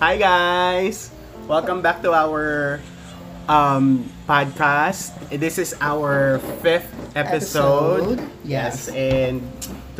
[0.00, 1.12] Hi guys!
[1.44, 2.80] Welcome back to our
[3.52, 5.12] um, podcast.
[5.28, 8.16] This is our fifth episode.
[8.16, 8.88] Episode, yes.
[8.88, 9.44] and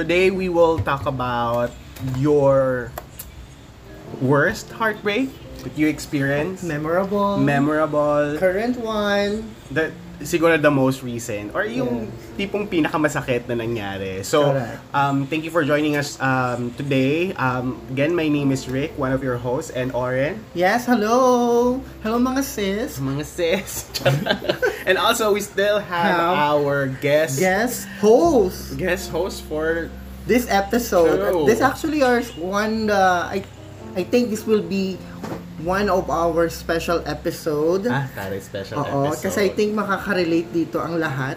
[0.01, 1.69] today we will talk about
[2.17, 2.97] your
[4.24, 5.28] worst heartbreak
[5.69, 6.64] that you experienced.
[6.64, 7.37] Memorable.
[7.37, 8.41] memorable.
[8.41, 9.53] Current one.
[9.71, 9.92] The,
[10.23, 11.55] siguro the most recent.
[11.55, 12.49] Or yung Yes.
[12.49, 14.25] tipong pinakamasakit na nangyari.
[14.25, 14.81] So, Correct.
[14.93, 17.33] um, thank you for joining us um, today.
[17.34, 20.41] Um, again, my name is Rick, one of your hosts, and Oren.
[20.52, 21.80] Yes, hello.
[22.02, 23.01] Hello mga sis.
[23.01, 23.88] Mga sis.
[24.88, 28.77] and also, we still have Have our guest Guest host.
[28.77, 29.89] guest host for
[30.28, 31.16] This episode.
[31.33, 31.42] True.
[31.48, 33.42] This actually are one uh, I
[33.98, 34.95] I think this will be
[35.62, 37.87] one of our special episode.
[37.87, 39.23] ah, taray special Oo, episode.
[39.27, 41.36] kasi I think makaka-relate dito ang lahat.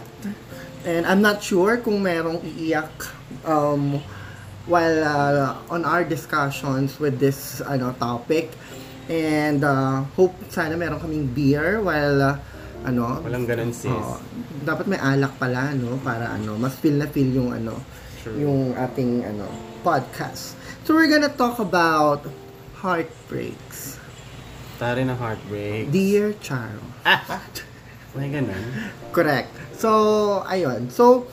[0.84, 2.92] And I'm not sure kung merong iiyak
[3.44, 4.04] um,
[4.66, 8.52] while uh, on our discussions with this ano topic.
[9.08, 12.36] And uh, hope sana meron kaming beer while uh,
[12.84, 13.92] ano Walang ganun, sis.
[13.92, 14.20] Oo.
[14.64, 17.76] dapat may alak pala no para ano mas feel na feel yung ano
[18.24, 18.36] True.
[18.40, 19.48] yung ating ano
[19.84, 20.56] podcast.
[20.84, 22.24] So we're gonna talk about
[22.80, 23.93] heartbreaks.
[24.82, 25.94] Taray ng heartbreak.
[25.94, 26.82] Dear Charo.
[27.06, 27.22] ah,
[28.14, 28.64] may ganun.
[29.10, 29.50] Correct.
[29.78, 29.90] So,
[30.46, 30.90] ayun.
[30.94, 31.26] So,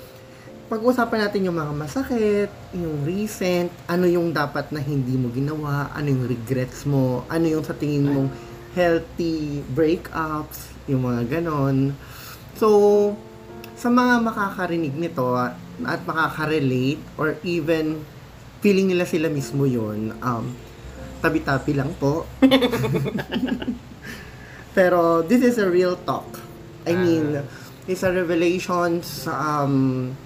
[0.71, 6.09] pag-usapan natin yung mga masakit, yung recent, ano yung dapat na hindi mo ginawa, ano
[6.09, 8.31] yung regrets mo, ano yung sa tingin mong
[8.79, 11.93] healthy breakups, yung mga ganon.
[12.55, 12.69] So,
[13.75, 15.27] sa mga makakarinig nito
[15.83, 18.05] at makaka-relate or even
[18.61, 20.55] feeling nila sila mismo yun, um,
[21.21, 22.25] tabi-tabi lang po.
[24.77, 26.41] Pero this is a real talk.
[26.89, 27.45] I mean,
[27.85, 30.17] it's a revelations um,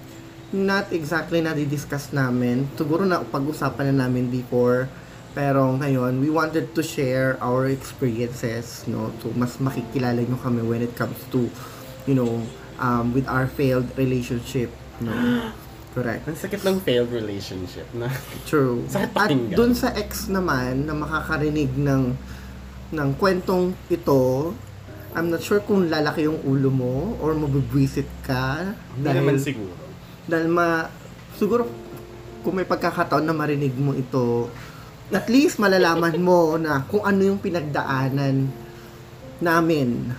[0.55, 2.71] not exactly na discuss namin.
[2.79, 4.87] Siguro na pag-usapan na namin before.
[5.35, 9.11] Pero ngayon, we wanted to share our experiences, no?
[9.19, 11.51] To mas makikilala nyo kami when it comes to,
[12.07, 12.39] you know,
[12.79, 14.71] um, with our failed relationship,
[15.03, 15.11] no?
[15.95, 16.27] Correct.
[16.27, 18.11] Ang sakit ng failed relationship na.
[18.43, 18.83] True.
[18.91, 19.55] Sakit At pakinggan.
[19.55, 22.11] dun sa ex naman na makakarinig ng
[22.91, 24.51] ng kwentong ito,
[25.15, 29.71] I'm not sure kung lalaki yung ulo mo or mabibwisit ka Hindi naman siguro.
[30.27, 30.91] dahil ma
[31.39, 31.63] siguro
[32.43, 34.51] kung may pagkakataon na marinig mo ito
[35.09, 38.51] at least malalaman mo na kung ano yung pinagdaanan
[39.39, 40.11] namin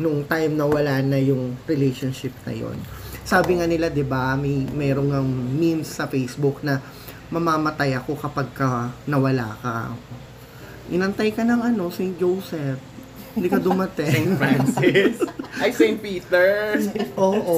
[0.00, 2.78] nung time na wala na yung relationship na yon.
[3.22, 6.80] Sabi nga nila, 'di ba, may merong ng memes sa Facebook na
[7.30, 9.94] mamamatay ako kapag ka nawala ka.
[10.90, 12.18] Inantay ka ng ano, St.
[12.18, 12.82] Joseph.
[13.30, 14.34] Hindi ka dumating.
[14.34, 15.22] Francis.
[15.62, 16.02] Ay, St.
[16.02, 16.74] Peter.
[17.14, 17.54] Oo,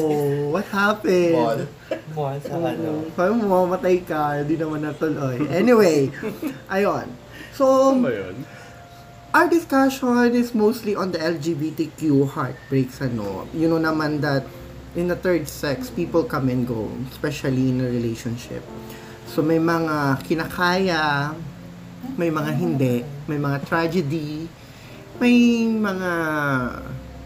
[0.53, 1.65] what happened?
[2.13, 3.09] Mall sa ano.
[3.17, 5.41] Parang mamamatay ka, hindi naman natuloy.
[5.49, 6.13] Anyway,
[6.77, 7.09] ayun.
[7.57, 8.45] So, Ano yun?
[9.33, 13.49] our discussion is mostly on the LGBTQ heartbreaks, ano.
[13.57, 14.45] You know naman that
[14.97, 18.63] in the third sex, people come and go, especially in a relationship.
[19.27, 21.33] So, may mga kinakaya,
[22.19, 24.45] may mga hindi, may mga tragedy,
[25.17, 26.11] may mga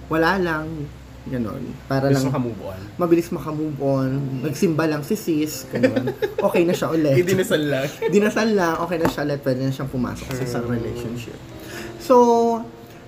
[0.06, 0.86] wala lang,
[1.26, 1.74] ganon.
[1.90, 2.80] Para Gusto lang ka move on.
[2.94, 4.10] mabilis makamove on,
[4.46, 6.14] nagsimba lang si sis, ganun.
[6.38, 7.18] Okay na siya ulit.
[7.26, 7.86] Hindi na lang.
[8.06, 11.34] Dinasal lang, okay na siya ulit, pwede na siyang pumasok sa isang relationship.
[11.98, 12.14] So,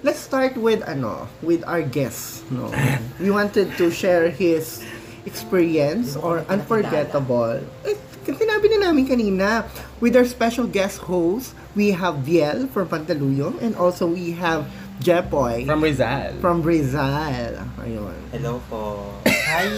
[0.02, 2.70] let's start with ano, with our guest, no.
[3.18, 4.82] We wanted to share his
[5.26, 7.60] experience or unforgettable.
[7.84, 9.64] Eh, sinabi na namin kanina,
[10.00, 15.62] with our special guest host, we have Biel from Pantaluyong and also we have Jepoy
[15.62, 16.34] From Rizal.
[16.42, 17.54] from Rizal.
[17.78, 18.18] Ayun.
[18.34, 19.14] Hello po.
[19.48, 19.70] Hi!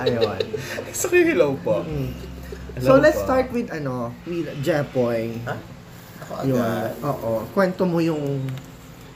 [0.00, 0.40] Ayun.
[0.96, 1.84] So, hello po.
[1.84, 3.28] Hello So let's po.
[3.28, 5.36] start with ano, with Jepoy.
[5.44, 5.54] Ha?
[6.24, 6.90] Ako agad.
[7.04, 8.48] oo, kwento mo yung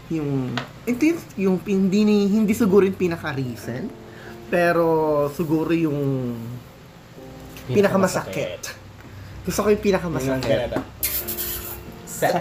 [0.08, 3.92] yung ito yung, yung hindi ni- hindi siguro yung pinaka recent
[4.48, 4.86] pero
[5.30, 6.32] siguro yung
[7.66, 8.72] pinakamasakit.
[9.44, 10.72] Gusto ko yung pinakamasakit.
[12.08, 12.28] Sa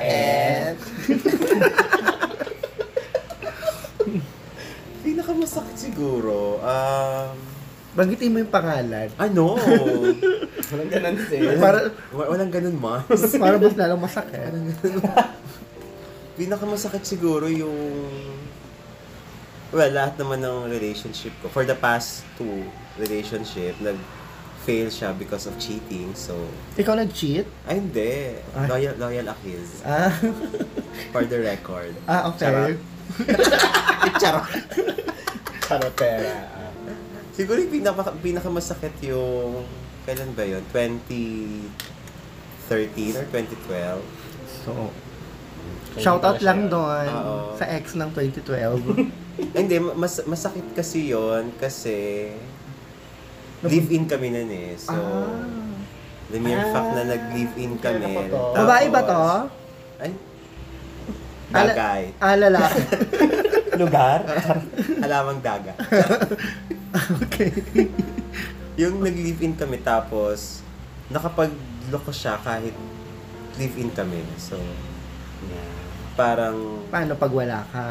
[5.03, 6.59] Pinakamasakit siguro.
[6.59, 7.35] Um,
[7.91, 9.09] Banggitin mo yung pangalan.
[9.17, 9.57] ano?
[10.69, 11.57] Walang ganun sis.
[11.57, 11.79] Para
[12.11, 13.01] Wa- Walang ganun, ma.
[13.07, 14.51] para mas lalong masakit.
[16.37, 18.05] Pinakamasakit siguro yung...
[19.67, 21.49] Well, lahat naman ng relationship ko.
[21.49, 22.63] For the past two
[22.95, 26.15] relationship, nag-fail siya because of cheating.
[26.15, 26.37] So,
[26.77, 27.43] Ikaw nag-cheat?
[27.67, 28.37] ay hindi.
[28.55, 28.63] Ah.
[28.65, 29.83] Loyal, loyal akis.
[29.83, 30.13] Ah,
[31.11, 31.91] For the record.
[32.07, 32.79] ah okay.
[34.21, 34.47] Charot.
[35.59, 36.37] Charotera.
[37.33, 39.67] Siguro yung pinaka, pinakamasakit yung...
[40.07, 40.63] Kailan ba yun?
[40.71, 41.67] 2013
[43.13, 43.99] or 2012?
[44.63, 44.71] So,
[45.97, 47.35] Shoutout lang siya- doon Oo.
[47.53, 49.07] sa ex ng 2012.
[49.57, 52.29] Hindi, mas, masakit kasi yon kasi
[53.61, 54.73] live-in kami nun eh.
[54.75, 55.29] So, ah.
[56.27, 58.01] the mere Ah, fact na nag-live-in kami.
[58.01, 58.41] kaya na po to.
[58.55, 59.21] Babae ba to?
[59.97, 60.11] Ay,
[61.49, 62.01] Ala- dagay.
[62.17, 62.81] Ah, lalaki.
[63.81, 64.19] Lugar?
[65.05, 65.73] Alamang daga.
[67.19, 67.49] okay.
[68.75, 70.61] yung nag-live-in kami tapos
[71.07, 72.73] nakapagloko siya kahit
[73.55, 74.21] live-in kami.
[74.37, 74.57] So.
[76.17, 77.83] Parang Paano pag wala ka,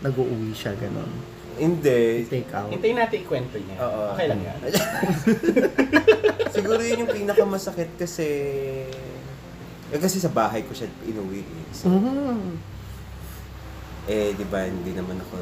[0.00, 1.08] nag-uuwi siya, ganun?
[1.54, 2.24] hindi.
[2.26, 2.68] Take out.
[2.68, 3.76] Hintayin natin ikwento niya.
[3.78, 4.12] Oo.
[4.12, 4.56] Okay lang yan.
[6.54, 8.28] Siguro yun yung pinakamasakit kasi
[9.88, 11.40] eh, kasi sa bahay ko siya inuwi.
[11.40, 11.64] eh.
[11.70, 12.56] So, Mhm.
[14.06, 15.36] eh, di ba, hindi naman ako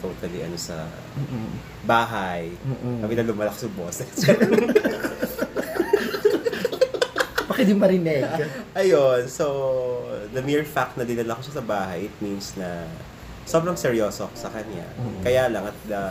[0.00, 0.84] totally ano sa
[1.16, 1.48] Mm-mm.
[1.82, 2.52] bahay.
[2.54, 3.00] Mm-mm.
[3.00, 4.04] Kami na lumalak sa boss.
[7.62, 8.24] Di marinig?
[8.80, 9.46] Ayun, so,
[10.32, 12.86] the mere fact na dinala ko siya sa bahay, it means na
[13.44, 14.86] sobrang seryoso ako sa kanya.
[14.96, 15.20] Mhm.
[15.22, 16.02] Kaya lang, at the,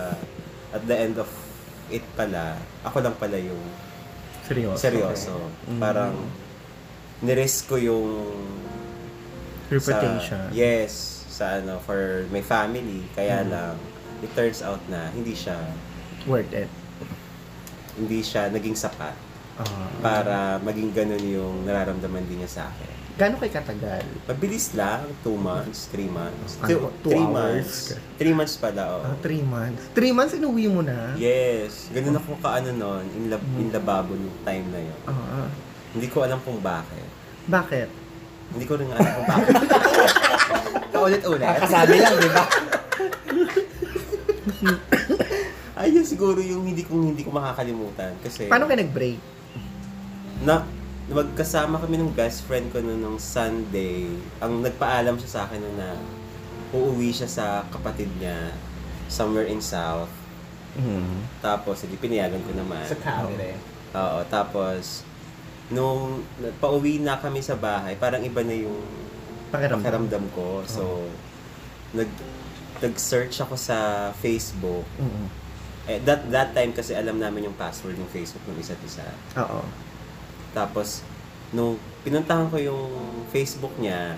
[0.70, 1.30] at the end of
[1.90, 2.54] it pala,
[2.84, 3.62] ako lang pala yung
[4.46, 4.78] Seryoso.
[4.78, 5.36] seryoso.
[5.66, 5.80] Mhm.
[5.80, 6.14] Parang,
[7.22, 8.08] nirisk ko yung
[9.70, 10.50] Reputation.
[10.50, 10.94] Sa, yes,
[11.30, 13.06] sa ano, for my family.
[13.14, 13.50] Kaya Mhm.
[13.54, 13.76] lang,
[14.20, 15.56] it turns out na hindi siya,
[16.26, 16.68] Worth it.
[17.96, 19.14] hindi siya naging sapat
[19.60, 19.66] Ah.
[20.00, 22.90] para maging ganun yung nararamdaman din niya sa akin.
[23.14, 24.02] Gano'n kay katagal?
[24.26, 26.56] Mabilis lang, two months, three months.
[26.58, 27.36] Ano Two, po, two three hours?
[27.36, 27.76] months.
[28.16, 29.02] Three months pala, oh.
[29.04, 29.82] Ah, three months.
[29.92, 31.12] Three months, inuwi mo na?
[31.14, 31.92] Yes.
[31.92, 35.00] Ganun ako kaano nun, in, lab, in lababo nung time na yun.
[35.04, 35.52] Ah,
[35.92, 37.06] Hindi ko alam kung bakit.
[37.46, 37.88] bakit?
[38.50, 39.54] Hindi ko rin alam kung bakit.
[40.96, 41.48] Paulit-ulit.
[41.60, 42.44] Kasabi lang, di ba?
[45.80, 49.20] Ayun siguro yung hindi ko hindi ko makakalimutan kasi Paano kayo nag-break?
[50.44, 50.64] Na
[51.10, 54.06] magkasama kami ng best friend ko noon nung Sunday.
[54.40, 55.98] Ang nagpaalam siya sa akin na
[56.70, 58.54] uuwi siya sa kapatid niya
[59.10, 60.12] somewhere in South.
[60.78, 61.26] Mm.
[61.42, 62.86] Tapos, hindi pinayagan ko naman.
[62.86, 63.58] Sa camera.
[63.90, 65.02] Oo, tapos
[65.70, 66.26] nung
[66.62, 68.78] pauwi na kami sa bahay, parang iba na yung
[69.50, 69.82] Pakiramdam.
[69.82, 70.62] pakiramdam ko.
[70.70, 71.10] So,
[71.94, 72.10] nag
[72.80, 74.86] nag-search ako sa Facebook.
[75.02, 75.28] Mm.
[75.90, 79.04] Eh, that, that time kasi alam namin yung password ng Facebook ng isa't isa.
[79.42, 79.66] Oo.
[80.52, 81.02] Tapos,
[81.50, 82.84] nung pinuntahan ko yung
[83.30, 84.18] Facebook niya,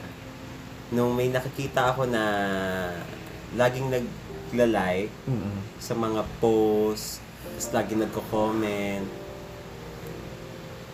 [0.91, 2.23] nung may nakikita ako na
[3.55, 5.59] laging nagla-like Mm.
[5.79, 9.07] sa mga posts, tapos laging nagko-comment,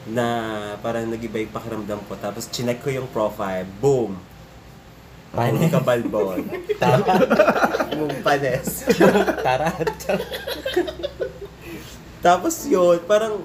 [0.07, 0.25] na
[0.79, 2.15] parang nag-iba yung pakiramdam ko.
[2.15, 4.15] Tapos, chinek ko yung profile, boom!
[5.27, 6.47] Pani ka balbon.
[7.99, 8.87] Mong panes.
[9.45, 9.91] Tarat.
[12.23, 13.43] Tapos yun, parang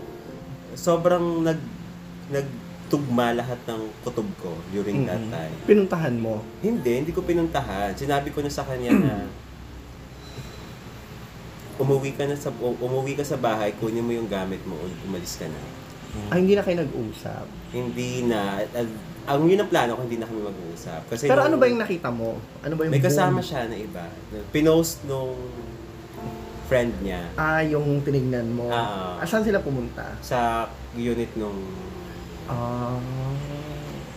[0.79, 1.59] sobrang nag
[2.33, 5.31] nagtugma lahat ng kutob ko during that Mm.
[5.31, 5.55] time.
[5.65, 6.41] Pinuntahan mo?
[6.59, 7.93] Hindi, hindi ko pinuntahan.
[7.93, 9.17] Sinabi ko na sa kanya na
[11.75, 15.01] umuwi ka na sa u- umuwi ka sa bahay, kunin mo yung gamit mo, ul-
[15.05, 15.61] umalis ka na.
[16.29, 17.47] Ah, hindi na kayo nag-usap.
[17.71, 21.09] Hindi na at- ang yun ang plano ko, hindi na kami mag-uusap.
[21.09, 22.37] Kasi Pero nung- ano ba yung nakita mo?
[22.61, 23.49] Ano ba yung may kasama boom?
[23.49, 24.05] siya na iba.
[24.51, 25.33] Pinost nung
[26.65, 28.69] friend niya Ah, yung tinignan mo.
[28.69, 29.17] Ah.
[29.17, 30.05] Ah, saan sila pumunta?
[30.21, 31.57] sa unit nung
[32.47, 32.99] Ah.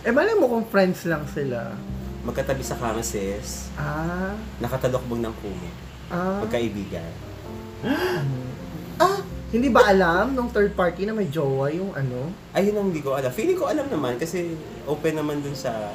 [0.00, 1.74] Eh, malay mo kung friends lang sila.
[2.22, 4.34] magkatabi sa kama sis, Ah.
[4.58, 5.70] nakatalokbong ng kumo.
[6.08, 6.42] Ah.
[6.42, 7.06] Magkaibigan.
[8.96, 9.20] Ah,
[9.52, 12.32] hindi ba alam nung third party na may jowa yung ano?
[12.50, 13.28] Ayun ang hindi ko alam.
[13.28, 15.92] Feeling ko alam naman kasi open naman dun sa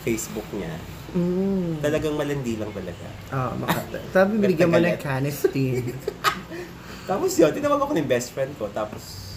[0.00, 0.72] Facebook niya.
[1.12, 1.84] Mm.
[1.84, 3.06] Talagang malandi lang talaga.
[3.28, 4.00] Ah, makata.
[4.08, 5.04] Sabi, bigyan mo ng Galit.
[5.04, 5.84] canister.
[7.10, 8.72] Tapos yun, tinawag ako ng best friend ko.
[8.72, 9.29] Tapos,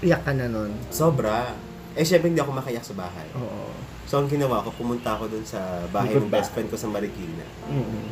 [0.00, 0.72] Iyak ka na nun.
[0.88, 1.52] sobra.
[1.98, 3.26] Eh, syempre hindi ako makayak sa bahay.
[3.34, 3.74] Oo.
[4.06, 7.46] So, ang ginawa ko, pumunta ako dun sa bahay ng best friend ko sa Marikina.
[7.66, 8.10] Mm.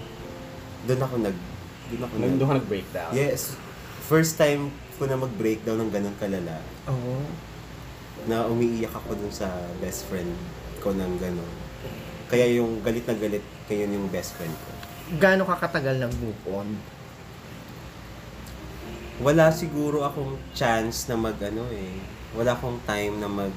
[0.86, 1.36] Doon ako nag...
[1.90, 2.32] Doon ako nag...
[2.38, 3.10] Doon nag-breakdown.
[3.14, 3.54] Yes.
[4.06, 6.58] First time ko na mag-breakdown ng ganun kalala.
[6.90, 7.22] Oo.
[8.26, 9.46] Na umiiyak ako dun sa
[9.78, 10.30] best friend
[10.82, 11.52] ko ng ganun.
[12.28, 14.70] Kaya yung galit na galit, kayo yung best friend ko.
[15.16, 16.68] Gaano ka katagal nag-move on?
[19.18, 21.98] Wala siguro akong chance na mag ano eh.
[22.38, 23.54] Wala akong time na mag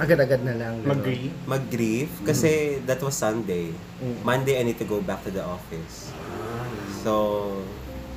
[0.00, 0.80] Agad-agad na lang.
[0.82, 1.36] Mag-grieve.
[1.44, 3.70] mag-grief kasi that was Sunday.
[4.00, 4.24] Mm.
[4.24, 6.10] Monday I need to go back to the office.
[7.04, 7.12] So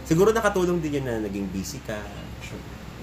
[0.08, 2.00] siguro nakatulong din yun na naging busy ka.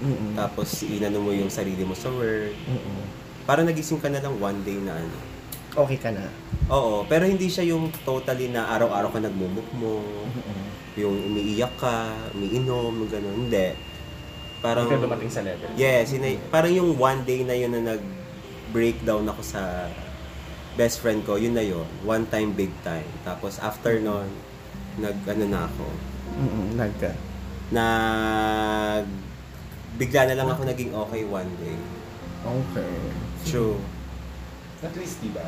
[0.01, 0.33] Mm-mm.
[0.35, 2.57] Tapos inano mo yung sarili mo sa work.
[2.65, 3.05] Mm-mm.
[3.45, 5.32] Parang nagising ka na lang one day na ano.
[5.73, 6.29] Okay ka na.
[6.69, 9.99] Oo, pero hindi siya yung totally na araw-araw ka nagmumuk mo,
[10.29, 10.63] Mm-mm.
[10.95, 13.35] yung umiiyak ka, umiinom, yung gano'n.
[13.41, 13.67] Hindi.
[14.61, 15.67] Parang, Hindi ka dumating sa level.
[15.75, 19.89] yes, yun ay- parang yung one day na yun na nag-breakdown ako sa
[20.73, 21.85] best friend ko, yun na yun.
[22.01, 23.05] One time, big time.
[23.21, 24.29] Tapos after nun,
[24.97, 25.85] nag, ano na ako,
[26.33, 26.93] Mm-mm, nag
[27.73, 29.05] nag,
[29.97, 31.77] bigla na lang ako naging okay one day.
[32.43, 32.93] Okay.
[33.43, 33.77] True.
[34.79, 35.47] At least, di ba?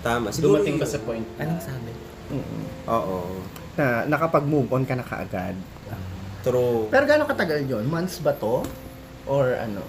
[0.00, 0.28] Tama.
[0.30, 0.90] Siguro Dumating ka yun.
[0.90, 1.26] sa point.
[1.36, 1.92] Anong sabi?
[2.30, 2.62] Mm-mm.
[2.88, 3.18] Oo.
[3.74, 5.56] Na nakapag-move on ka na kaagad.
[6.40, 6.88] True.
[6.88, 7.84] Pero gaano katagal yon?
[7.84, 8.64] Months ba to?
[9.24, 9.84] Or ano?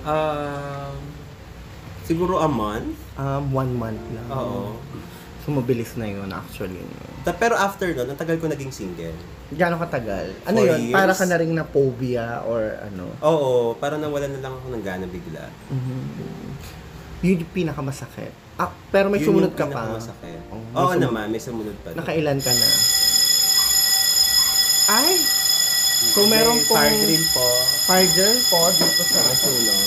[0.00, 0.94] Um,
[2.04, 2.94] siguro a month.
[3.16, 4.28] Um, one month lang.
[4.30, 4.78] Oo.
[5.40, 6.78] So, mabilis na yun actually.
[7.22, 9.16] Ta- Pero after nun, ang tagal ko naging single.
[9.50, 10.36] Gaano katagal?
[10.44, 10.80] Ano Four yun?
[10.86, 10.94] years.
[10.94, 13.10] Para ka na rin na phobia or ano?
[13.20, 15.48] Oo, para nawala na lang ako ng gana bigla.
[15.66, 16.00] Mhm.
[17.20, 18.32] Yun yung pinakamasakit.
[18.60, 19.88] Ah, pero may Yun sumunod yung ka pa.
[19.88, 20.40] pinakamasakit.
[20.46, 21.00] Oh, may Oo sumunod.
[21.02, 21.88] naman, may sumunod pa.
[21.94, 22.68] Nakailan ka na?
[24.90, 25.12] Ay!
[26.10, 27.46] So, meron May pong- fire drill po.
[27.86, 29.84] Fire girl po dito sa Nakasulog.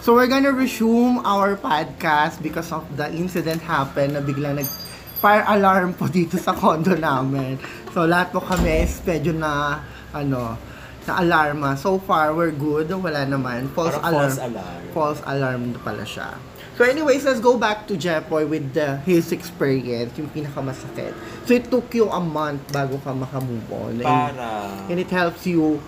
[0.00, 4.68] So we're gonna resume our podcast because of the incident happened na biglang nag
[5.16, 7.56] fire alarm po dito sa condo namin.
[7.88, 9.80] So lahat po kami is medyo na
[10.12, 10.60] ano
[11.06, 11.76] na alarma.
[11.76, 13.68] So far we're good, wala naman.
[13.72, 14.30] False Parang alarm.
[14.30, 14.82] false alarm.
[14.92, 16.36] False alarm pala siya.
[16.74, 21.14] So anyways, let's go back to Jepoy with the, his experience, yung pinakamasakit.
[21.46, 23.94] So it took you a month bago ka makamove on.
[23.94, 24.50] And- Para.
[24.90, 25.78] and it helps you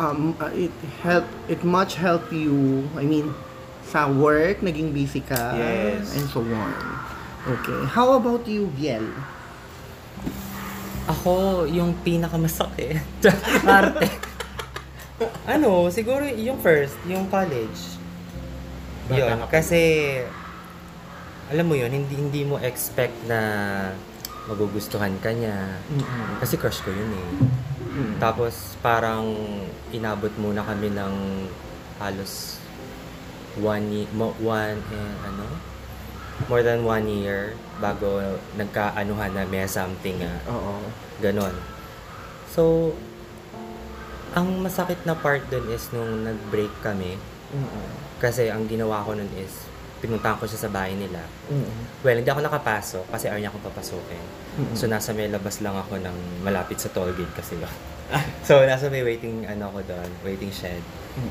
[0.00, 0.72] um uh, it
[1.04, 3.36] help it much help you I mean
[3.84, 6.16] sa work naging busy ka Yes.
[6.16, 6.72] and so on
[7.44, 9.04] okay how about you Biel
[11.10, 13.02] Ako, yung pinakamasakit.
[13.66, 14.29] Arte.
[15.44, 17.98] Ano, siguro yung first, yung college.
[19.10, 19.80] Bata Yun, ka kasi,
[21.50, 23.40] alam mo yun, hindi hindi mo expect na
[24.46, 25.76] magugustuhan ka niya.
[26.40, 27.28] Kasi crush ko yun eh.
[28.22, 29.34] Tapos parang
[29.90, 31.14] inabot muna kami ng
[31.98, 32.62] halos
[33.58, 34.06] one
[34.40, 35.46] one, eh, ano?
[36.48, 40.40] More than one year bago nagkaanuhan na may something nga.
[40.48, 40.80] oo
[41.20, 41.52] Ganon.
[42.48, 42.94] So,
[44.34, 47.18] ang masakit na part dun is nung nag-break kami.
[48.22, 49.66] Kasi ang ginawa ko nun is,
[50.00, 51.20] pinuntahan ko siya sa bahay nila.
[52.06, 54.24] Well, hindi ako nakapasok kasi ayaw niya akong papasukin.
[54.78, 57.72] So, nasa may labas lang ako ng malapit sa toll gate kasi yun.
[58.48, 60.82] so, nasa may waiting, ano ako doon, waiting shed.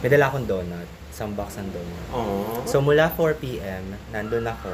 [0.03, 2.07] May dala akong donut, isang box ng donut.
[2.15, 2.63] Oo.
[2.67, 4.71] So, mula 4pm, nandun ako,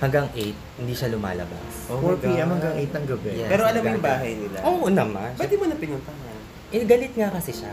[0.00, 1.92] hanggang 8, hindi siya lumalabas.
[1.92, 2.46] Oh my 4 p.m.
[2.48, 2.52] God.
[2.56, 3.50] hanggang 8 ng gabi Yeah.
[3.52, 4.58] Pero alam mo yung bahay nila?
[4.64, 5.30] Oo naman.
[5.36, 6.31] Ba't di mo na pinuntahan?
[6.72, 7.72] Eh, galit nga kasi siya.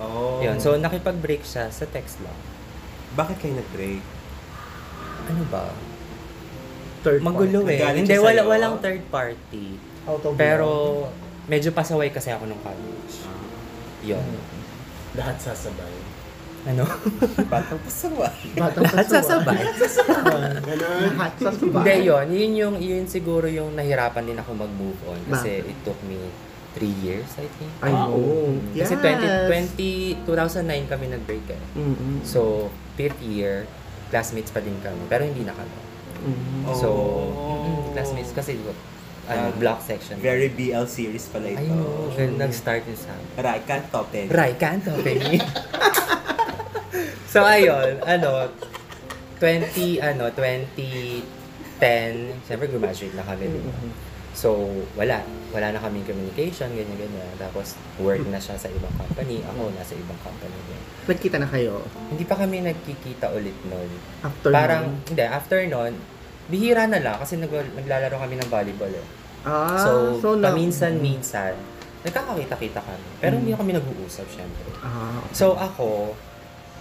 [0.00, 0.40] Oo.
[0.40, 2.36] Yun, so nakipag-break siya sa text lang.
[3.16, 4.04] Bakit kayo nag-break?
[5.28, 5.68] Ano ba?
[7.06, 7.78] third Magulo eh.
[7.78, 8.50] Nagalit Hindi, siya wala, sa'yo?
[8.50, 9.66] walang third party.
[10.06, 10.68] out of Pero,
[11.46, 13.14] medyo pasaway kasi ako nung college.
[14.02, 14.26] Yun.
[15.14, 15.94] Lahat sasabay.
[16.66, 16.82] Ano?
[17.52, 18.26] Batang pasawa.
[18.58, 19.62] batang Lahat sasabay.
[20.66, 21.14] Ganun.
[21.14, 22.26] lahat sasabay Hindi, yun.
[22.26, 25.20] Yun, yung, yun siguro yung nahirapan din ako mag-move on.
[25.30, 26.18] Kasi it took me
[26.76, 27.72] three years, I think.
[27.80, 29.08] I know Kasi Yes.
[29.48, 31.62] 20, 20, 2009 kami nag-break eh.
[31.72, 32.20] Mm-mm.
[32.20, 33.64] So, fifth year,
[34.06, 35.00] classmates pa din kami.
[35.08, 35.72] Pero hindi na kami.
[36.22, 36.76] Mm-mm.
[36.76, 36.88] So,
[37.32, 37.64] Oh.
[37.64, 38.76] mm, classmates kasi ano,
[39.26, 40.20] Ah, block section.
[40.20, 41.58] Very BL series pala ito.
[41.58, 42.12] I know.
[42.14, 44.30] Gan- Nag-start yun sa Right, can't top it.
[44.30, 45.42] Right, can't open me.
[47.26, 48.52] so, ayun, ano,
[49.36, 49.66] 20,
[49.98, 51.24] ano, 2010,
[52.46, 53.72] siyempre graduate na kami, di ba?
[54.36, 55.24] So, wala.
[55.48, 57.32] Wala na kaming communication, ganyan-ganyan.
[57.40, 59.40] Tapos, work na siya sa ibang company.
[59.42, 60.80] Ako, nasa ibang company din.
[61.06, 63.88] nagkita na kayo Hindi pa kami nagkikita ulit noon.
[64.20, 65.08] after Parang, nun?
[65.08, 65.96] hindi, after noon,
[66.46, 69.06] bihira na lang kasi nag, naglalaro kami ng volleyball eh.
[69.42, 69.80] ah,
[70.20, 71.56] so, na- paminsan-minsan,
[72.04, 73.08] nagkakakita-kita kami.
[73.18, 74.68] Pero hindi kami nag-uusap, syempre.
[74.78, 76.12] ah So, ako,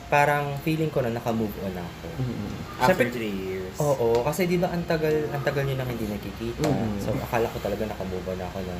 [0.06, 2.08] parang feeling ko na naka-move on ako.
[2.20, 2.52] mm-mm.
[2.78, 3.76] After Siyempre- three years.
[3.78, 6.62] Oo, kasi di ba ang tagal, ang tagal nyo nang hindi nakikita.
[6.64, 7.02] Mm.
[7.02, 8.76] So, akala ko talaga naka-move on ako na,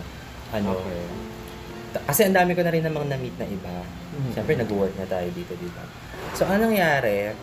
[0.54, 1.02] ano, Okay.
[1.92, 3.76] ta- kasi ang dami ko na rin namang na-meet na iba.
[4.14, 4.32] Mm.
[4.32, 5.84] Siyempre, nag-work na tayo dito, di ba?
[6.32, 7.34] So, anong nangyari?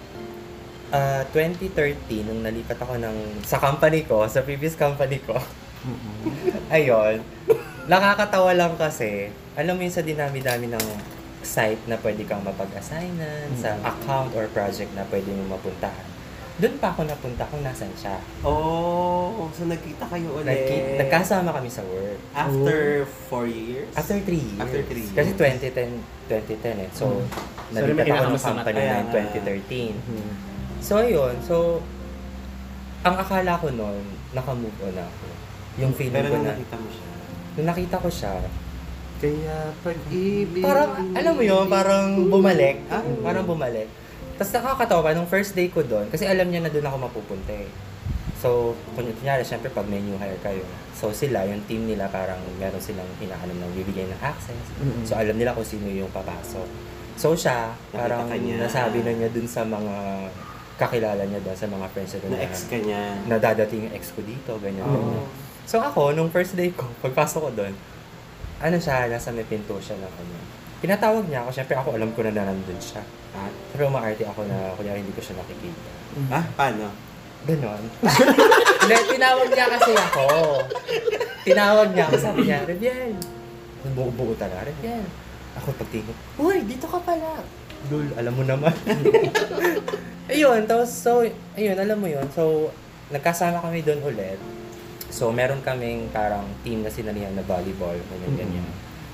[0.89, 5.35] Ah, 2013, nung nalipat ako ng, sa company ko, sa previous company ko,
[6.71, 7.25] ayun,
[7.85, 10.87] nakakatawa lang kasi, alam mo yun sa dinami-dami ng
[11.43, 16.07] site na pwede kang mapag-assignan, sa account or project na pwede mo mapuntahan.
[16.55, 18.21] Doon pa ako napunta kung nasan siya.
[18.43, 20.47] Oh, so nagkita kayo ulit.
[20.47, 22.21] Nagki- nagkasama kami sa work.
[22.31, 22.79] After
[23.27, 23.89] four years?
[23.93, 24.61] After three years.
[24.61, 25.59] After three Kasi years.
[25.65, 26.91] 2010, 2010 eh.
[26.93, 27.25] So,
[27.73, 29.15] So, nalipat may ako ng company na Kaya in nga.
[29.17, 29.95] 2013.
[29.99, 30.33] Mhm.
[30.79, 31.35] So, ayun.
[31.41, 31.57] So,
[33.03, 35.27] ang akala ko noon, naka-move on ako.
[35.81, 37.11] Yung feeling Pero ko na, nakita mo siya,
[37.53, 38.33] nung nakita ko siya,
[39.23, 40.63] Kaya pag-ibig.
[40.67, 42.83] Parang, alam mo yun, parang bumalik.
[42.91, 43.87] Ah, parang bumalik.
[44.35, 47.71] Tapos nakakatawa nung first day ko doon, kasi alam niya na doon ako mapupunta eh.
[48.43, 52.43] So, kuny- kunyari, syempre, pag may new hire kayo, so sila, yung team nila, parang
[52.59, 54.59] meron silang pinakalam ng bibigay ng access.
[55.07, 56.67] So, alam nila kung sino yung papasok.
[57.15, 58.67] So, siya, parang niya.
[58.67, 60.27] nasabi na niya dun sa mga
[60.75, 62.27] kakilala niya doon, sa mga friends niya.
[62.27, 63.03] Na ex ka niya.
[63.31, 64.99] na dadating yung ex ko dito, ganyan, Oo.
[64.99, 65.27] ganyan.
[65.63, 67.75] So ako, nung first day ko, pagpasok ko doon,
[68.63, 70.35] ano siya, nasa may pinto siya ng ano.
[70.79, 73.03] Pinatawag niya ako, syempre ako alam ko na na nandun siya.
[73.35, 75.91] Ah, Pero umaarte ako na, kunyari hindi ko siya nakikita.
[76.31, 76.87] ah paano?
[77.43, 77.83] Ganon.
[78.83, 80.27] Hindi, tinawag niya kasi ako.
[81.43, 83.19] Tinawag niya ako, sabi niya, Rebiel.
[83.99, 85.03] Buo-buo talaga, Rebiel.
[85.59, 87.43] Ako pagtingin, Uy, dito ka pala.
[87.91, 88.71] Dul, alam mo naman.
[90.33, 91.27] ayun, tapos, so,
[91.59, 92.23] ayun, alam mo yun.
[92.31, 92.71] So,
[93.11, 94.39] nagkasama kami doon ulit.
[95.13, 98.67] So, meron kaming parang team na sinalihan na volleyball, ganyan, ganyan.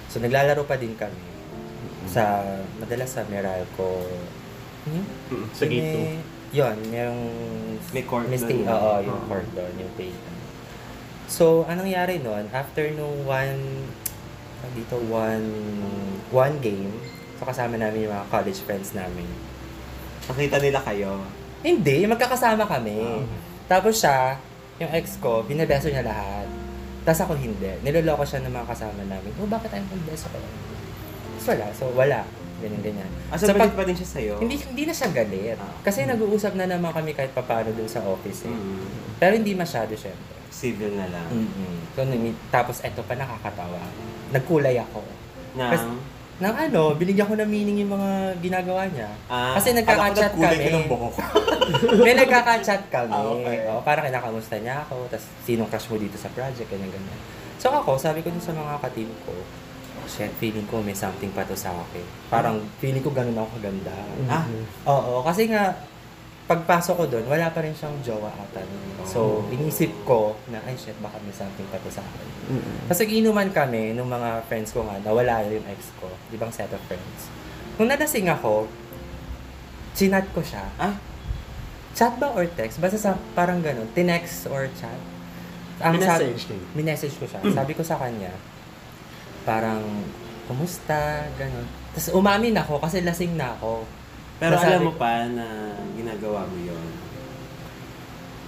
[0.07, 1.19] So, naglalaro pa din kami.
[2.07, 2.41] Sa,
[2.79, 4.07] madalas sa Meralco.
[4.87, 5.05] Hmm?
[5.29, 7.23] Mm, Sa gate May- Yun, merong...
[7.93, 8.65] May court may stay.
[8.65, 9.29] Oo, yung Oo.
[9.29, 10.41] court doon, yung playground.
[11.29, 12.49] So, anong nangyari nun?
[12.49, 13.93] After nung one...
[14.73, 15.45] dito, one...
[16.29, 16.93] One game,
[17.37, 19.25] so kasama namin yung mga college friends namin.
[20.25, 21.21] Nakita nila kayo.
[21.61, 23.01] Hindi, magkakasama kami.
[23.01, 23.25] Ah.
[23.65, 24.37] Tapos siya,
[24.79, 26.47] yung ex ko, binabeso niya lahat.
[27.03, 27.67] Tapos ako hindi.
[27.83, 29.33] Niloloko siya ng mga kasama namin.
[29.39, 30.55] Oh, bakit kong beso ka lang?
[31.35, 31.67] Tapos wala.
[31.75, 32.21] So, wala.
[32.59, 33.11] Ganyan, ganyan.
[33.31, 34.35] Ah, So, so, pag- pa din siya sa'yo?
[34.43, 35.55] Hindi hindi na siya galit.
[35.57, 35.71] Ah.
[35.81, 38.53] Kasi nag-uusap na naman kami kahit papaano dun sa office eh.
[38.53, 38.83] Mm.
[39.19, 40.35] Pero hindi masyado syempre.
[40.51, 41.29] Civil na lang.
[41.95, 43.79] So, nami- tapos eto pa nakakatawa.
[44.35, 45.01] Nagkulay ako.
[45.55, 46.03] Nang,
[46.39, 49.11] Nang ano, binigyan ko ng meaning yung mga ginagawa niya.
[49.27, 50.65] ah, kasi nagkaka-chat akala ko nagkulay kami.
[50.65, 51.15] ka ng buhok.
[52.07, 53.11] May nagkaka-chat kami.
[53.11, 53.57] Ah, okay.
[53.67, 55.11] Oo, parang kinakamusta niya ako.
[55.11, 56.71] Tapos, sinong crush mo dito sa project?
[56.71, 57.19] Ganyan, ganyan.
[57.59, 61.35] So ako, sabi ko dun sa mga ka-team ko, oh, shit, feeling ko may something
[61.35, 62.07] pa to sa akin.
[62.31, 63.99] Parang feeling ko ganun ako kaganda.
[64.31, 64.47] Ah,
[64.87, 65.75] Oo, kasi nga,
[66.49, 68.65] pagpasok ko doon, wala pa rin siyang jowa ata.
[69.05, 72.27] So, inisip ko na, ay shit, baka may something pa to sa akin.
[72.89, 76.81] Tapos inuman kami nung mga friends ko nga, nawala yung ex ko, ibang set of
[76.89, 77.29] friends.
[77.77, 78.65] Nung nalasing ako,
[79.93, 80.65] chinat ko siya.
[80.81, 80.97] Ah?
[81.93, 82.81] Chat ba or text?
[82.81, 84.97] Basta sa parang ganun, tinext or chat.
[85.85, 86.63] Ang sabi- Minessage din.
[86.73, 87.45] minessage ko siya.
[87.53, 88.33] Sabi ko sa kanya,
[89.45, 89.85] parang,
[90.49, 91.69] kumusta, ganun.
[91.93, 93.85] Tapos umamin ako kasi lasing na ako.
[94.39, 95.47] Pero Nasabi alam mo pa na
[95.93, 96.87] ginagawa mo yun.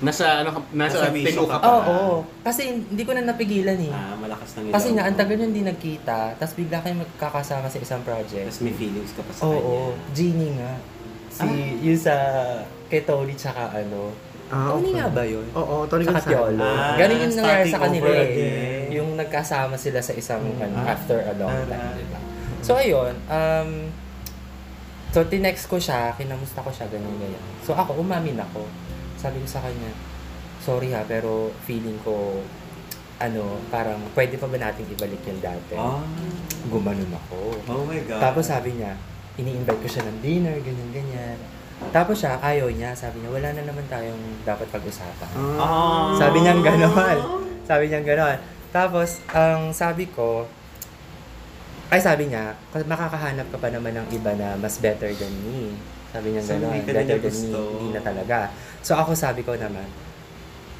[0.00, 1.61] Nasa, ano, nasa, Nasa mission ka pa.
[1.61, 1.68] pa.
[1.85, 3.92] Oo, kasi hindi ko na napigilan eh.
[3.92, 7.76] Ah, malakas lang Kasi nga, ang tagal nyo hindi nagkita, tapos bigla kayo magkakasama sa
[7.76, 8.48] isang project.
[8.48, 10.16] Tapos may feelings ka pa sa Oo, kanya.
[10.16, 10.72] Genie nga.
[11.29, 11.46] Si,
[11.85, 12.14] yung sa,
[12.88, 14.16] kay Tony tsaka ano.
[14.48, 14.98] Ah, Tony okay.
[14.98, 15.46] nga ba yun?
[15.53, 16.33] Oo, Tony Tsaka Gonzalo.
[16.48, 16.64] Piolo.
[16.64, 18.88] Ah, Ganun yung nangyari sa kanila eh.
[18.90, 20.96] Yung nagkasama sila sa isang, ano, Ah.
[20.96, 21.92] after a long Ah, time, ah.
[21.94, 22.18] diba?
[22.61, 23.70] So, ayun, um,
[25.10, 27.44] so, tinext ko siya, kinamusta ko siya, ganyan, ganyan.
[27.62, 28.66] So, ako, umamin ako.
[29.20, 29.90] Sabi ko sa kanya,
[30.60, 32.40] sorry ha, pero feeling ko,
[33.20, 35.76] ano, parang, pwede pa ba nating ibalik yung dati?
[35.76, 36.00] Ah.
[36.68, 37.36] Gumanon ako.
[37.68, 38.20] Oh my God.
[38.20, 38.96] Tapos sabi niya,
[39.36, 41.38] ini-invite ko siya ng dinner, ganyan, ganyan.
[41.88, 45.32] Tapos siya, ayaw niya, sabi niya, wala na naman tayong dapat pag-usapan.
[45.56, 46.12] Ah.
[46.16, 47.18] Sabi niya gano'n.
[47.64, 48.36] Sabi niya gano'n.
[48.70, 50.44] Tapos, ang sabi ko,
[51.90, 55.74] ay sabi niya, "Kasi makakahanap ka pa naman ng iba na mas better than me.
[56.11, 57.59] Sabi niya So, gano'n, better niya than me, gusto.
[57.76, 58.38] hindi na talaga.
[58.81, 59.87] So ako sabi ko naman,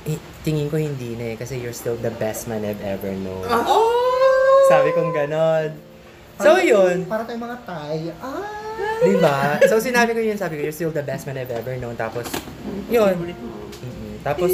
[0.03, 3.46] eh, tingin ko hindi na eh, kasi you're still the best man I've ever known.
[4.66, 5.70] Sabi kong gano'n.
[6.40, 8.11] So yun, Para tayong mga tay.
[8.16, 8.49] Ah!
[9.01, 9.61] Di ba?
[9.68, 11.92] So, sinabi ko yun, sabi ko, you're still the best man I've ever known.
[11.94, 12.25] Tapos,
[12.88, 13.12] yun.
[13.12, 14.14] Mm-mm.
[14.25, 14.49] Tapos,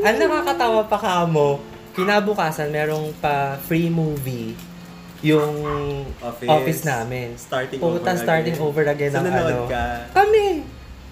[0.00, 1.62] ang nakakatawa pa ka mo,
[1.98, 4.54] kinabukasan, merong pa free movie
[5.18, 5.50] yung
[6.20, 6.80] office, Office.
[6.84, 7.34] namin.
[7.34, 8.62] Starting Puta, over starting again.
[8.64, 9.66] over again ng ano.
[9.66, 9.84] ka?
[10.14, 10.62] Kami!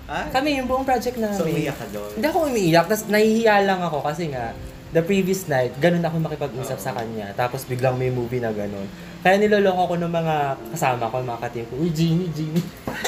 [0.07, 1.35] Ah, Kami, yung buong project namin.
[1.35, 2.15] so umiyak ka doon?
[2.15, 2.87] Hindi ako umiiyak.
[2.87, 4.55] Tapos nahihiya lang ako kasi nga,
[4.89, 7.35] the previous night, ganun ako makipag-usap sa kanya.
[7.35, 8.87] Tapos biglang may movie na ganun.
[9.21, 10.37] Kaya niloloko ko ng mga
[10.71, 12.63] kasama ko, mga katim ko, Uy, Genie, Genie.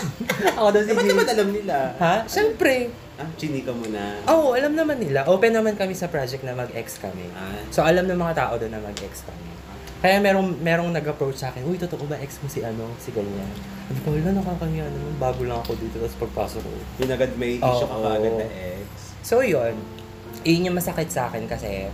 [0.58, 1.10] ako daw si ba't Genie.
[1.14, 1.76] naman alam nila?
[1.96, 2.14] Ha?
[2.26, 2.90] Siyempre.
[3.18, 4.22] Ah, chinika mo na.
[4.30, 5.26] Oo, alam naman nila.
[5.26, 7.26] Open naman kami sa project na mag-ex kami.
[7.34, 9.50] Ah, So, alam ng mga tao doon na mag-ex kami.
[9.98, 13.50] Kaya merong, merong nag-approach sa akin, Uy, totoo ba ex mo si ano, si ganyan?
[13.90, 15.10] Sabi ko, wala, nakakamiya naman.
[15.18, 16.70] Bago lang ako dito, tapos pagpasok ko.
[17.02, 18.06] yun agad may issue ka Oo.
[18.06, 18.86] kaagad na ex.
[19.26, 19.74] So yun,
[20.46, 21.90] yun yung masakit sa akin kasi,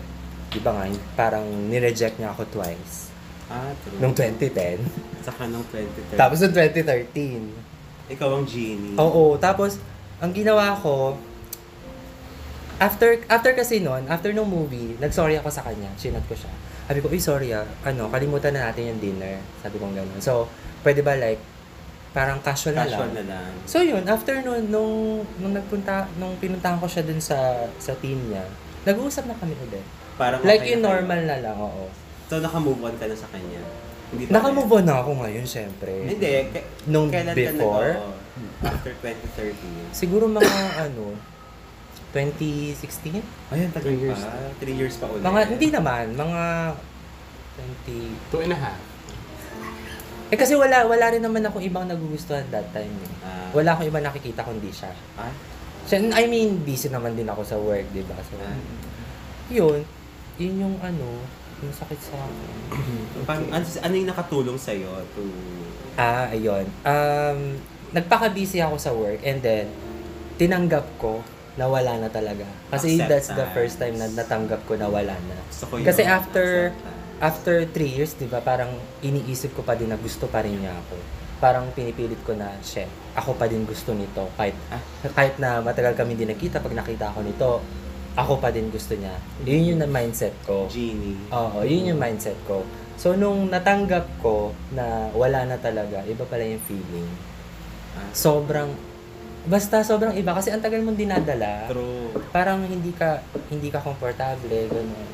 [0.52, 0.84] di ba nga,
[1.16, 3.08] parang nireject niya ako twice.
[3.48, 3.96] Ah, true.
[3.96, 4.84] Noong 2010.
[5.24, 6.20] Saka nung 2013.
[6.20, 8.12] Tapos noong 2013.
[8.12, 8.96] Ikaw ang genie.
[9.00, 9.80] Oo, tapos,
[10.18, 11.18] ang ginawa ko,
[12.76, 16.50] after after kasi noon, after nung movie, nag-sorry ako sa kanya, chinat ko siya.
[16.84, 19.40] Sabi ko, uy, sorry ah, ano, kalimutan na natin yung dinner.
[19.58, 20.20] Sabi ko gano'n.
[20.20, 20.50] So,
[20.84, 21.40] pwede ba like,
[22.12, 23.26] parang casual, Casual na lang.
[23.26, 23.50] na lang.
[23.64, 24.92] So yun, after nun, nung,
[25.40, 27.40] nung nagpunta, nung pinuntahan ko siya dun sa,
[27.80, 28.44] sa team niya,
[28.84, 29.82] nag-uusap na kami ulit.
[30.14, 31.88] Parang Like okay yung normal na lang, oo.
[32.28, 33.58] So, naka-move on ka na sa kanya.
[34.12, 35.90] Hindi Naka-move on na ako ngayon, syempre.
[36.04, 36.52] Hindi.
[36.52, 37.90] K- Nung kailan before?
[37.90, 38.23] ka nag-
[38.62, 39.94] after 2013.
[39.94, 40.50] Siguro mga
[40.90, 41.14] ano,
[42.14, 43.22] 2016?
[43.50, 44.38] Ayun, tagal Three years pa.
[44.62, 45.22] Three years pa ulit.
[45.22, 46.42] Mga, hindi naman, mga
[47.58, 48.30] 20...
[48.30, 48.80] Two and a half.
[50.32, 52.90] Eh kasi wala wala rin naman akong ibang nagugustuhan that time.
[52.90, 53.12] Eh.
[53.22, 53.50] Ah.
[53.54, 54.90] Wala akong ibang nakikita kundi siya.
[55.14, 55.30] Ah?
[55.84, 58.16] Siya, I mean, busy naman din ako sa work, di ba?
[58.24, 58.56] So, Ah.
[59.52, 59.84] yun,
[60.40, 61.22] yun yung ano,
[61.60, 62.56] yung sakit sa akin.
[63.28, 65.22] Parang, ano, ano yung nakatulong sa'yo to...
[66.00, 66.64] Ah, ayun.
[66.82, 67.60] Um,
[67.94, 69.70] nagpaka-busy ako sa work and then
[70.34, 71.22] tinanggap ko
[71.54, 72.42] na wala na talaga.
[72.68, 73.54] Kasi that's the Acceptance.
[73.54, 75.36] first time na natanggap ko na wala na.
[75.62, 75.86] Ko yun.
[75.86, 77.22] Kasi after Acceptance.
[77.22, 80.74] after three years, di ba, parang iniisip ko pa din na gusto pa rin niya
[80.74, 80.98] ako.
[81.38, 84.26] Parang pinipilit ko na, shit, ako pa din gusto nito.
[84.34, 84.82] Kahit, Ah.
[85.06, 87.50] kahit na matagal kami hindi nagkita, pag nakita ako nito,
[88.14, 89.14] ako pa din gusto niya.
[89.42, 90.66] Yun yung mindset ko.
[90.66, 91.14] Genie.
[91.30, 92.66] Oo, yun yung mindset ko.
[92.94, 97.10] So, nung natanggap ko na wala na talaga, iba pala yung feeling.
[97.94, 98.10] Ah.
[98.10, 98.70] Sobrang,
[99.46, 100.34] basta sobrang iba.
[100.34, 101.70] Kasi ang tagal mong dinadala.
[101.70, 102.10] True.
[102.34, 105.08] Parang hindi ka, hindi ka komportable, gano'n.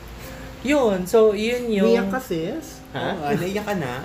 [0.70, 1.88] Yun, so yun yung...
[1.88, 2.84] Umiyak ka sis?
[2.92, 3.16] Ha?
[3.16, 4.04] Oh, naiyak ka na?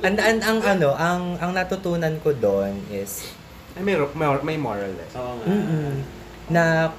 [0.00, 3.36] Ang, ang, ang ano, ang, ang natutunan ko doon is,
[3.76, 5.20] Ay, may, may, may moral lesson.
[5.20, 5.44] Oo nga.
[5.44, 5.92] mm
[6.50, 6.90] na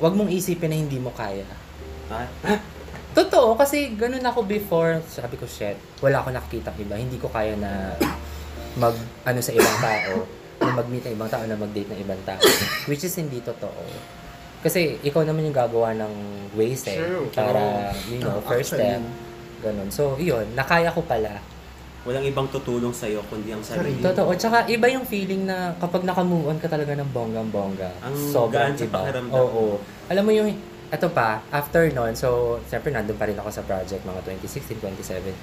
[0.00, 1.44] wag mong isipin na hindi mo kaya.
[2.08, 2.24] Ah,
[3.14, 4.98] Totoo, kasi ganun ako before.
[5.06, 6.98] Sabi ko, shit, wala ako nakikita iba.
[6.98, 7.94] Hindi ko kaya na
[8.74, 10.26] mag, ano sa ibang tao,
[10.58, 12.42] na mag-meet ng ibang tao, na mag-date ng ibang tao.
[12.90, 13.86] Which is hindi totoo.
[14.64, 16.12] Kasi ikaw naman yung gagawa ng
[16.58, 16.98] ways eh.
[16.98, 17.30] True.
[17.30, 18.98] Para, you know, first Actually.
[18.98, 19.02] step.
[19.62, 19.88] Ganun.
[19.94, 21.38] So, yun, nakaya ko pala.
[22.04, 23.96] walang ibang tutulong sa'yo kundi ang sarili.
[24.04, 24.36] Totoo.
[24.36, 28.04] Tsaka iba yung feeling na kapag naka-move on ka talaga ng bonggang-bongga.
[28.04, 29.00] Ang sobrang gaan sa iba.
[29.00, 29.32] pakiramdam.
[29.40, 29.80] Oo.
[30.12, 30.52] Alam mo yung,
[30.94, 35.34] eto pa, after nun, so, siyempre nandun pa rin ako sa project, mga 2016, 2017.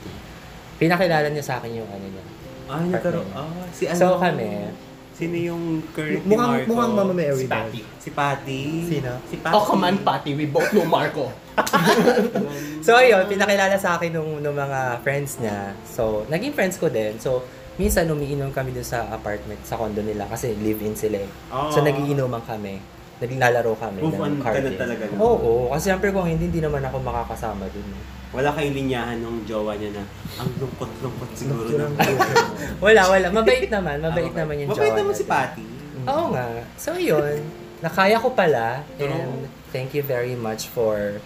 [0.79, 2.23] Pinakilala niya sa akin yung ano niya.
[2.65, 3.27] Ah, nagkaroon.
[3.35, 3.99] Ah, si ano?
[3.99, 4.71] So kami,
[5.11, 6.65] Sino yung current ni Mukhang, Marco?
[6.65, 7.53] mukhang Mama Si Mary daw.
[7.61, 7.81] Patty.
[7.99, 8.61] Si Patty.
[8.89, 9.11] Sino?
[9.29, 9.53] Si Patty.
[9.53, 10.31] Oh, come on, Patty.
[10.33, 11.29] We both know Marco.
[12.81, 15.77] so ayun, pinakilala sa akin nung, nung mga friends niya.
[15.85, 17.21] So, naging friends ko din.
[17.21, 17.45] So,
[17.77, 21.29] minsan umiinom kami dun sa apartment, sa condo nila kasi live-in sila eh.
[21.69, 21.85] So, Ah.
[21.85, 22.81] nagiinuman kami.
[23.21, 24.81] Naglalaro kami Move on ng ka card na game.
[24.81, 25.03] talaga.
[25.07, 25.17] no?
[25.21, 27.85] Oo, kasi siyempre kung hindi, hindi naman ako makakasama dun.
[27.87, 28.03] eh.
[28.31, 30.03] Wala kayong linyahan ng jowa niya na
[30.35, 31.93] ang lungkot-lungkot siguro ng
[32.85, 33.27] Wala, wala.
[33.29, 33.99] Mabait naman.
[33.99, 35.31] Mabait Ah, naman yung Mabait jowa naman si natin.
[35.31, 35.65] Patty.
[36.03, 36.45] Oo nga.
[36.75, 37.45] So, yun.
[37.79, 38.81] Nakaya ko pala.
[38.97, 41.21] And thank you very much for,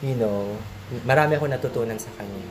[0.00, 0.58] you know,
[1.04, 2.42] marami akong natutunan sa kanya.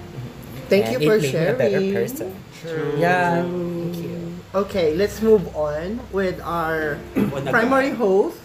[0.68, 1.96] Thank you And for it made me a better sharing.
[1.98, 2.30] person.
[2.58, 2.96] True.
[2.98, 3.42] Yeah.
[3.42, 4.16] Thank you.
[4.54, 8.40] Okay, let's move on with our O, nag- primary host.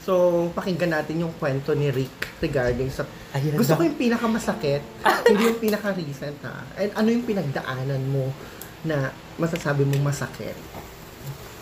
[0.00, 3.04] So, pakinggan natin yung kwento ni Rick regarding sa...
[3.36, 3.78] Ayun Gusto na.
[3.78, 4.82] ko yung pinakamasakit,
[5.28, 6.64] hindi yung pinaka-recent ha.
[6.80, 8.32] And ano yung pinagdaanan mo
[8.80, 10.56] na masasabi mong masakit?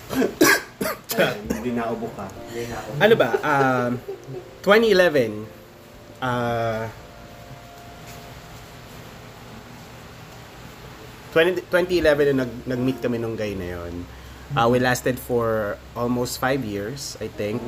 [1.51, 2.31] Hindi naubo ka.
[2.31, 2.90] Hindi naubo.
[3.03, 3.31] ano ba?
[3.42, 3.92] Um,
[4.62, 5.42] 2011.
[6.22, 6.87] Uh,
[11.35, 13.94] 20, 2011 nung nag, nag-meet kami nung guy na yon.
[14.56, 17.61] Uh, we lasted for almost five years, I think.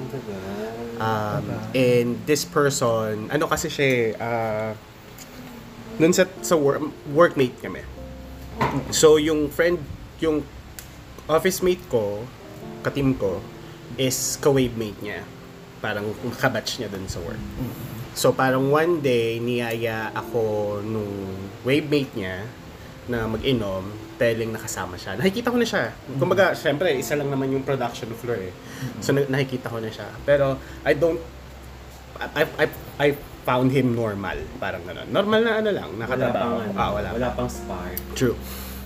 [0.97, 1.45] Um,
[1.77, 4.71] and this person, ano kasi siya, eh, uh,
[6.01, 6.81] nun sa, sa work,
[7.13, 7.85] workmate kami.
[8.89, 9.77] So, yung friend,
[10.25, 10.41] yung
[11.29, 12.25] office mate ko,
[12.81, 13.45] katim ko,
[14.01, 15.21] is ka-wave mate niya.
[15.85, 17.41] Parang kabatch niya dun sa work.
[18.17, 22.49] So, parang one day, niyaya ako nung wave mate niya
[23.05, 23.85] na mag-inom,
[24.21, 25.17] telling nakasama siya.
[25.17, 25.97] Nakikita ko na siya.
[26.15, 28.53] Kumbaga, syempre, isa lang naman yung production floor eh.
[29.01, 30.13] So, na- nakikita ko na siya.
[30.23, 30.55] Pero,
[30.85, 31.17] I don't,
[32.21, 32.65] I, I,
[33.01, 33.09] I
[33.41, 34.37] found him normal.
[34.61, 35.09] Parang gano'n.
[35.09, 36.37] Normal na ano lang, Wala nakatrabaho.
[36.37, 37.37] pang, ano, Ah, wala, wala pang.
[37.39, 37.97] pang spark.
[38.13, 38.37] True.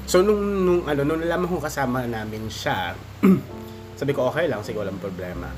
[0.06, 2.94] So, nung, nung, ano, nung nalaman ko kasama namin siya,
[3.98, 5.50] sabi ko, okay lang, sige, walang problema.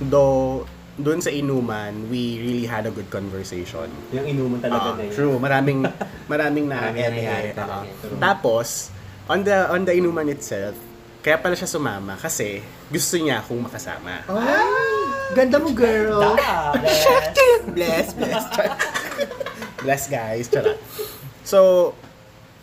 [0.00, 3.92] Though, doon sa inuman, we really had a good conversation.
[4.10, 5.12] Yung inuman talaga Ah, na yun.
[5.12, 5.84] True, maraming
[6.32, 7.84] maraming na Maraming nangyayari talaga.
[8.00, 8.16] True.
[8.16, 8.68] Tapos,
[9.28, 10.74] on the on the inuman itself,
[11.22, 14.26] kaya pala siya sumama kasi gusto niya akong makasama.
[14.26, 14.90] Ay!
[15.32, 16.36] Ganda mo, girl!
[17.72, 18.44] bless, bless.
[19.80, 20.76] bless guys, charot.
[21.42, 21.92] So,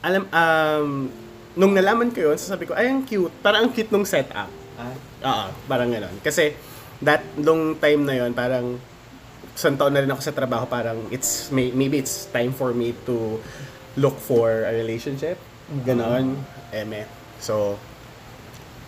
[0.06, 1.10] alam um
[1.58, 3.34] nung nalaman ko 'yun, sabi ko, ay ang cute.
[3.44, 4.48] Parang ang cute nung setup.
[4.80, 6.24] Ah, Oo, parang gano'n.
[6.24, 6.56] Kasi
[7.04, 8.80] that nung time na 'yon, parang
[9.60, 12.96] isang taon na rin ako sa trabaho, parang it's, may, maybe it's time for me
[13.04, 13.44] to
[14.00, 15.36] look for a relationship.
[15.86, 16.38] Ganon.
[16.74, 17.06] Eme.
[17.38, 17.78] So,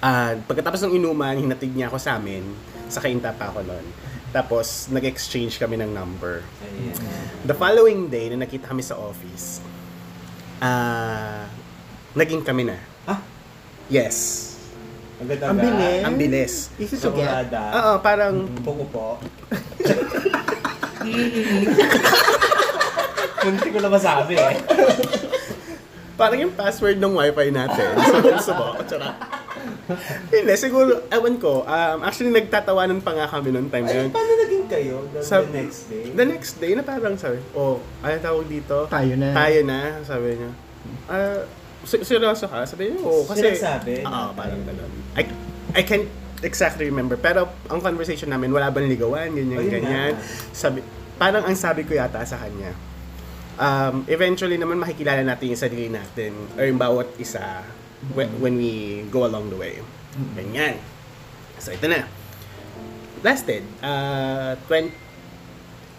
[0.02, 2.42] ah pagkatapos ng inuman, hinatid niya ako sa amin.
[2.90, 3.86] Sa kainta pa ako noon.
[4.32, 6.42] Tapos, nag-exchange kami ng number.
[7.44, 9.60] The following day, na nakita kami sa office,
[10.64, 11.46] ah
[12.16, 12.78] naging kami na.
[13.06, 13.20] Ah?
[13.92, 14.48] Yes.
[15.22, 16.02] Ang bilis.
[16.02, 16.54] Ang bilis.
[16.98, 17.62] Sigurada.
[17.78, 19.08] Oo, parang Puko po.
[23.42, 24.54] Munti ko na masabi eh.
[26.22, 27.98] Parang yung password ng wifi natin.
[27.98, 28.68] So, gusto mo?
[28.86, 29.10] Tsaka.
[30.30, 31.66] Hindi, siguro, ewan ko.
[31.66, 34.10] Um, actually, nagtatawanan pa nga kami noong time na Ay, yun.
[34.14, 36.04] paano naging kayo the, Sa- the next day?
[36.14, 38.86] The next day, na parang sabi, oh, ano tawag dito?
[38.86, 39.34] Tayo na.
[39.34, 40.52] Tayo na, sabi niya.
[41.10, 41.42] Ah, uh,
[41.90, 42.70] seryoso ka?
[42.70, 43.26] Sabi niya, oo.
[43.26, 44.92] kasi, Sinasabi Oo, na parang ganun.
[45.18, 45.24] I,
[45.74, 46.06] I can't
[46.46, 47.18] exactly remember.
[47.18, 50.14] Pero, ang conversation namin, wala bang ligawan, ganyan, Ayun ganyan.
[50.14, 50.22] nga.
[50.54, 50.86] Sabi,
[51.18, 52.78] parang ang sabi ko yata sa kanya,
[53.58, 57.66] um, eventually naman makikilala natin yung sarili natin or yung bawat isa
[58.14, 59.80] when, when we go along the way.
[60.36, 60.78] Ganyan.
[61.62, 62.08] So, ito na.
[63.22, 63.64] Lasted.
[63.80, 64.92] Uh, 20,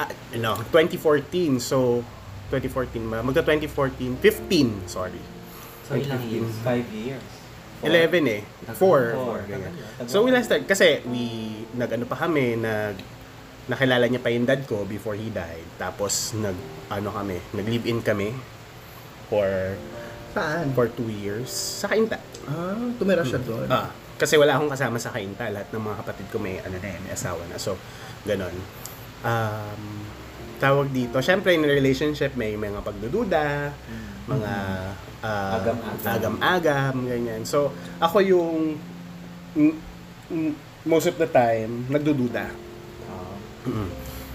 [0.02, 1.62] ah, no, 2014.
[1.62, 2.02] So,
[2.50, 3.22] 2014 ba?
[3.22, 4.18] Magka 2014.
[4.18, 5.22] 15, sorry.
[5.86, 6.52] So, ilang years?
[6.66, 7.24] Five years.
[7.82, 8.42] 11 eh.
[8.70, 8.78] 4.
[8.78, 9.38] Four.
[9.46, 9.72] Ganyan.
[9.74, 10.66] Tagal na, tagal So, we lasted.
[10.66, 11.22] Kasi, we,
[11.74, 12.94] nag-ano pa kami, nag,
[13.66, 15.66] nakilala niya pa yung dad ko before he died.
[15.76, 16.56] Tapos, nag,
[16.88, 18.34] ano kami, nag-live-in kami
[19.30, 19.46] for,
[20.34, 20.72] Saan?
[20.74, 22.18] for two years sa Kainta.
[22.44, 23.70] Ah, tumira siya doon.
[23.70, 25.46] Ah, kasi wala akong kasama sa Kainta.
[25.46, 27.56] Lahat ng mga kapatid ko may, ano na, eh, may asawa na.
[27.58, 27.78] So,
[28.26, 28.54] ganon.
[29.22, 29.82] Um,
[30.58, 33.74] tawag dito, syempre in a relationship may mga pagdududa,
[34.26, 34.52] mga
[35.22, 36.06] ah, Agam-agam.
[36.06, 37.42] agam-agam, ganyan.
[37.42, 38.78] So, ako yung
[39.54, 39.74] mm,
[40.30, 42.46] mm, most of the time, nagdududa.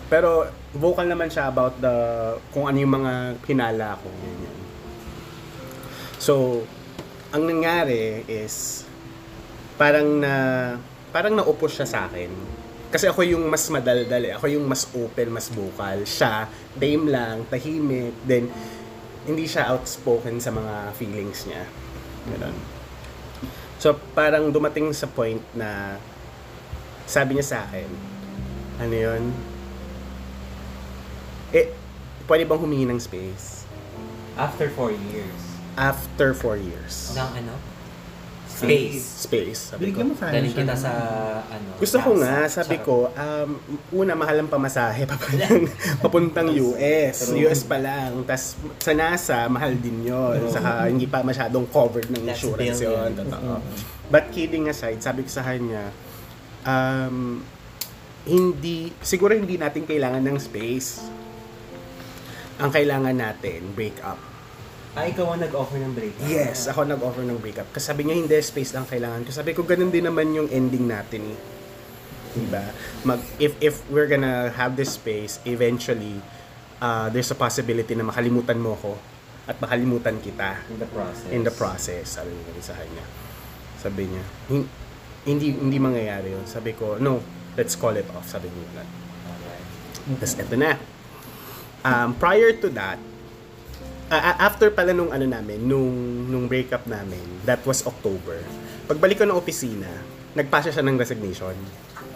[0.08, 1.96] Pero vocal naman siya about the
[2.56, 3.14] kung ano yung mga
[3.44, 4.58] hinala ko ganyan.
[6.18, 6.64] So,
[7.36, 8.88] ang nangyari is
[9.76, 10.34] parang na
[11.12, 12.32] parang naupo siya sa akin.
[12.88, 14.34] Kasi ako yung mas madaldal eh.
[14.40, 16.08] Ako yung mas open, mas vocal.
[16.08, 16.48] Siya,
[16.80, 18.16] tame lang, tahimik.
[18.24, 18.48] Then,
[19.28, 21.68] hindi siya outspoken sa mga feelings niya.
[22.32, 22.56] Ganun.
[23.76, 26.00] So, parang dumating sa point na
[27.04, 27.92] sabi niya sa akin,
[28.78, 29.24] ano yun?
[31.56, 31.74] Eh,
[32.30, 33.66] pwede bang humingi ng space?
[34.38, 35.40] After four years.
[35.78, 37.14] After four years.
[37.18, 37.54] Ng ano?
[38.58, 39.30] Space.
[39.30, 40.02] Space, sabi ko.
[40.18, 40.94] Siya kita sa
[41.46, 41.78] ano.
[41.78, 43.50] Gusto ko nga, sabi ko, um,
[43.94, 45.70] una, mahal ang pamasahe papuntang,
[46.02, 47.38] papuntang US.
[47.38, 48.26] US pa lang.
[48.26, 53.14] Tapos sa NASA, mahal din yon Saka hindi pa masyadong covered ng insurance yun.
[53.14, 53.62] Totoo.
[54.10, 55.94] But kidding aside, sabi ko sa kanya,
[56.66, 57.46] um,
[58.26, 61.06] hindi, siguro hindi natin kailangan ng space.
[62.58, 64.18] Ang kailangan natin, break up.
[64.98, 66.18] Ah, ikaw ang nag-offer ng break.
[66.26, 67.70] Yes, ako nag-offer ng breakup.
[67.70, 69.30] Kasi sabi niya, hindi, space lang kailangan.
[69.30, 71.40] Kasi sabi ko, ganun din naman yung ending natin eh.
[72.34, 72.66] Diba?
[73.06, 76.18] Mag, if, if we're gonna have this space, eventually,
[76.82, 78.98] uh, there's a possibility na makalimutan mo ko
[79.46, 81.30] at makalimutan kita In the process.
[81.30, 82.06] in the process.
[82.18, 83.06] Sabi niya sa kanya.
[83.78, 84.70] Sabi niya, "Hin-
[85.24, 86.44] hindi hindi mangyayari yun.
[86.50, 87.22] Sabi ko, no,
[87.58, 88.30] let's call it off.
[88.30, 88.86] Sabi niya.
[89.26, 89.66] Alright.
[90.16, 90.78] Tapos eto na.
[91.82, 93.00] Um, prior to that,
[94.08, 95.92] a- after pala nung ano namin, nung,
[96.28, 98.40] nung breakup namin, that was October.
[98.86, 99.88] Pagbalik ko ng opisina,
[100.32, 101.56] nagpasa siya ng resignation.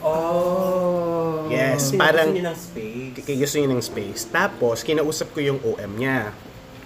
[0.01, 1.45] Oh.
[1.47, 3.15] Yes, Kasi parang- gusto niya ng space.
[3.21, 4.21] K- gusto niya ng space.
[4.27, 6.31] Tapos, kinausap ko yung OM niya,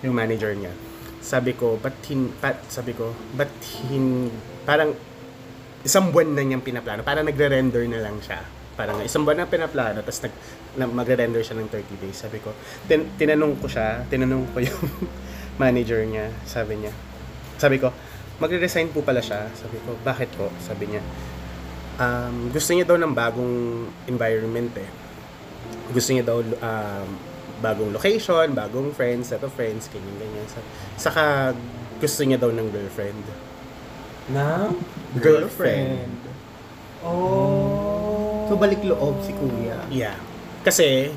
[0.01, 0.73] yung manager niya.
[1.21, 3.49] Sabi ko, ba't hin, pat, sabi ko, ba't
[3.87, 4.29] hin,
[4.61, 4.93] parang
[5.85, 7.05] isang buwan na niyang pinaplano.
[7.05, 8.41] Parang nagre-render na lang siya.
[8.73, 10.33] Parang isang buwan na pinaplano, tapos nag,
[10.81, 12.17] na, magre-render siya ng 30 days.
[12.17, 12.51] Sabi ko,
[12.89, 14.81] tin, tinanong ko siya, tinanong ko yung
[15.63, 16.33] manager niya.
[16.43, 16.91] Sabi niya,
[17.61, 17.93] sabi ko,
[18.41, 19.45] magre-resign po pala siya.
[19.53, 20.49] Sabi ko, bakit po?
[20.59, 21.01] Sabi niya,
[22.01, 24.89] um, gusto niya daw ng bagong environment eh.
[25.93, 27.07] Gusto niya daw um,
[27.61, 30.45] bagong location, bagong friends, set of friends, ganyan, ganyan.
[30.49, 30.67] Sa-
[30.97, 31.53] Saka
[32.01, 33.23] gusto niya daw ng girlfriend.
[34.31, 34.73] Na?
[35.17, 36.09] Girlfriend.
[37.05, 38.49] Oh.
[38.49, 39.77] So, balik loob si kuya.
[39.93, 40.17] Yeah.
[40.65, 41.13] Kasi,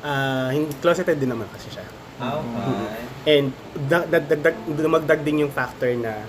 [0.00, 1.84] ah, hindi closeted din naman kasi siya.
[2.16, 3.04] Ah, okay.
[3.28, 3.46] And
[3.88, 6.24] da- da- da- da- dumagdag din yung factor na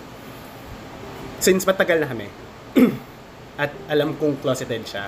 [1.39, 2.27] since matagal na kami
[3.63, 5.07] at alam kong closeted siya,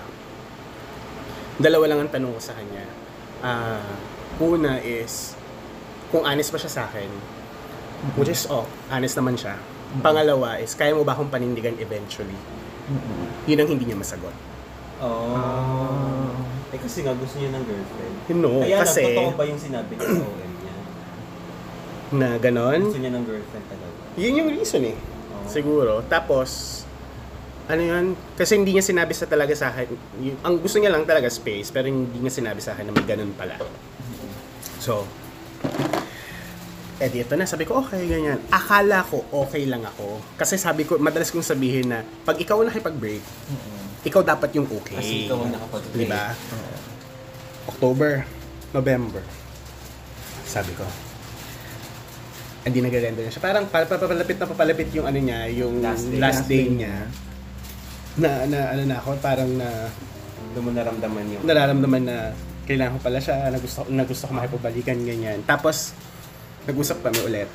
[1.59, 2.87] dalawa lang ang tanong ko sa kanya.
[3.43, 3.83] Ah,
[4.39, 5.35] una is,
[6.11, 7.11] kung honest ba siya sa akin,
[8.15, 9.59] which is, oh, honest naman siya.
[9.99, 12.37] Pangalawa is, kaya mo ba akong panindigan eventually?
[13.49, 14.33] Yun ang hindi niya masagot.
[15.01, 16.29] Oh.
[16.69, 18.15] Eh kasi nga gusto niya ng girlfriend.
[18.37, 20.73] No, Kaya kasi lang, totoo ba yung sinabi niya sa OM niya?
[22.09, 22.81] na ganon.
[22.85, 23.97] Gusto niya ng girlfriend talaga.
[24.19, 24.97] Yun yung reason eh.
[24.97, 25.47] Oo.
[25.49, 25.93] Siguro.
[26.05, 26.81] Tapos,
[27.69, 28.05] ano yun?
[28.33, 29.87] Kasi hindi niya sinabi sa talaga sa akin.
[30.21, 33.05] Yung, ang gusto niya lang talaga space, pero hindi niya sinabi sa akin na may
[33.05, 33.57] ganun pala.
[34.77, 35.05] So,
[36.99, 38.43] eh dito na, sabi ko, okay, ganyan.
[38.51, 40.19] Akala ko, okay lang ako.
[40.35, 43.23] Kasi sabi ko, madalas kong sabihin na, pag ikaw nakipag-break,
[44.03, 44.99] ikaw dapat yung okay.
[44.99, 46.11] Kasi ikaw ang nakapag-break.
[46.11, 46.35] Diba?
[47.67, 48.27] October,
[48.75, 49.23] November.
[50.43, 50.83] Sabi ko,
[52.67, 53.39] hindi nagre-render na siya.
[53.39, 56.11] Parang pa- pa- papalapit na papalapit yung ano niya, yung Last last day.
[56.11, 56.95] day, Last day niya.
[58.19, 59.87] Na, na ano na ako, parang na
[60.51, 61.43] Doon mo naramdaman yung...
[61.47, 62.17] nararamdaman na
[62.67, 65.39] kailangan ko pala siya, na gusto, na gusto ko makipabalikan, ganyan.
[65.47, 65.95] Tapos,
[66.65, 67.49] nag-usap kami ulit.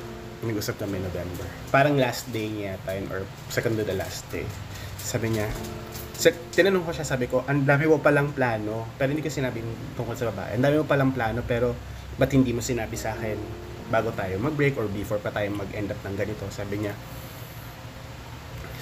[0.45, 1.45] Nag-usap kami November.
[1.73, 4.45] Parang last day niya time or second to the last day.
[5.01, 5.49] Sabi niya,
[6.15, 9.59] sa, tinanong ko siya, sabi ko, ang dami mo palang plano, pero hindi ko sinabi
[9.99, 10.55] tungkol sa babae.
[10.55, 11.75] Ang dami mo palang plano, pero
[12.15, 13.35] ba't hindi mo sinabi sa akin
[13.91, 16.47] bago tayo mag-break or before pa tayo mag-end up ng ganito?
[16.47, 16.95] Sabi niya,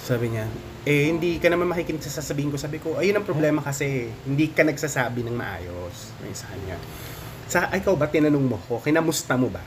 [0.03, 0.45] sabi niya,
[0.83, 2.59] eh hindi ka naman makikinig sa sasabihin ko.
[2.59, 6.11] Sabi ko, ayun ang problema kasi, hindi ka nagsasabi ng maayos.
[6.19, 6.77] May sa kanya.
[7.47, 9.63] Sa, ikaw ba, tinanong mo ko, kinamusta mo ba?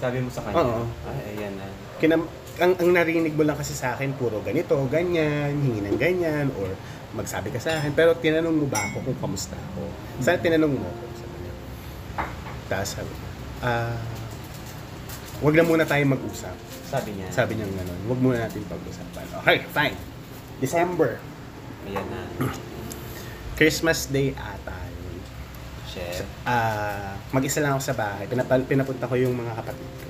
[0.00, 0.88] Sabi mo sa kanya, Oo.
[1.04, 1.68] ay, ayan na.
[2.00, 2.24] Kinam,
[2.56, 6.72] ang, ang narinig mo lang kasi sa akin, puro ganito, ganyan, hingi ng ganyan, or
[7.12, 7.92] magsabi ka sa akin.
[7.92, 9.84] Pero tinanong mo ba ako kung kamusta ako?
[10.24, 11.04] Sana tinanong mo ako.
[11.20, 11.54] Sabi niya.
[12.72, 13.28] Tapos sabi niya,
[13.60, 13.98] ah,
[15.44, 16.56] wag na muna tayo mag-usap.
[16.90, 19.24] Sabi niya, Sabi niya gano'n, wag muna natin pag-usapan.
[19.44, 19.96] Okay, fine.
[20.64, 21.20] December.
[21.84, 22.20] ayan na.
[23.60, 24.79] Christmas Day ata.
[25.90, 26.22] Chef.
[26.42, 28.24] Ah, mag-isa lang ako sa bahay.
[28.24, 30.08] Pinapal, pinapunta ko yung mga kapatid ko.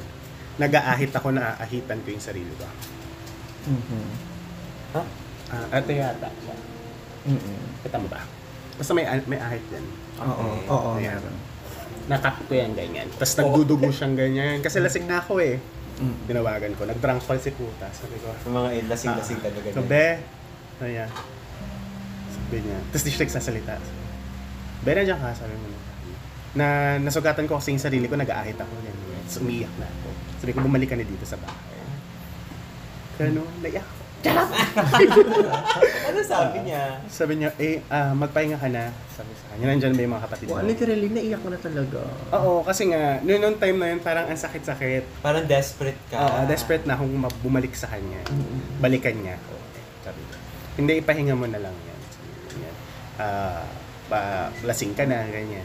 [0.61, 2.69] Nag-aahit ako na aahitan ko yung sarili ko.
[3.65, 4.05] Mhm.
[4.93, 5.03] Ha?
[5.51, 6.55] Ah, ate yata siya.
[7.27, 7.57] Mhm.
[7.81, 8.21] Kita mo ba?
[8.77, 9.85] Basta may, may ahit yan.
[10.21, 10.69] Oo, Okay.
[10.69, 10.91] oo.
[10.97, 11.21] Ayan.
[12.09, 13.09] Nakak ko yan ganyan.
[13.17, 14.61] Tapos nagdudugo siyang ganyan.
[14.61, 15.57] Kasi lasing na ako eh.
[16.01, 16.17] Mm.
[16.27, 16.89] Tinawagan ko.
[16.89, 17.87] Nag-drunk call si puta.
[17.93, 19.69] Sabi ko, Yung mga eh, lasing-lasing Ah, talaga.
[19.71, 20.07] So, be,
[20.81, 21.11] ayan.
[22.33, 22.79] Sabi niya.
[22.89, 23.75] Tapos di siya nagsasalita.
[24.81, 25.69] Be, nandiyan ka, sabi mo.
[26.57, 28.73] Na nasugatan ko kasi yung sarili ko, nag-aahit ako.
[28.81, 29.23] Ganyan.
[29.29, 30.09] Tapos umiyak na ako.
[30.41, 31.79] Sabi ko, bumalik ka na dito sa bahay.
[33.21, 33.99] Kano, naiyak ako.
[36.09, 37.01] ano sabi niya?
[37.09, 38.93] Sabi niya, eh, ah, magpahinga ka na.
[39.17, 40.53] Sabi sa kanya, nandiyan ba yung mga kapatid mo?
[40.61, 42.01] Well, literally, naiyak ko na talaga.
[42.37, 45.25] Oo, kasi nga, noon noong time na yun, parang ang sakit-sakit.
[45.25, 46.17] Parang desperate ka.
[46.21, 48.21] Oo, desperate na akong ma- bumalik sa kanya.
[48.77, 49.55] Balikan niya ako.
[50.05, 50.35] Sabi ko,
[50.77, 52.01] hindi, ipahinga mo na lang yan.
[52.13, 52.29] Sabi
[52.61, 52.73] niya,
[53.21, 53.65] ah,
[54.11, 55.65] pa, lasing ka na, ganyan.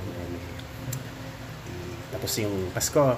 [2.14, 3.18] Tapos yung Pasko,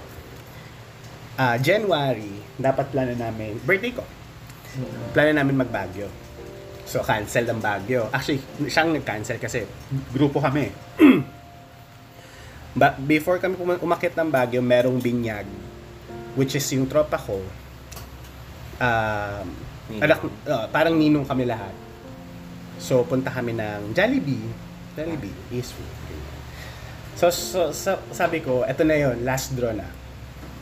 [1.37, 4.01] ah, January, dapat plano namin, birthday ko,
[5.11, 6.09] plano namin mag-Baguio.
[6.87, 8.07] So, cancel ang Baguio.
[8.15, 8.39] Actually,
[8.71, 9.67] siyang nag-cancel kasi
[10.15, 10.71] grupo kami.
[12.79, 15.43] But before kami umakit ng Baguio, merong binyag.
[16.39, 17.43] Which is yung tropa ko.
[18.79, 19.47] Um,
[19.99, 21.75] anak, uh, parang ninong kami lahat.
[22.79, 24.66] So, punta kami ng Jollibee.
[24.97, 25.85] Jollibee, Eastwood.
[26.09, 26.35] ganyan.
[27.17, 29.85] So, so, so, sabi ko, eto na yon last draw na.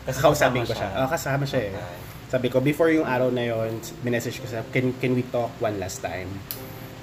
[0.04, 1.04] Kasi Kausapin ko siya.
[1.04, 1.74] Oh, kasama siya eh.
[1.74, 1.98] Okay.
[2.26, 5.76] Sabi ko, before yung araw na yon, minessage ko siya, can, can we talk one
[5.80, 6.28] last time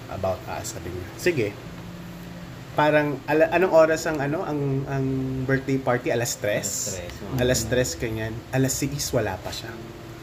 [0.09, 0.77] about us?
[0.77, 1.49] Sabi niya, sige.
[2.73, 5.05] Parang, ala, anong oras ang ano ang ang
[5.45, 6.09] birthday party?
[6.09, 6.57] Alas 3?
[6.57, 8.33] Alas tres, mga Alas 3, ganyan.
[8.49, 9.69] Alas 6, wala pa siya.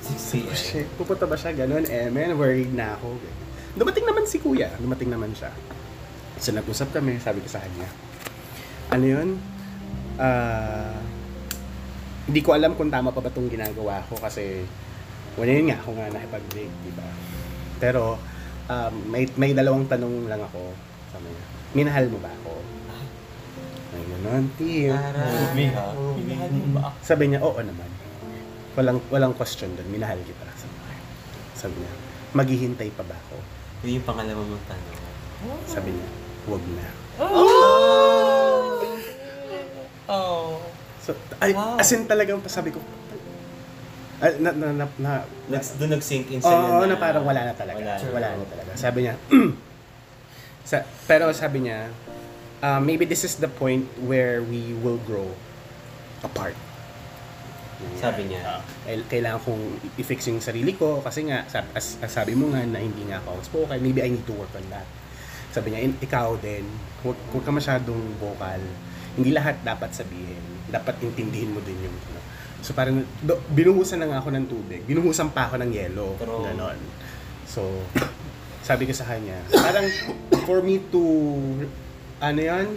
[0.02, 1.54] 6 Oh, shit, pupunta ba siya?
[1.54, 3.14] Ganun, eh, man, worried na ako.
[3.78, 4.74] Dumating naman si kuya.
[4.82, 5.54] Dumating naman siya.
[6.40, 7.20] So, nag-usap kami.
[7.20, 7.88] Sabi ko sa kanya,
[8.96, 9.30] ano yun?
[10.20, 10.96] Ah,
[12.30, 14.64] hindi ko alam kung tama pa ba itong ginagawa ko kasi
[15.40, 17.08] wala yun nga, ako nga nakipag-break, di ba?
[17.80, 18.20] Pero,
[18.70, 20.74] um, may, may dalawang tanong lang ako.
[21.16, 22.54] Sabi niya, minahal mo ba ako?
[23.90, 24.94] Ay, ganun, tiyo.
[24.94, 25.88] Movie ha?
[25.96, 26.96] Minahal mo ba ako?
[27.02, 27.90] Sabi niya, oo naman.
[28.78, 30.46] Walang walang question doon, minahal kita.
[30.54, 31.02] Sabi, niya.
[31.58, 31.92] sabi niya,
[32.38, 33.42] maghihintay pa ba ako?
[33.88, 35.00] Yun yung pangalawa mong tanong.
[35.66, 36.08] Sabi niya,
[36.46, 36.88] huwag na.
[40.10, 40.58] Oh.
[41.04, 41.78] So, ay, Wow.
[41.78, 42.82] as in talagang sabi ko,
[44.20, 45.12] ay, na, na, na, na,
[45.48, 47.80] Next, doon nag-sink in sa'yo na, parang wala na talaga.
[47.80, 48.38] Wala Wala, na.
[48.38, 48.70] na talaga.
[48.76, 49.16] Sabi niya,
[50.70, 51.90] sa, pero sabi niya,
[52.62, 55.34] uh, maybe this is the point where we will grow
[56.22, 56.54] apart.
[57.96, 58.60] Sabi niya.
[58.84, 59.64] Kail- kailangan kong
[59.96, 63.24] i-fix yung sarili ko kasi nga, sabi, as, as sabi mo nga na hindi nga
[63.24, 64.84] ako outspoken, maybe I need to work on that.
[65.50, 66.66] Sabi niya, "In- ikaw din,
[67.02, 68.62] huwag, huwag ka masyadong vocal.
[69.14, 70.40] Hindi lahat dapat sabihin.
[70.68, 72.22] Dapat intindihin mo din yung ano.
[72.60, 74.84] So parang, do, binuhusan na nga ako ng tubig.
[74.84, 76.14] Binuhusan pa ako ng yelo.
[76.20, 76.44] True.
[76.46, 76.78] Ganon.
[77.48, 77.66] So,
[78.62, 79.88] sabi ko sa kanya, parang
[80.46, 81.02] for me to,
[82.20, 82.68] ano yan,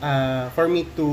[0.00, 1.06] uh, for me to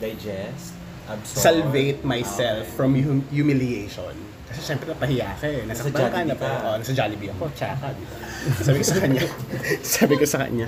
[0.00, 0.74] Digest.
[1.04, 1.36] Absorb.
[1.38, 2.74] salvate myself Okay.
[2.74, 4.16] from hum- humiliation.
[4.44, 5.64] Kasi syempre napahiya ka eh.
[5.64, 6.66] Nasa ka, Jollibee napa, ka.
[6.66, 8.16] oh, nasa Jollibee ako, tsaka, di ba?
[8.66, 9.22] Sabi ko sa kanya,
[9.96, 10.66] sabi ko sa kanya,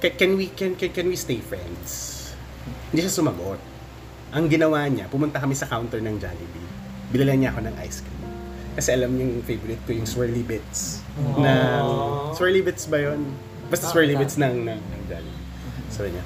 [0.00, 2.16] can, can we can, can can we stay friends?
[2.88, 3.60] Hindi siya sumagot.
[4.30, 6.68] Ang ginawa niya, pumunta kami sa counter ng Jollibee.
[7.08, 8.16] Bilala niya ako ng ice cream.
[8.72, 11.04] Kasi alam niyo yung favorite ko, yung swirly bits.
[11.36, 11.84] Na,
[12.32, 13.28] swirly bits ba yun?
[13.68, 14.20] Basta Ah, swirly ah.
[14.20, 15.44] bits ng, ng, ng Jollibee.
[15.88, 16.24] Sabi niya,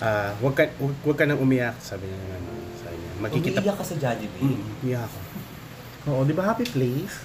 [0.00, 2.20] ah, wag ka, wag, wag ka nang umiyak, sabi niya.
[2.32, 2.48] Ano,
[2.78, 4.40] sabi niya, magkikita Umiiyak ka sa Jollibee.
[4.40, 5.18] Mm, umiyak ako.
[6.06, 7.16] Oo, di ba happy place?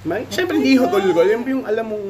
[0.00, 1.26] May, Siyempre, hindi hugol-hugol.
[1.26, 2.06] Yung, yung alam mong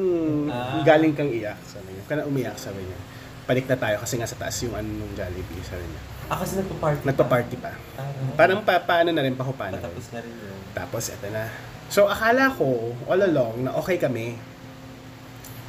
[0.47, 0.83] Ah.
[0.83, 2.03] galing kang iyak, sabi niya.
[2.05, 2.99] Ka na umiyak, sabi niya.
[3.43, 6.01] Balik na tayo kasi nga sa taas yung ano nung Jollibee, sabi niya.
[6.29, 7.01] Ah, kasi nagpa-party.
[7.03, 7.71] Nagpa-party pa.
[7.95, 9.81] Parang, Parang pa, paano na rin, pahupa na rin.
[9.81, 10.59] patapos na rin yun.
[10.71, 11.49] Tapos, eto na.
[11.89, 12.67] So, akala ko,
[13.03, 14.37] all along, na okay kami.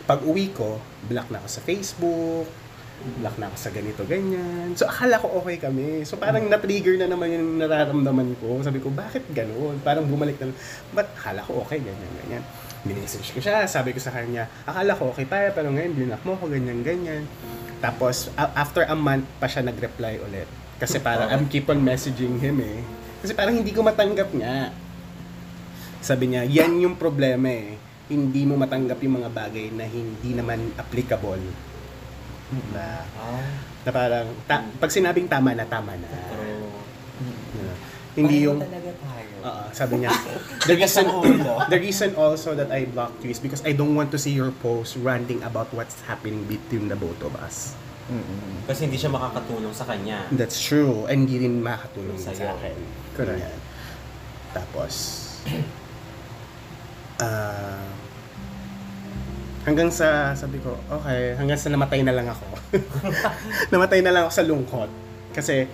[0.04, 0.76] Pag uwi ko,
[1.06, 2.44] block na ako sa Facebook,
[3.24, 4.76] ako sa ganito, ganyan.
[4.76, 6.04] So, akala ko okay kami.
[6.04, 8.60] So, parang na-trigger na naman yung nararamdaman ko.
[8.60, 9.80] Sabi ko, bakit ganun?
[9.80, 10.52] Parang bumalik na,
[10.92, 12.44] ba't akala ko okay, ganyan, ganyan.
[12.84, 16.36] Minessage ko siya, sabi ko sa kanya, akala ko okay tayo, pero ngayon, blinak mo
[16.36, 17.24] ako, ganyan, ganyan.
[17.80, 20.48] Tapos, after a month pa siya nag-reply ulit.
[20.80, 22.80] Kasi parang, I'm keep on messaging him eh.
[23.20, 24.72] Kasi parang hindi ko matanggap nga.
[26.00, 27.76] Sabi niya, yan yung problema eh.
[28.08, 31.69] Hindi mo matanggap yung mga bagay na hindi naman applicable.
[32.70, 33.46] Na, Ah,
[33.80, 36.08] na parang, ta- pag sinabing tama na, tama na.
[36.10, 37.76] Yeah.
[38.10, 39.34] Hindi pareho yung, talaga tayo.
[39.40, 40.10] Oo, sabi niya,
[40.66, 41.04] the reason,
[41.72, 44.50] the reason also that I blocked you is because I don't want to see your
[44.58, 47.72] post ranting about what's happening between the both of us.
[48.66, 50.26] Kasi hindi siya makakatulong sa kanya.
[50.34, 51.06] That's true.
[51.06, 52.42] And hindi rin makakatulong Sa'yo.
[52.42, 52.76] sa akin.
[53.14, 53.54] Correct.
[54.50, 54.94] Tapos,
[57.22, 57.86] ah,
[59.64, 62.46] hanggang sa, sabi ko, okay, hanggang sa namatay na lang ako.
[63.72, 64.90] namatay na lang ako sa lungkot.
[65.36, 65.68] Kasi,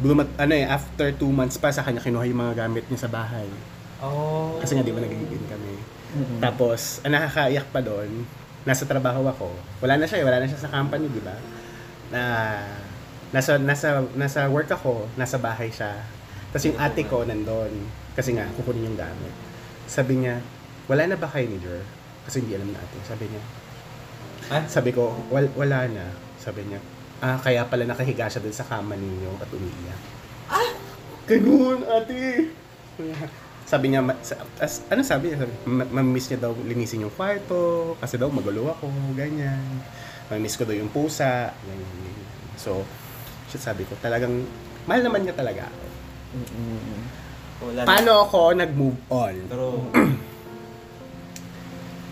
[0.00, 3.10] bumat, ano eh, after two months pa, sa kanya kinuha yung mga gamit niya sa
[3.12, 3.46] bahay.
[4.00, 4.56] Oh.
[4.60, 5.74] Kasi nga, di ba nagiging kami.
[6.40, 8.24] Tapos, ang nakakaiyak pa doon,
[8.64, 9.52] nasa trabaho ako.
[9.84, 11.36] Wala na siya, eh, wala na siya sa company, di ba?
[12.10, 12.22] Na
[13.34, 15.92] nasa nasa nasa work ako, nasa bahay siya.
[16.50, 17.72] Tapos yung ate ko nandun
[18.14, 19.34] kasi nga kukunin yung gamit.
[19.90, 20.40] Sabi niya,
[20.86, 21.82] "Wala na ba kayo ni Jer?"
[22.26, 23.00] Kasi hindi alam natin.
[23.06, 23.42] Sabi niya.
[24.46, 24.62] Ah?
[24.66, 26.06] Sabi ko, Wal, wala na.
[26.36, 26.78] Sabi niya,
[27.18, 30.00] ah, kaya pala nakahiga siya dun sa kama ninyo at umiiyak.
[30.46, 30.70] Ah!
[31.26, 32.54] Ganun, ate!
[33.66, 35.42] Sabi niya, ma- sa- as, ano sabi niya?
[35.42, 38.86] Sabi, ma- mamimiss niya daw linisin yung kwarto, kasi daw magulo ako,
[39.18, 39.58] ganyan.
[40.30, 42.30] Mamimiss ko daw yung pusa, ganyan, ganyan.
[42.54, 42.86] So,
[43.50, 44.46] siya sabi ko, talagang,
[44.86, 45.84] mahal naman niya talaga ako.
[47.66, 47.86] Wala na.
[47.90, 49.34] Paano ako nag-move on?
[49.50, 49.66] Pero,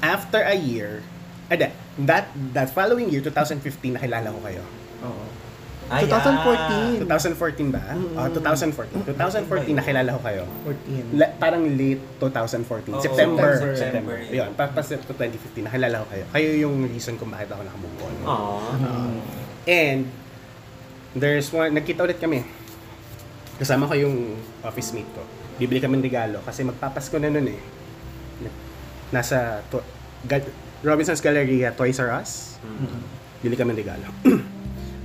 [0.04, 1.00] After a year,
[1.48, 1.72] ada,
[2.04, 4.60] that, that following year, 2015, nakilala ko kayo.
[5.00, 5.24] Oo.
[5.88, 7.08] ay, 2014.
[7.08, 7.96] 2014 ba?
[8.16, 9.04] Oh, 2014.
[9.16, 10.44] 2014, nakilala ko kayo.
[10.68, 11.16] 14.
[11.16, 12.92] La- parang late 2014.
[12.92, 13.48] Oo, September.
[13.56, 13.76] September.
[13.76, 14.16] September.
[14.28, 16.24] Yun, pa, 2015, nakilala ko kayo.
[16.36, 18.14] Kayo yung reason kung bakit ako nakamove on.
[18.28, 18.56] Aww.
[19.64, 20.00] And,
[21.16, 22.44] there's one, nagkita ulit kami.
[23.56, 24.36] Kasama ko yung
[24.66, 25.22] office mate ko.
[25.56, 27.60] Bibili kami ng regalo kasi magpapasko na nun eh.
[29.14, 29.78] Nasa to,
[30.26, 30.42] Ga-
[30.82, 32.58] Robinson's Galleria, Toys R Us.
[33.38, 34.06] Bili kami ng regalo.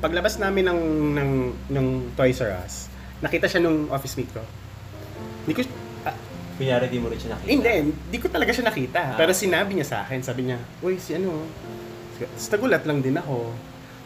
[0.04, 0.82] Paglabas namin ng,
[1.14, 1.32] ng,
[1.70, 1.88] ng
[2.18, 2.90] Toys R Us,
[3.22, 4.42] nakita siya nung office mate ko.
[5.46, 5.62] Hindi ko,
[6.04, 6.16] ah,
[6.58, 7.50] Kunyari di mo rin siya nakita.
[7.54, 9.00] hindi, hindi ko talaga siya nakita.
[9.14, 9.18] Ah.
[9.20, 11.46] Pero sinabi niya sa akin, sabi niya, Uy, si ano,
[12.18, 13.54] Tapos nagulat lang din ako.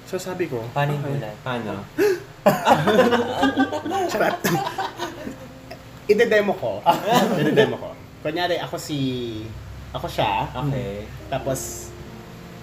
[0.06, 1.34] So sabi ko, Paano yung okay.
[1.42, 1.82] Paano?
[4.12, 4.38] Charot.
[6.12, 6.84] Ide-demo ko.
[7.42, 7.90] Ide-demo ko.
[8.22, 8.98] Kunyari, ako si...
[9.94, 10.50] Ako siya.
[10.50, 11.06] Okay.
[11.30, 11.90] Tapos,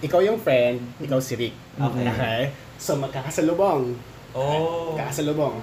[0.03, 1.55] ikaw yung friend, ikaw si Rick.
[1.79, 2.51] Okay.
[2.75, 3.95] So, magkakasalubong.
[4.35, 4.99] Oh.
[4.99, 5.63] Kakasalubong.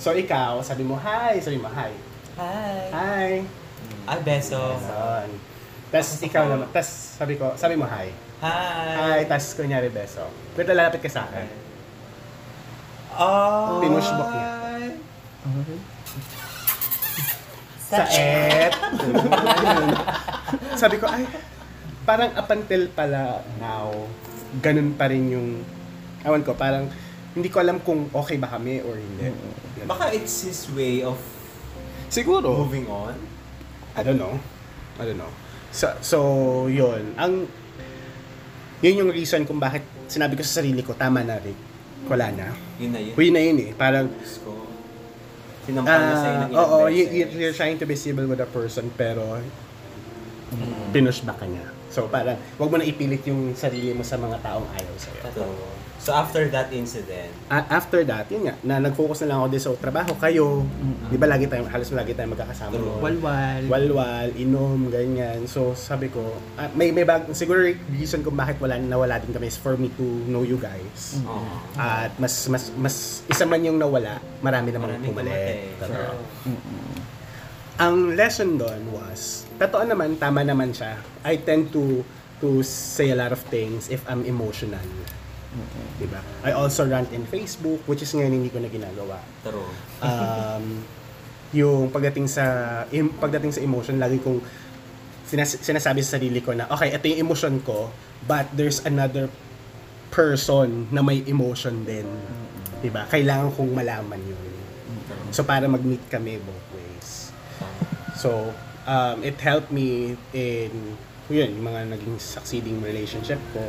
[0.00, 1.36] So, ikaw, sabi mo, hi.
[1.44, 1.92] Sabi mo, hi.
[2.40, 2.78] Hi!
[2.90, 3.30] Hi.
[4.08, 4.56] Ay, beso.
[4.56, 5.30] Ganon.
[5.92, 6.66] Tapos, ikaw naman.
[6.72, 8.08] Tapos, sabi ko, sabi mo, hi.
[8.40, 8.96] Hi.
[8.96, 9.20] Hi.
[9.28, 10.24] Tapos, kunyari, beso.
[10.56, 11.46] Pero lalapit ka sa akin.
[13.12, 13.78] Oh.
[13.84, 14.48] Pinushbok niya.
[15.42, 15.76] Okay.
[17.92, 18.72] Sa et.
[20.80, 21.28] Sabi ko, ay,
[22.08, 23.92] parang up until pala now,
[24.64, 25.48] ganun pa rin yung,
[26.24, 26.88] awan ko, parang,
[27.36, 29.28] hindi ko alam kung okay ba kami or hindi.
[29.28, 29.88] Ganun.
[29.88, 31.16] Baka it's his way of
[32.12, 32.64] Siguro.
[32.64, 33.16] moving on.
[33.96, 34.36] I don't know.
[35.00, 35.32] I don't know.
[35.72, 36.18] So, so
[36.68, 37.16] yun.
[37.16, 37.48] Ang,
[38.84, 41.56] yun yung reason kung bakit sinabi ko sa sarili ko, tama na Rick.
[42.08, 42.52] Wala na.
[42.76, 43.14] Yun na yun.
[43.16, 43.70] Uy na yun eh.
[43.72, 44.12] Parang.
[45.62, 47.38] Sinampal niya sa'yo ng ah, ilang oo, you, beses.
[47.38, 49.38] you're trying to be civil with a person, pero
[50.90, 51.64] pinush back ka niya.
[51.92, 55.20] So parang, wag mo na ipilit yung sarili mo sa mga taong ayaw sa'yo.
[55.28, 55.81] Totoo.
[56.02, 59.62] So after that incident, A- after that, yun nga, na nag-focus na lang ako din
[59.62, 60.10] sa trabaho.
[60.18, 60.66] Kayo,
[61.06, 62.74] di ba lagi tayo, halos lagi tayo magkakasama.
[62.74, 62.98] True.
[62.98, 63.62] Walwal.
[63.70, 65.46] Walwal, inom, ganyan.
[65.46, 66.18] So, sabi ko,
[66.58, 69.94] ah, may, may bag, siguro reason kung bakit wala, nawala din kami is for me
[69.94, 71.22] to know you guys.
[71.22, 71.46] oh,
[71.78, 72.96] At mas, mas, mas,
[73.30, 75.30] isa man yung nawala, marami namang Maraming pumalit.
[75.30, 75.86] pumalit.
[75.86, 76.12] Totoo.
[77.78, 80.98] Ang lesson doon was, totoo naman, tama naman siya.
[81.22, 82.02] I tend to
[82.42, 84.82] to say a lot of things if I'm emotional.
[86.00, 86.20] Diba?
[86.42, 89.20] I also rant in Facebook, which is ngayon hindi ko na ginagawa.
[89.44, 89.68] true.
[90.00, 90.84] Um,
[91.52, 92.44] yung pagdating sa
[92.88, 94.40] im, pagdating sa emotion, lagi kong
[95.28, 97.92] sinas, sinasabi sa sarili ko na, okay, ito yung emotion ko,
[98.24, 99.28] but there's another
[100.12, 102.08] person na may emotion din.
[102.80, 103.04] Diba?
[103.08, 104.52] Kailangan kong malaman yun.
[105.32, 107.32] So, para mag-meet kami both ways.
[108.20, 108.52] So,
[108.84, 110.96] um, it helped me in,
[111.32, 113.64] yun, yung mga naging succeeding relationship ko.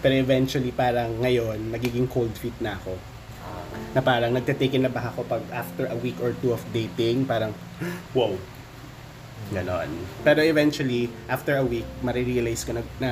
[0.00, 2.96] Pero eventually, parang ngayon, nagiging cold feet na ako.
[3.92, 7.52] Na parang nagtitake na ba ako pag after a week or two of dating, parang,
[8.16, 8.32] wow.
[9.50, 9.88] Ganon.
[10.22, 13.10] Pero eventually, after a week, marirealize ko na, na,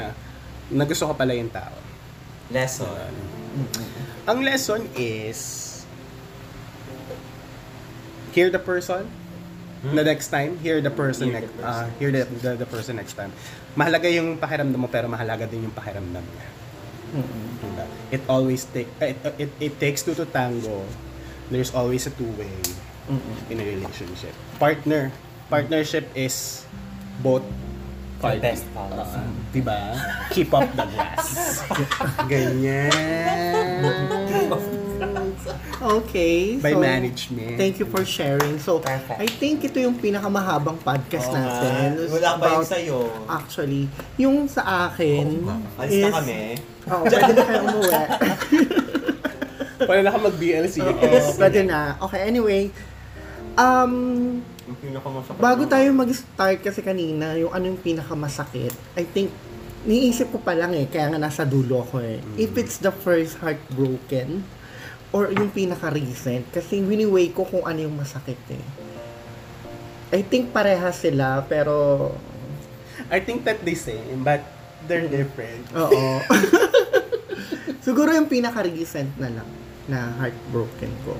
[0.70, 1.74] na gusto ko pala yung tao.
[2.48, 3.12] Lesson.
[4.24, 5.66] Ang lesson is
[8.32, 9.08] hear the person
[9.82, 11.74] the next time hear the person Hear the next person.
[11.74, 13.32] uh, hear the, the, the person next time
[13.74, 16.48] mahalaga yung pakiramdam mo pero mahalaga din yung pakiramdam niya
[17.12, 17.84] Diba?
[18.10, 20.84] it always take uh, it, it, it takes two to tango
[21.50, 22.52] there's always a two way
[23.48, 25.10] in a relationship partner
[25.48, 26.64] partnership is
[27.24, 27.42] both
[28.18, 28.42] The parties.
[28.42, 29.22] best policy.
[29.54, 29.78] Diba?
[30.34, 31.62] Keep up the glass.
[32.26, 34.10] Ganyan.
[35.78, 36.58] Okay.
[36.58, 37.54] By so, management.
[37.54, 38.58] Thank you for sharing.
[38.58, 39.22] So, Perfect.
[39.22, 41.70] I think ito yung pinakamahabang podcast Oo natin.
[41.94, 42.10] nga.
[42.10, 42.98] Wala pa yung about- sa'yo.
[43.30, 43.86] Actually,
[44.18, 45.46] yung sa akin
[45.78, 46.02] Alis is...
[46.02, 46.40] na kami.
[46.90, 47.92] Oo, pwede na kayo umuwi.
[49.78, 50.74] Pwede na ka mag-BLC.
[50.82, 51.94] Oo, pwede na.
[52.02, 52.66] Okay, anyway.
[53.54, 53.92] Um,
[54.66, 55.38] Yung pinakamasakit.
[55.38, 59.30] bago tayo mag-start kasi kanina, yung ano yung pinakamasakit, I think,
[59.86, 62.18] niisip ko pa lang eh, kaya nga nasa dulo ako eh.
[62.34, 64.42] If it's the first heartbroken,
[65.10, 68.64] or yung pinaka-recent, kasi winiweigh ko kung ano yung masakit eh.
[70.08, 72.10] I think parehas sila, pero
[73.08, 74.44] I think that they same, but
[74.84, 75.64] they're different.
[75.72, 76.20] Oo.
[77.86, 79.48] Siguro yung pinaka-recent na lang
[79.88, 81.16] na heartbroken ko.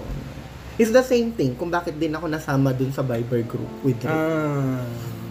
[0.77, 4.13] It's the same thing kung bakit din ako nasama dun sa Viber group with Rick.
[4.13, 4.85] Ah.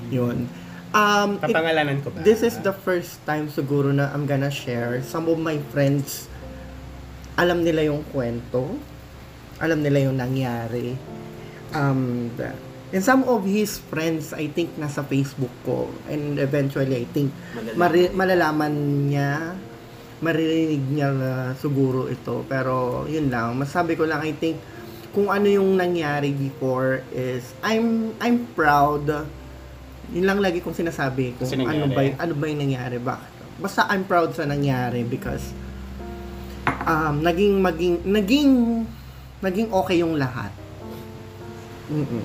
[0.10, 0.50] Yun.
[0.92, 2.20] Um, it- Papangalanan ko ba?
[2.26, 5.00] this is the first time siguro na I'm gonna share.
[5.06, 6.26] Some of my friends,
[7.38, 8.66] alam nila yung kwento.
[9.62, 10.98] Alam nila yung nangyari.
[11.74, 12.34] Um,
[12.94, 15.90] and some of his friends, I think, nasa Facebook ko.
[16.10, 17.78] And eventually, I think, Malalaman.
[17.78, 18.74] mari- malalaman
[19.10, 19.54] niya,
[20.22, 22.42] maririnig niya na siguro ito.
[22.50, 23.54] Pero, yun lang.
[23.58, 24.58] Masabi ko lang, I think,
[25.14, 29.10] kung ano yung nangyari before is, I'm, I'm proud.
[30.14, 33.02] Yun lang lagi kong sinasabi kung ano ba, ano ba yung nangyari.
[33.02, 33.32] Bakit?
[33.58, 35.50] Basta I'm proud sa nangyari because
[36.84, 38.50] um, naging, maging, naging,
[39.40, 40.52] naging okay yung lahat.
[41.88, 42.24] Mm-mm.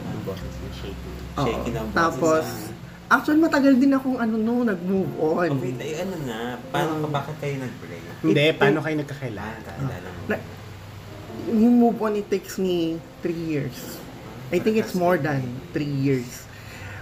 [1.33, 3.15] Shaky na boses, Tapos, ah.
[3.15, 5.49] actually matagal din akong ano no, nag-move on.
[5.49, 6.59] Oh, wait, ay, ano na?
[6.69, 8.03] Paano ka, bakit kayo nag-break?
[8.21, 9.43] Hindi, It- paano kayo Ah, nagkakilala?
[9.63, 10.21] kakilala mo.
[10.29, 10.45] Na-
[11.43, 13.99] Yung move on, it takes me three years.
[14.53, 16.45] I think it's more than three years.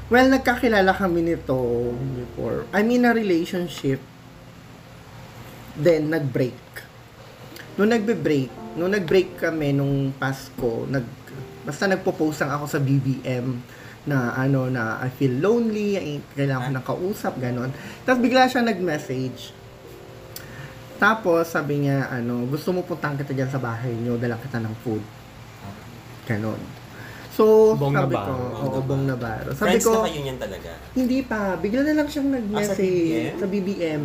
[0.08, 2.64] Well, nagkakilala kami nito before.
[2.70, 4.00] I'm in a relationship.
[5.74, 6.56] Then, nag-break.
[7.80, 11.00] Nung nagbe-break, nung nag-break kami nung Pasko, nag,
[11.64, 13.56] basta nagpo-post lang ako sa BBM
[14.04, 17.72] na ano na I feel lonely, ay, kailangan ko ng kausap, ganon.
[18.04, 19.56] Tapos bigla siya nag-message.
[21.00, 24.76] Tapos sabi niya, ano, gusto mo puntahan kita dyan sa bahay niyo, dala kita ng
[24.84, 25.00] food.
[26.28, 26.60] Ganon.
[27.32, 29.56] So, Bong sabi ko, oo, Bong Navarro.
[29.56, 30.70] Sabi Friends ko, na kayo niyan talaga.
[30.92, 31.56] hindi pa.
[31.56, 34.02] Bigla na lang siyang nag-message Ah, sa BBM.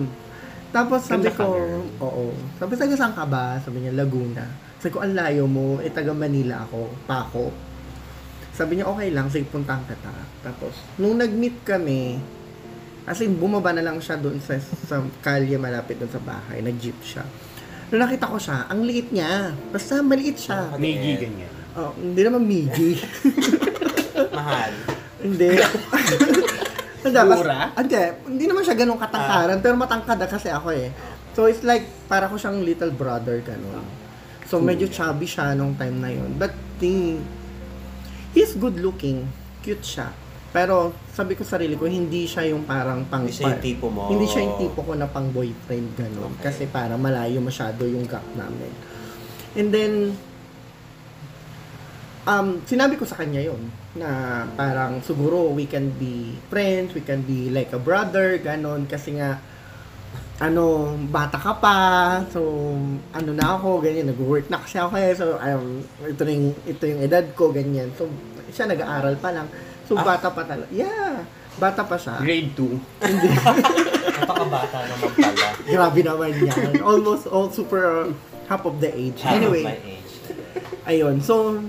[0.76, 1.56] Tapos sabi ko,
[2.04, 2.36] oo.
[2.60, 3.56] Sabi, taga saan ka ba?
[3.64, 4.44] Sabi niya, Laguna.
[4.76, 5.80] Sabi ko, ang layo mo.
[5.80, 6.92] Eh, taga Manila ako.
[7.08, 7.48] Pa ako.
[8.52, 9.32] Sabi niya, okay lang.
[9.32, 10.12] Sige, puntahan kita.
[10.44, 12.20] Tapos, nung nag-meet kami,
[13.08, 16.60] as in, bumaba na lang siya doon sa, sa kalye malapit doon sa bahay.
[16.60, 17.24] Nag-jeep siya.
[17.96, 19.56] Nung nakita ko siya, ang liit niya.
[19.72, 20.76] Basta maliit siya.
[20.76, 21.56] Migi, ganyan.
[21.80, 23.00] Oh, hindi naman migi.
[24.36, 24.76] Mahal.
[25.24, 25.56] Hindi.
[27.06, 27.58] Hindi?
[27.78, 30.90] Hindi, hindi naman siya ganun katangkaran, pero matangkad na kasi ako eh.
[31.38, 33.84] So it's like, para ko siyang little brother, ganun.
[34.50, 36.34] So medyo chubby siya nung time na yun.
[36.40, 37.20] But the,
[38.34, 39.28] he's good looking.
[39.62, 40.10] Cute siya.
[40.56, 43.28] Pero sabi ko sa sarili ko, hindi siya yung parang pang...
[43.28, 44.08] Hindi siya yung tipo mo.
[44.08, 46.40] Hindi siya yung tipo ko na pang boyfriend gano'n.
[46.40, 46.44] Okay.
[46.48, 48.72] Kasi parang malayo masyado yung gap namin.
[49.60, 49.94] And then,
[52.24, 54.10] um, sinabi ko sa kanya yon na
[54.54, 58.84] parang siguro we can be friends, we can be like a brother, ganon.
[58.86, 59.40] Kasi nga,
[60.38, 60.64] ano,
[61.08, 61.78] bata ka pa,
[62.28, 62.44] so,
[63.10, 66.84] ano na ako, ganyan, nag-work na kasi ako eh, so, um, ito, na yung, ito
[66.84, 67.88] yung edad ko, ganyan.
[67.96, 68.12] So,
[68.52, 69.48] siya nag-aaral pa lang.
[69.88, 70.04] So, Ah.
[70.06, 70.68] bata pa talaga.
[70.70, 71.24] Yeah,
[71.56, 72.20] bata pa siya.
[72.20, 72.68] Grade 2.
[74.16, 75.48] Napakabata naman pala.
[75.64, 76.84] Grabe naman yan.
[76.84, 78.12] Almost all super uh,
[78.46, 79.16] half of the age.
[79.22, 80.12] Half of Anyway, my age.
[80.86, 81.24] ayun.
[81.24, 81.64] So,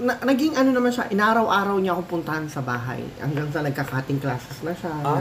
[0.00, 3.04] na, naging ano naman siya, inaraw-araw niya akong puntahan sa bahay.
[3.20, 4.92] Hanggang sa nagka-cutting classes na siya.
[5.04, 5.12] Na,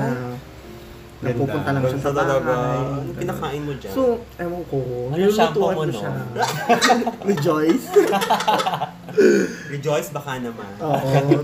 [1.20, 1.36] Ganda.
[1.36, 2.80] napupunta lang siya sa bahay.
[2.80, 3.92] Ano pinakain mo dyan?
[3.92, 4.80] So, ewan ko.
[5.12, 5.92] Ano shampoo mo, no?
[5.92, 6.12] siya.
[7.30, 7.86] Rejoice.
[9.76, 10.72] Rejoice baka naman.
[10.80, 11.44] Oo.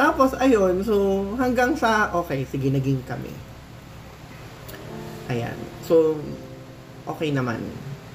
[0.00, 0.80] Tapos, ayun.
[0.86, 3.34] So, hanggang sa, okay, sige, naging kami.
[5.28, 5.58] Ayan.
[5.84, 6.16] So,
[7.04, 7.60] okay naman.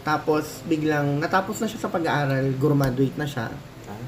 [0.03, 3.47] Tapos, biglang, natapos na siya sa pag-aaral, graduate na siya.
[3.87, 3.99] Ah,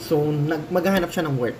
[0.00, 1.56] So, nag, maghahanap siya ng work.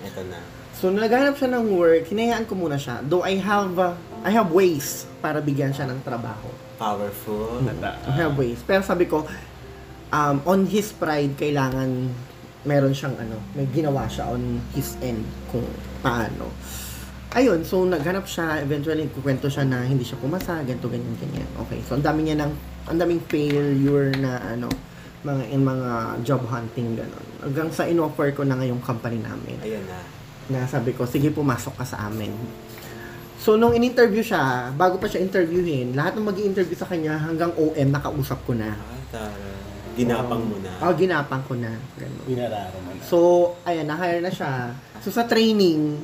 [0.00, 0.38] eto na.
[0.80, 3.04] So, nung naghahanap siya ng work, hinayaan ko muna siya.
[3.04, 3.92] Though I have, uh,
[4.24, 6.48] I have ways para bigyan siya ng trabaho.
[6.80, 7.60] Powerful.
[7.68, 8.64] I have ways.
[8.64, 9.28] Pero sabi ko,
[10.08, 12.08] um, on his pride, kailangan
[12.64, 14.40] meron siyang ano, may ginawa siya on
[14.72, 15.64] his end kung
[16.00, 16.48] paano.
[17.30, 21.46] Ayun, so naghanap siya, eventually kukwento siya na hindi siya pumasa, ganito, ganyan, ganyan.
[21.60, 22.52] Okay, so ang dami niya ng,
[22.86, 24.68] ang daming failure na ano,
[25.20, 25.90] mga in mga
[26.22, 27.26] job hunting gano'n.
[27.42, 30.00] Hanggang sa in-offer ko na ngayong company namin Ayan na.
[30.48, 32.32] na sabi ko, sige pumasok ka sa amin.
[33.36, 37.48] So, nung in-interview siya, bago pa siya interviewin, lahat ng mag interview sa kanya hanggang
[37.54, 38.76] OM, nakausap ko na.
[38.76, 39.48] Ah, tara.
[39.90, 40.72] Ginapang mo na.
[40.78, 41.72] Oh, ginapang ko na.
[41.96, 42.24] Ganun.
[42.24, 43.00] Pinararo mo na.
[43.00, 43.16] So,
[43.64, 44.76] ayan, na-hire na siya.
[45.00, 45.96] So, sa training,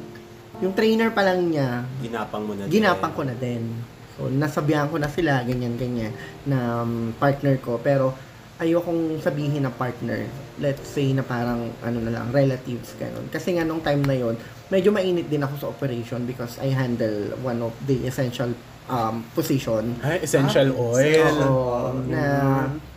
[0.58, 2.64] yung trainer pa lang niya, Ginapang mo na.
[2.64, 2.72] din.
[2.72, 3.68] ginapang ko na din.
[4.16, 6.12] So, nasabihan ko na sila, ganyan, ganyan,
[6.48, 7.76] na um, partner ko.
[7.76, 8.16] Pero,
[8.56, 10.24] ayokong sabihin na partner.
[10.56, 13.28] Let's say na parang, ano na lang, relatives, ganun.
[13.28, 14.34] Kasi nga, nung time na yon
[14.72, 18.50] medyo mainit din ako sa operation because I handle one of the essential
[18.88, 19.94] um, position.
[20.00, 21.36] Ay, essential oil.
[21.44, 22.22] Oo, na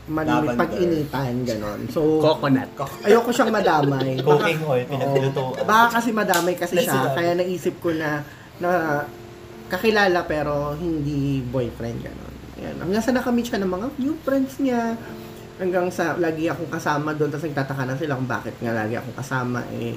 [0.10, 0.62] malimit Lavender.
[0.66, 1.80] pag-initan, ganon.
[1.94, 2.72] So, Coconut.
[3.06, 4.18] ayoko siyang madamay.
[4.24, 4.92] Cooking oil, Oo.
[4.96, 5.68] pinaglutuan.
[5.68, 8.26] Baka kasi madamay kasi siya, kaya naisip ko na,
[8.58, 9.04] na
[9.70, 12.34] kakilala pero hindi boyfriend, gano'n.
[12.60, 12.76] Yan.
[12.84, 14.98] Hanggang sa nakamit siya ng mga new friends niya,
[15.62, 19.16] hanggang sa lagi akong kasama doon, tapos nagtataka na sila kung bakit nga lagi akong
[19.16, 19.96] kasama, eh,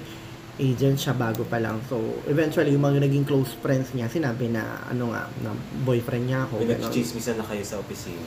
[0.61, 1.81] agent siya bago pa lang.
[1.89, 1.99] So,
[2.29, 5.51] eventually, yung mga naging close friends niya, sinabi na, ano nga, na
[5.83, 6.61] boyfriend niya ako.
[6.63, 8.21] Nagchismisan na kayo sa opisina.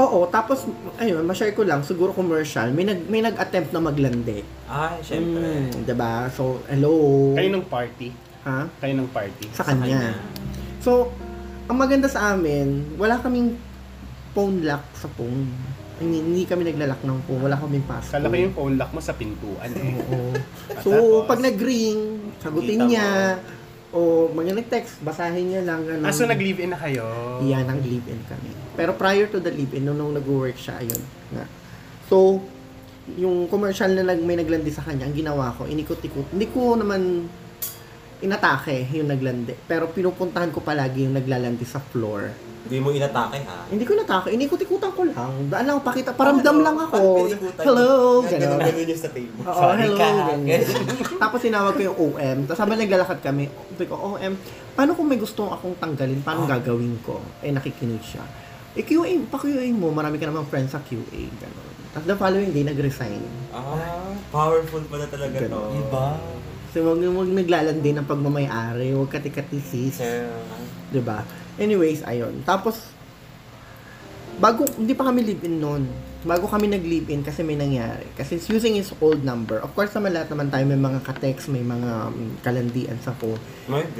[0.00, 0.66] Oo, tapos,
[0.98, 4.42] ayun, ma-share ko lang, siguro commercial, may nag may nag-attempt na maglandi.
[4.66, 5.46] Ay, syempre.
[5.46, 6.30] Mm, 'di ba?
[6.30, 6.94] So, hello.
[7.34, 8.08] Kayo ng party.
[8.46, 8.70] Ha?
[8.80, 9.46] Kayo ng party.
[9.52, 10.16] Sa kanya.
[10.80, 11.12] So,
[11.68, 13.54] ang maganda sa amin, wala kaming
[14.32, 15.46] phone lock sa phone.
[16.00, 17.40] Hindi, hindi kami naglalak ng phone.
[17.44, 18.24] Wala kaming passcode.
[18.24, 20.00] Kala ko yung phone lock mo sa pintuan eh.
[20.00, 20.32] Oo.
[20.84, 21.98] So, tapos, pag nag-ring,
[22.40, 22.88] sagutin kita mo.
[22.88, 23.08] niya.
[23.90, 24.00] O,
[24.32, 25.84] mga nag-text, basahin niya lang.
[25.84, 26.08] Ganun.
[26.08, 27.04] Ah, so nag-live-in na kayo?
[27.44, 28.50] Yan, ang live-in kami.
[28.78, 31.02] Pero prior to the live-in, nung, nung nag-work siya, ayun.
[31.36, 31.44] Nga.
[32.08, 32.40] So,
[33.18, 36.32] yung commercial na nag, may naglandi sa kanya, ang ginawa ko, inikot-ikot.
[36.32, 37.26] Hindi ko naman
[38.20, 39.56] inatake yung naglandi.
[39.62, 42.48] Pero pinupuntahan ko palagi yung naglalandi sa floor.
[42.60, 43.64] Hindi mo inatake ha.
[43.66, 45.48] Hindi ko inatake, inikot-ikutan ko lang.
[45.48, 47.32] Daan lang pakita, paramdam lang ako.
[47.56, 48.20] Hello!
[48.20, 48.38] Ganon.
[48.52, 49.40] Ganun, ganun yung sa table.
[49.42, 49.96] Oo, Sorry hello.
[49.96, 50.08] ka.
[51.24, 52.38] Tapos sinawag ko yung OM.
[52.44, 54.32] Tapos habang naglalakad kami, sabi ko, OM,
[54.76, 56.20] paano kung may gusto akong tanggalin?
[56.20, 56.54] Paano Ah.
[56.54, 57.16] gagawin ko?
[57.40, 58.22] Eh, nakikinig siya.
[58.70, 59.90] Eh, QA, pa-QA mo.
[59.90, 61.00] Marami ka namang friends sa QA.
[61.32, 61.68] Ganun.
[61.90, 63.18] Tapos the following day, nag-resign.
[63.50, 65.48] Ah, powerful pala talaga to.
[65.48, 65.80] Ganun.
[65.80, 66.06] Iba.
[66.70, 68.94] So, wag, wag naglalandi ng pagmamayari.
[68.94, 69.98] Huwag katikatisis.
[69.98, 70.30] Sir,
[70.94, 71.26] 'di ba?
[71.58, 72.42] Anyways, ayun.
[72.46, 72.94] Tapos
[74.40, 75.84] bago hindi pa kami live-in noon.
[76.20, 78.04] Bago kami nag-live-in kasi may nangyari.
[78.12, 79.56] Kasi it's using his old number.
[79.64, 83.40] Of course, naman lahat naman tayo may mga ka-text, may mga um, kalandian sa phone.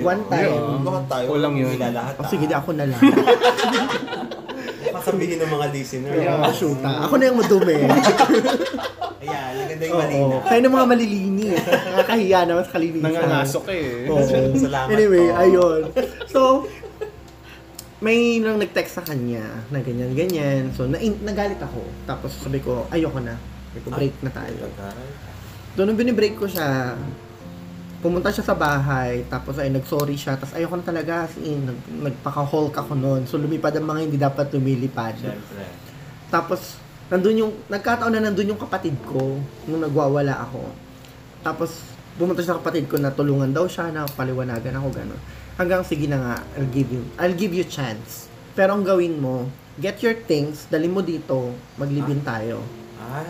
[0.05, 0.53] One time.
[0.53, 1.27] Yeah, lahat tayo.
[1.33, 1.81] Kulang yun.
[1.81, 2.21] Lahat.
[2.21, 3.01] O sige, di ako na lang.
[5.01, 6.13] Kasabihin ng mga listener.
[6.13, 7.09] Oo, shoot ah.
[7.09, 7.77] Ako na yung madumi.
[9.21, 10.37] Ayan, maganda yung malina.
[10.49, 11.61] Kayo ng mga malilinis.
[11.67, 13.05] Nakakahiya naman sa kalinisan.
[13.05, 14.09] Nangangasok eh.
[14.09, 14.25] Oo.
[14.57, 15.41] Salamat anyway, po.
[15.41, 15.81] ayun.
[16.29, 16.41] So,
[18.01, 20.73] may nang nag-text sa kanya na ganyan-ganyan.
[20.73, 21.85] So, na nagalit ako.
[22.09, 23.37] Tapos sabi ko, ayoko na.
[23.71, 24.65] Sabi ko, break na tayo.
[25.77, 26.97] Doon nung binibreak ko siya,
[28.01, 31.79] pumunta siya sa bahay, tapos ay nag-sorry siya, tapos ayoko na talaga, as in, nag,
[32.11, 33.23] nagpaka-hulk ako noon.
[33.29, 35.21] So, lumipad ang mga hindi dapat lumilipad.
[35.21, 35.65] Siyempre.
[36.33, 36.81] Tapos,
[37.13, 39.37] nandun yung, nagkataon na nandun yung kapatid ko,
[39.69, 40.65] nung nagwawala ako.
[41.45, 41.85] Tapos,
[42.17, 45.21] pumunta sa kapatid ko na tulungan daw siya, na paliwanagan ako, gano'n.
[45.61, 48.33] Hanggang sige na nga, I'll give you, I'll give you chance.
[48.57, 49.45] Pero ang gawin mo,
[49.77, 52.65] get your things, dali mo dito, maglibin tayo.
[52.97, 53.29] Ah,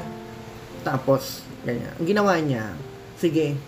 [0.86, 1.90] Tapos, ganyan.
[1.98, 2.70] Ang ginawa niya,
[3.18, 3.58] sige,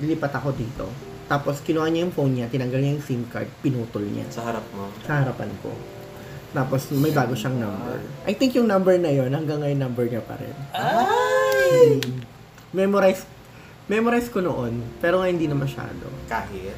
[0.00, 0.84] lilipat ako dito.
[1.24, 4.64] Tapos, kinuha niya yung phone niya, tinanggal niya yung SIM card, pinutol niya sa harap
[4.72, 4.88] mo.
[5.00, 5.70] sa harapan ko.
[6.50, 8.00] Tapos, may bago siyang number.
[8.24, 10.52] I think yung number na yon hanggang ngayon number niya pa rin.
[10.72, 12.00] Ay!
[12.02, 12.18] Mm.
[12.72, 13.22] Memorize,
[13.86, 16.08] memorize ko noon, pero ngayon hindi na masyado.
[16.26, 16.74] Kahit.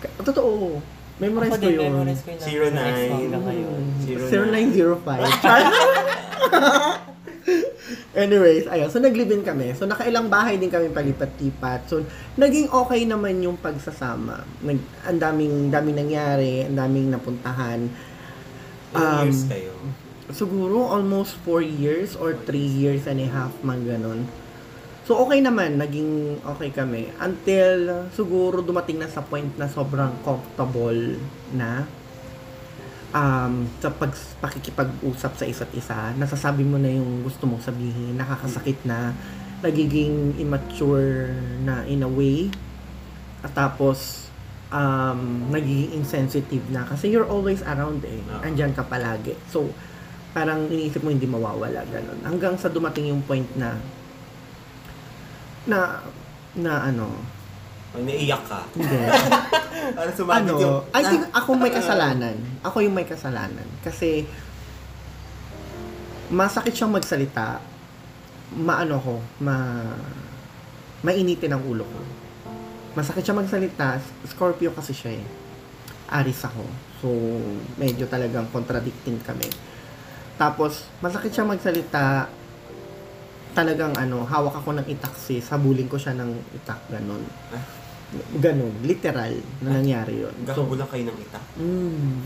[0.00, 0.80] Ka- Totoo,
[1.18, 1.92] memorize Ako ko din, yun.
[1.92, 3.12] memorize ko yung Zero number ng ex ko nine.
[3.20, 3.82] hanggang ngayon.
[4.00, 4.22] Zero
[4.96, 5.20] 0905.
[8.16, 8.88] Anyways, ayun.
[8.92, 9.72] So, naglibin kami.
[9.76, 11.88] So, nakailang bahay din kami palipat-lipat.
[11.88, 12.04] So,
[12.36, 14.44] naging okay naman yung pagsasama.
[14.62, 17.88] Nag, ang daming, daming nangyari, ang daming napuntahan.
[18.94, 19.74] Ilang Um, years kayo?
[20.30, 24.30] Siguro almost 4 years or 3 years and a half, man ganun.
[25.08, 25.80] So, okay naman.
[25.80, 27.10] Naging okay kami.
[27.18, 31.18] Until, siguro dumating na sa point na sobrang comfortable
[31.50, 31.88] na
[33.14, 36.14] um, sa pag, pakikipag-usap sa isa't isa.
[36.16, 38.16] Nasasabi mo na yung gusto mong sabihin.
[38.18, 39.14] Nakakasakit na.
[39.60, 42.48] Nagiging immature na in a way.
[43.44, 44.30] At tapos,
[44.70, 46.86] um, nagiging insensitive na.
[46.86, 48.20] Kasi you're always around eh.
[48.30, 48.42] Oo.
[48.46, 49.36] Andyan ka palagi.
[49.50, 49.68] So,
[50.30, 51.82] parang iniisip mo hindi mawawala.
[51.90, 52.22] Ganun.
[52.22, 53.76] Hanggang sa dumating yung point na
[55.68, 56.00] na
[56.56, 57.12] na ano
[57.90, 58.62] Oh, naiyak ka.
[58.78, 60.78] hindi sumabit ano, yung...
[60.94, 62.36] I think ako may kasalanan.
[62.62, 63.66] Ako yung may kasalanan.
[63.82, 64.30] Kasi,
[66.30, 67.58] masakit siyang magsalita.
[68.54, 69.82] Maano ko, ma...
[71.02, 72.00] Mainitin ang ulo ko.
[72.94, 73.98] Masakit siya magsalita.
[74.28, 75.26] Scorpio kasi siya eh.
[76.14, 76.62] Aris ako.
[77.02, 77.08] So,
[77.74, 79.50] medyo talagang contradicting kami.
[80.38, 82.30] Tapos, masakit siya magsalita.
[83.50, 85.50] Talagang ano, hawak ako ng itak sis.
[85.50, 87.26] Habulin ko siya ng itak, ganun.
[88.42, 90.34] Ganun, literal na nangyari yun.
[90.42, 91.44] So, Gakabulan kayo ng itak.
[91.62, 92.18] Mm.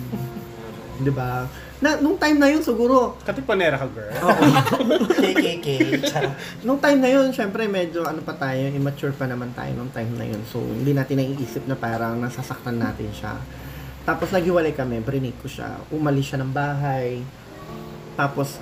[1.03, 1.45] 'Di ba?
[1.83, 4.15] Na nung time na 'yun siguro, Katiponera ka, girl.
[5.11, 5.67] KKK.
[6.07, 6.35] Charot.
[6.63, 10.13] nung time na 'yun, syempre medyo ano pa tayo, immature pa naman tayo nung time
[10.15, 10.41] na 'yun.
[10.47, 13.35] So hindi natin naiisip na parang nasasaktan natin siya.
[14.05, 15.81] Tapos naghiwalay kami, brinig ko siya.
[15.91, 17.25] Umalis siya ng bahay.
[18.15, 18.61] Tapos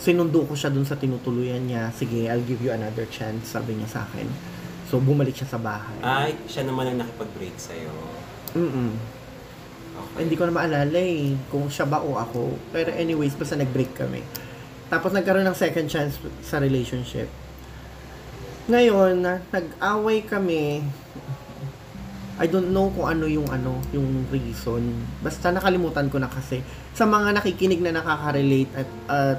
[0.00, 1.94] sinundo ko siya dun sa tinutuluyan niya.
[1.94, 4.49] Sige, I'll give you another chance, sabi niya sa akin.
[4.90, 5.94] So bumalik siya sa bahay.
[6.02, 7.94] Ay, siya naman ang nakipag-break sa'yo.
[8.58, 8.98] Mm.
[10.00, 10.18] Okay.
[10.26, 12.58] Hindi ko na maalala eh, kung siya ba o ako.
[12.74, 14.26] Pero anyways, basta nag-break kami.
[14.90, 17.30] Tapos nagkaroon ng second chance sa relationship.
[18.66, 20.82] Ngayon, na- nag-away kami.
[22.40, 25.06] I don't know kung ano yung ano, yung reason.
[25.22, 26.66] Basta nakalimutan ko na kasi.
[26.98, 29.38] Sa mga nakikinig na nakaka-relate at, at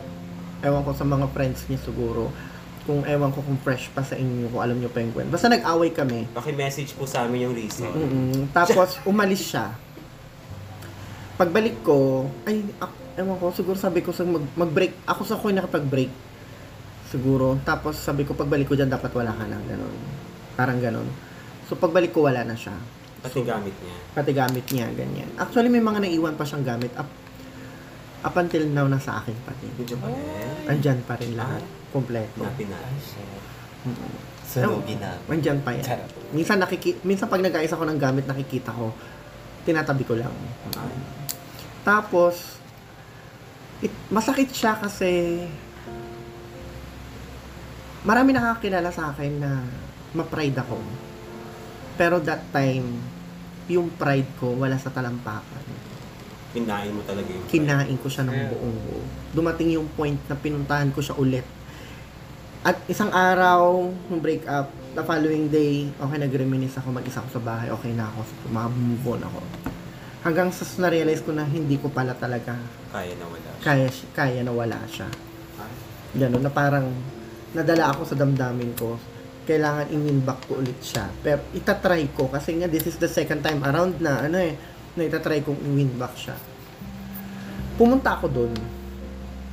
[0.63, 2.31] ewan ko sa mga friends niya siguro.
[2.81, 5.29] Kung ewan ko kung fresh pa sa inyo, kung alam niyo pa yung kwento.
[5.29, 6.25] Basta nag-away kami.
[6.33, 7.85] Paki-message po sa amin yung reason.
[7.87, 8.49] Mm-mm.
[8.49, 9.69] Tapos, umalis siya.
[11.37, 15.49] Pagbalik ko, ay, ak- ewan ko, siguro sabi ko sa mag, mag-break, ako sa ko
[15.49, 16.09] yung nakapag-break.
[17.11, 17.59] Siguro.
[17.61, 19.61] Tapos sabi ko, pagbalik ko dyan, dapat wala ka na.
[19.61, 19.93] Ganon.
[20.55, 21.05] Parang ganon.
[21.67, 22.73] So, pagbalik ko, wala na siya.
[23.21, 23.95] Pati gamit niya.
[24.17, 25.29] Pati gamit niya, ganyan.
[25.37, 26.89] Actually, may mga naiwan pa siyang gamit.
[26.97, 27.05] Up,
[28.21, 29.69] up until now, nasa akin pati.
[29.77, 30.17] Medyo pa rin.
[30.65, 31.61] Andyan pa rin lahat.
[31.91, 32.41] Kompleto.
[32.43, 32.79] Na.
[32.97, 33.43] Shit.
[33.85, 34.13] Mm-mm.
[34.51, 35.15] Sunugi na.
[35.27, 35.83] Andyan pa yan.
[35.83, 36.11] Charot.
[36.35, 38.91] Minsan nakiki minsan pag nag-aayos ako ng gamit nakikita ko,
[39.63, 40.33] tinatabi ko lang.
[41.87, 42.59] Tapos
[43.79, 45.43] it, masakit siya kasi
[48.03, 49.51] marami nakakilala sa akin na
[50.11, 50.77] ma-pride ako.
[51.95, 52.97] Pero that time,
[53.71, 55.63] yung pride ko wala sa talampakan.
[56.51, 59.01] Kinain mo talaga yung Kinain ko siya ng buong buo.
[59.31, 61.47] Dumating yung point na pinuntahan ko siya ulit.
[62.61, 67.41] At isang araw, nung break up, the following day, okay, nag-reminisce ako, mag-isa ako sa
[67.41, 68.21] bahay, okay na ako,
[68.69, 69.39] move on ako.
[70.21, 72.53] Hanggang sa na-realize ko na hindi ko pala talaga
[72.93, 73.49] Kaya na wala.
[73.65, 75.09] kaya, kaya na wala siya.
[75.57, 75.73] Ay,
[76.21, 76.85] Ganun, na parang
[77.57, 79.01] nadala ako sa damdamin ko.
[79.49, 81.09] Kailangan i-win back ko ulit siya.
[81.25, 84.53] Pero itatry ko kasi nga this is the second time around na ano eh,
[84.93, 86.37] na itatry kong i-win back siya.
[87.73, 88.53] Pumunta ako doon.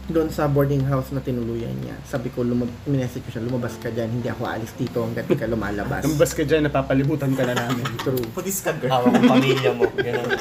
[0.08, 1.92] Doon sa boarding house na tinuluyan niya.
[2.02, 5.36] Sabi ko, lumab- minessage ko siya, lumabas ka dyan, hindi ako aalis dito hanggat di
[5.36, 6.00] ka lumalabas.
[6.08, 7.84] Tumbas ka dyan, napapalimutan ka na namin.
[8.04, 8.24] True.
[8.32, 8.88] Putis ka, girl.
[8.88, 9.84] Hawak ang pamilya mo.
[9.92, 10.32] Ganun.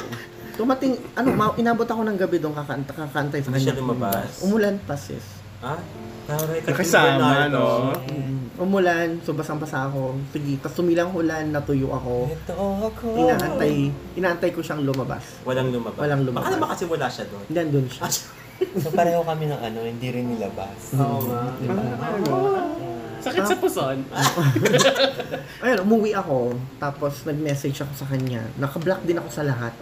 [0.56, 4.40] Tumating, ano, ma- inabot ako ng gabi doon kakanta, kakantay sa Hindi siya lumabas?
[4.40, 5.22] Umulan pa sis.
[5.60, 5.76] Ah,
[6.24, 6.72] taray ka.
[6.72, 7.92] Nakisama, no?
[8.08, 10.16] Mm, Umulan, so basang-basa ako.
[10.32, 12.26] Sige, tapos tumilang ulan, natuyo ako.
[12.26, 12.54] Ito
[12.88, 13.06] ako.
[13.20, 15.22] Inaantay, inaantay ko siyang lumabas.
[15.44, 16.00] Walang lumabas.
[16.00, 16.42] Walang lumabas.
[16.42, 17.44] Baka naman kasi wala siya doon.
[17.44, 18.02] Hindi, andun siya.
[18.58, 20.98] So pareho kami ng ano, hindi rin nilabas.
[20.98, 21.42] Oo nga.
[21.62, 21.82] Diba?
[23.18, 23.98] Sakit sa puson.
[25.64, 26.54] Ayun, umuwi ako.
[26.78, 28.42] Tapos nag-message ako sa kanya.
[28.58, 29.74] Naka-block din ako sa lahat.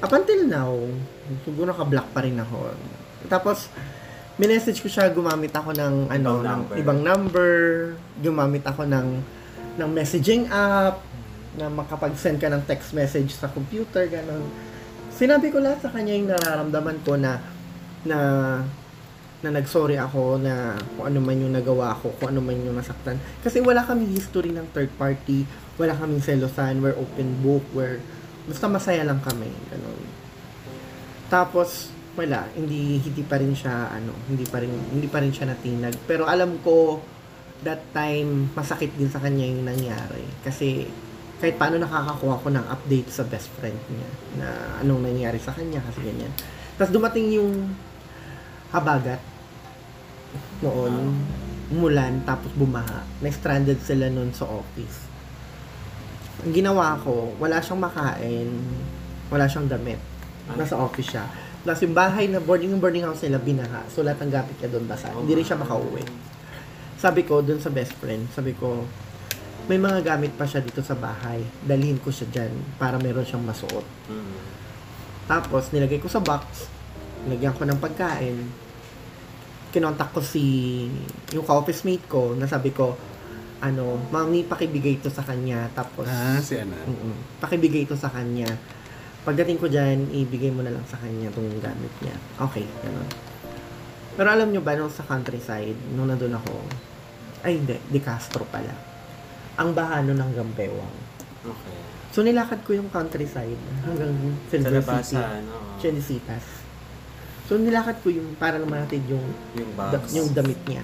[0.00, 0.72] Up until now,
[1.44, 2.72] siguro naka-block pa rin ako.
[3.32, 3.72] Tapos,
[4.36, 6.74] minessage ko siya, gumamit ako ng, ano, Ibang ng number.
[6.76, 7.52] ibang number.
[8.20, 9.08] Gumamit ako ng,
[9.80, 11.00] ng messaging app
[11.56, 14.44] na makapag-send ka ng text message sa computer, ganun.
[15.08, 17.40] Sinabi ko lahat sa kanya yung nararamdaman ko na
[18.08, 18.20] na
[19.44, 23.20] na nagsorry ako na kung ano man yung nagawa ko, kung ano man yung nasaktan.
[23.44, 25.44] Kasi wala kaming history ng third party,
[25.76, 28.00] wala kaming selosan, we're open book, we're
[28.48, 30.00] basta masaya lang kami, ganun.
[31.28, 35.52] Tapos wala, hindi hindi pa rin siya ano, hindi pa rin hindi pa rin siya
[35.52, 35.94] natinag.
[36.08, 37.04] Pero alam ko
[37.60, 40.88] that time masakit din sa kanya yung nangyari kasi
[41.40, 44.48] kahit paano nakakakuha ko ng update sa best friend niya na
[44.80, 46.32] anong nangyari sa kanya kasi ganyan.
[46.80, 47.52] Tapos dumating yung
[48.74, 49.20] habagat
[50.60, 51.16] noon,
[51.72, 53.04] umulan, tapos bumaha.
[53.20, 55.06] Na-stranded sila noon sa office.
[56.44, 58.48] Ang ginawa ko, wala siyang makain,
[59.32, 60.00] wala siyang damit.
[60.54, 61.24] Nasa office siya.
[61.66, 63.82] Plus yung bahay na boarding yung boarding house nila binaha.
[63.90, 65.10] So lahat ng gamit niya doon basa.
[65.10, 66.06] Hindi rin siya makauwi.
[66.94, 68.86] Sabi ko doon sa best friend, sabi ko,
[69.66, 71.42] may mga gamit pa siya dito sa bahay.
[71.66, 73.82] Dalhin ko siya dyan para meron siyang masuot.
[74.06, 74.38] Mm.
[75.26, 76.70] Tapos, nilagay ko sa box.
[77.26, 78.36] Nilagyan ko ng pagkain.
[79.68, 80.86] Kinontak ko si
[81.30, 82.94] yung ka-office mate ko na sabi ko,
[83.58, 85.66] ano, mami, pakibigay ito sa kanya.
[85.72, 86.76] Tapos, Ah, si Ana.
[86.78, 88.48] mm pakibigay ito sa kanya.
[89.22, 92.14] Pagdating ko dyan, ibigay mo na lang sa kanya itong gamit niya.
[92.38, 93.10] Okay, ganun.
[94.14, 96.62] Pero alam nyo ba, nung sa countryside, nung nandun ako,
[97.42, 98.72] ay hindi, De Castro pala.
[99.58, 100.94] Ang bahano ng Gampewang.
[101.42, 101.76] Okay.
[102.14, 104.14] So, nilakad ko yung countryside hanggang
[104.46, 104.72] Sa Silver
[105.02, 105.18] City.
[105.18, 105.76] labasan, oo.
[105.76, 106.44] Chenisitas.
[107.46, 109.22] So, nilakad ko yung para naman natin yung,
[109.54, 110.82] Yung da- yung damit niya.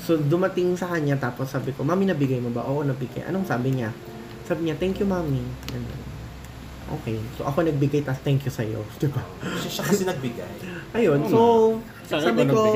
[0.00, 2.64] So, dumating sa kanya, tapos sabi ko, Mami, nabigay mo ba?
[2.64, 3.28] Oo, nabigay.
[3.28, 3.92] Anong sabi niya?
[4.48, 5.44] Sabi niya, thank you, Mami.
[5.68, 6.00] Ganun.
[6.88, 7.20] Okay.
[7.36, 8.80] So, ako nagbigay, tapos thank you sa'yo.
[9.00, 9.20] Diba?
[9.60, 10.52] Siya, siya kasi nagbigay.
[10.96, 11.28] Ayun.
[11.28, 11.40] So,
[12.08, 12.72] Sa sabi ko,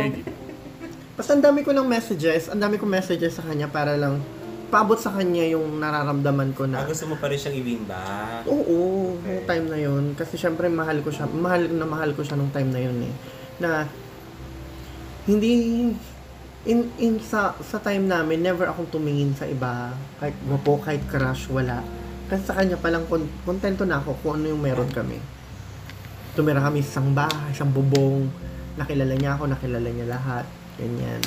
[1.17, 4.21] basta ang dami ko ng messages, ang dami ko messages sa kanya para lang
[4.73, 8.49] paabot sa kanya yung nararamdaman ko Ah, na gusto mo pa rin siyang i-win back.
[8.49, 9.29] Oo, Okay.
[9.29, 10.05] nung time na yun.
[10.17, 11.29] Kasi syempre mahal ko siya.
[11.29, 13.13] Mahal na mahal ko siya nung time na yun eh.
[13.59, 13.85] Na
[15.23, 15.53] hindi
[16.65, 21.47] in in sa sa time namin never akong tumingin sa iba kahit gwapo kahit crush
[21.49, 21.83] wala
[22.27, 25.19] kasi sa kanya palang kon- kontento na ako kung ano yung meron kami
[26.33, 28.31] tumira kami sa isang bahay isang bubong
[28.75, 31.19] nakilala niya ako nakilala niya lahat ganyan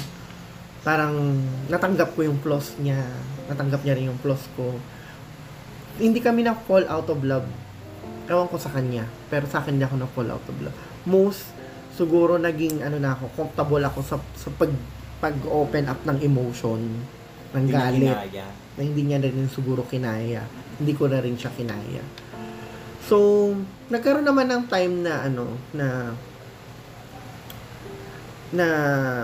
[0.86, 3.02] parang natanggap ko yung flaws niya
[3.46, 4.78] natanggap niya rin yung flaws ko.
[5.98, 7.46] Hindi kami na fall out of love.
[8.26, 10.78] Ewan ko sa kanya pero sa akin hindi ako na fall out of love.
[11.06, 11.46] Most
[11.94, 14.70] siguro naging ano na ako comfortable ako sa sa pag
[15.18, 16.82] pag open up ng emotion
[17.56, 18.46] ng Hindi galit hinaya.
[18.76, 20.44] na hindi niya na rin siguro kinaya.
[20.76, 22.04] Hindi ko na rin siya kinaya.
[23.06, 23.50] So
[23.88, 26.12] nagkaroon naman ng time na ano na
[28.56, 28.68] na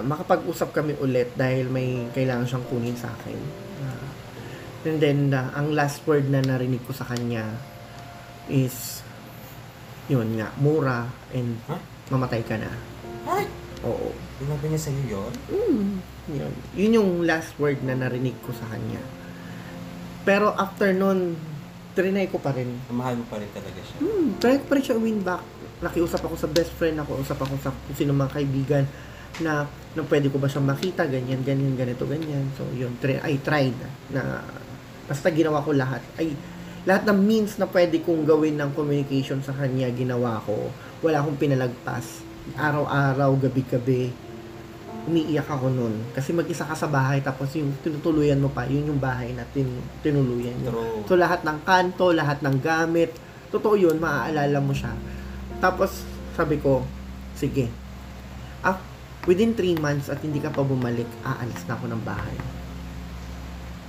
[0.04, 3.40] makapag-usap kami ulit dahil may kailangan siyang kunin sa akin.
[3.82, 4.08] Ah,
[4.86, 7.48] and then, ah, ang last word na narinig ko sa kanya
[8.46, 9.00] is,
[10.06, 11.80] yun nga, mura and Huh?
[12.12, 12.68] mamatay ka na.
[13.24, 13.48] Ay!
[13.82, 14.12] Oo.
[14.38, 15.34] Sinabi niya sa'yo yun?
[15.48, 15.90] Mm,
[16.36, 16.54] yun.
[16.76, 19.00] Yun yung last word na narinig ko sa kanya.
[20.22, 21.34] Pero after nun,
[21.96, 22.70] trinay ko pa rin.
[22.92, 23.98] Mahal mo pa rin talaga siya.
[24.04, 25.42] Hmm, try ko pa rin siya win back.
[25.82, 28.86] Nakiusap ako sa best friend, ako usap ako sa kung sino mga kaibigan
[29.40, 29.64] na,
[29.96, 32.44] na pwede ko ba siyang makita, ganyan, ganyan, ganito, ganyan.
[32.60, 33.78] So, yun, try, I tried
[34.12, 34.44] na
[35.08, 36.04] basta ginawa ko lahat.
[36.20, 36.36] Ay,
[36.84, 40.72] lahat ng means na pwede kong gawin ng communication sa kanya, ginawa ko.
[41.04, 42.24] Wala akong pinalagpas.
[42.58, 44.12] Araw-araw, gabi-gabi,
[45.06, 45.94] umiiyak ako nun.
[46.16, 49.68] Kasi mag-isa ka sa bahay, tapos yung tinutuluyan mo pa, yun yung bahay na tin,
[50.02, 51.04] tinuluyan mo.
[51.06, 53.14] So, lahat ng kanto, lahat ng gamit,
[53.52, 54.94] totoo yun, maaalala mo siya.
[55.60, 56.82] Tapos, sabi ko,
[57.36, 57.81] sige,
[59.30, 62.38] within 3 months at hindi ka pa bumalik, aalis na ako ng bahay.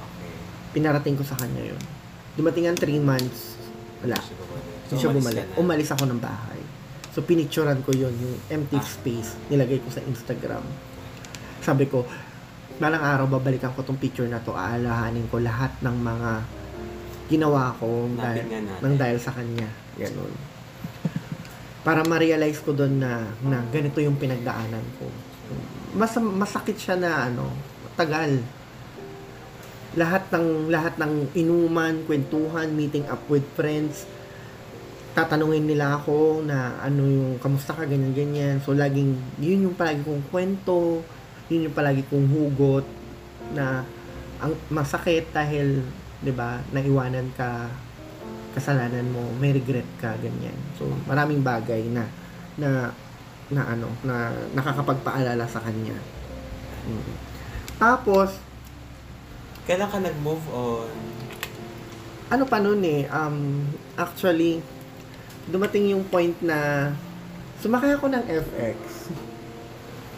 [0.00, 0.32] Okay.
[0.76, 1.82] Pinarating ko sa kanya yun.
[2.36, 3.56] Dumating ang 3 months,
[4.04, 4.16] wala.
[4.88, 5.44] Hindi siya bumalik.
[5.56, 6.60] Umalis ako ng bahay.
[7.12, 8.84] So, pinicturan ko yun, yung empty Ah.
[8.84, 9.36] space.
[9.52, 10.64] Nilagay ko sa Instagram.
[11.60, 12.08] Sabi ko,
[12.80, 16.30] malang araw babalikan ko tong picture na to, aalahanin ko lahat ng mga
[17.28, 18.44] ginawa ko dahil,
[18.80, 19.68] nang dahil sa kanya.
[19.96, 20.32] Ganun.
[21.84, 25.06] Para ma-realize ko doon na, na ganito yung pinagdaanan ko.
[25.92, 27.52] Mas, masakit siya na ano,
[27.94, 28.40] tagal.
[29.92, 34.08] Lahat ng lahat ng inuman, kwentuhan, meeting up with friends,
[35.12, 37.84] tatanungin nila ako na ano yung kamusta ka?
[37.84, 38.56] Ganyan ganyan.
[38.64, 41.04] So laging yun yung palagi kong kwento
[41.52, 42.86] yun yung palagi kong hugot
[43.52, 43.84] na
[44.40, 45.84] ang masakit dahil
[46.24, 47.68] 'di ba naiwanan ka
[48.56, 50.56] kasalanan mo may regret ka ganyan.
[50.80, 52.08] So maraming bagay na
[52.56, 52.96] na
[53.52, 54.16] na ano na
[54.52, 55.94] nakakapagpaalala sa kanya
[56.82, 57.14] Mm.
[57.76, 58.42] tapos
[59.62, 60.90] Kailan ka nag-move on?
[62.26, 63.62] ano pa nun eh, um,
[63.94, 64.58] actually,
[65.44, 66.90] dumating yung point na
[67.60, 68.78] sumakay ako ng FX.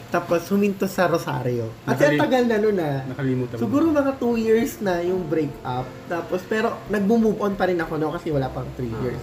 [0.09, 1.75] Tapos huminto sa Rosario.
[1.83, 3.03] At Nakali- tagal na nun ah.
[3.05, 3.61] Nakalimutan mo.
[3.61, 5.85] Siguro mga 2 years na yung break up.
[6.07, 9.03] Tapos, pero nagbo-move on pa rin ako no kasi wala pang 3 Ah.
[9.03, 9.21] years.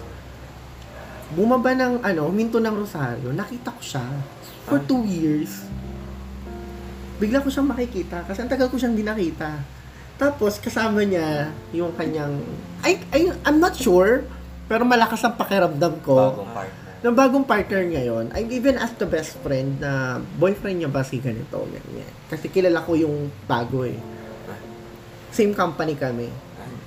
[1.32, 3.32] Bumaba ng ano, huminto ng Rosario.
[3.32, 4.04] Nakita ko siya
[4.66, 4.86] for Ah.
[4.86, 5.64] 2 years.
[7.18, 9.62] Bigla ko siyang makikita kasi ang tagal ko siyang di nakita.
[10.18, 12.42] Tapos kasama niya yung kanyang
[12.82, 14.26] I, I I'm not sure
[14.66, 16.80] pero malakas ang pakiramdam ko Bagong partner.
[17.02, 21.18] ng bagong partner ngayon, I even asked the best friend na boyfriend niya ba si
[21.18, 22.08] ganito, ganyan.
[22.30, 23.98] Kasi kilala ko yung bago eh.
[25.30, 26.32] Same company kami.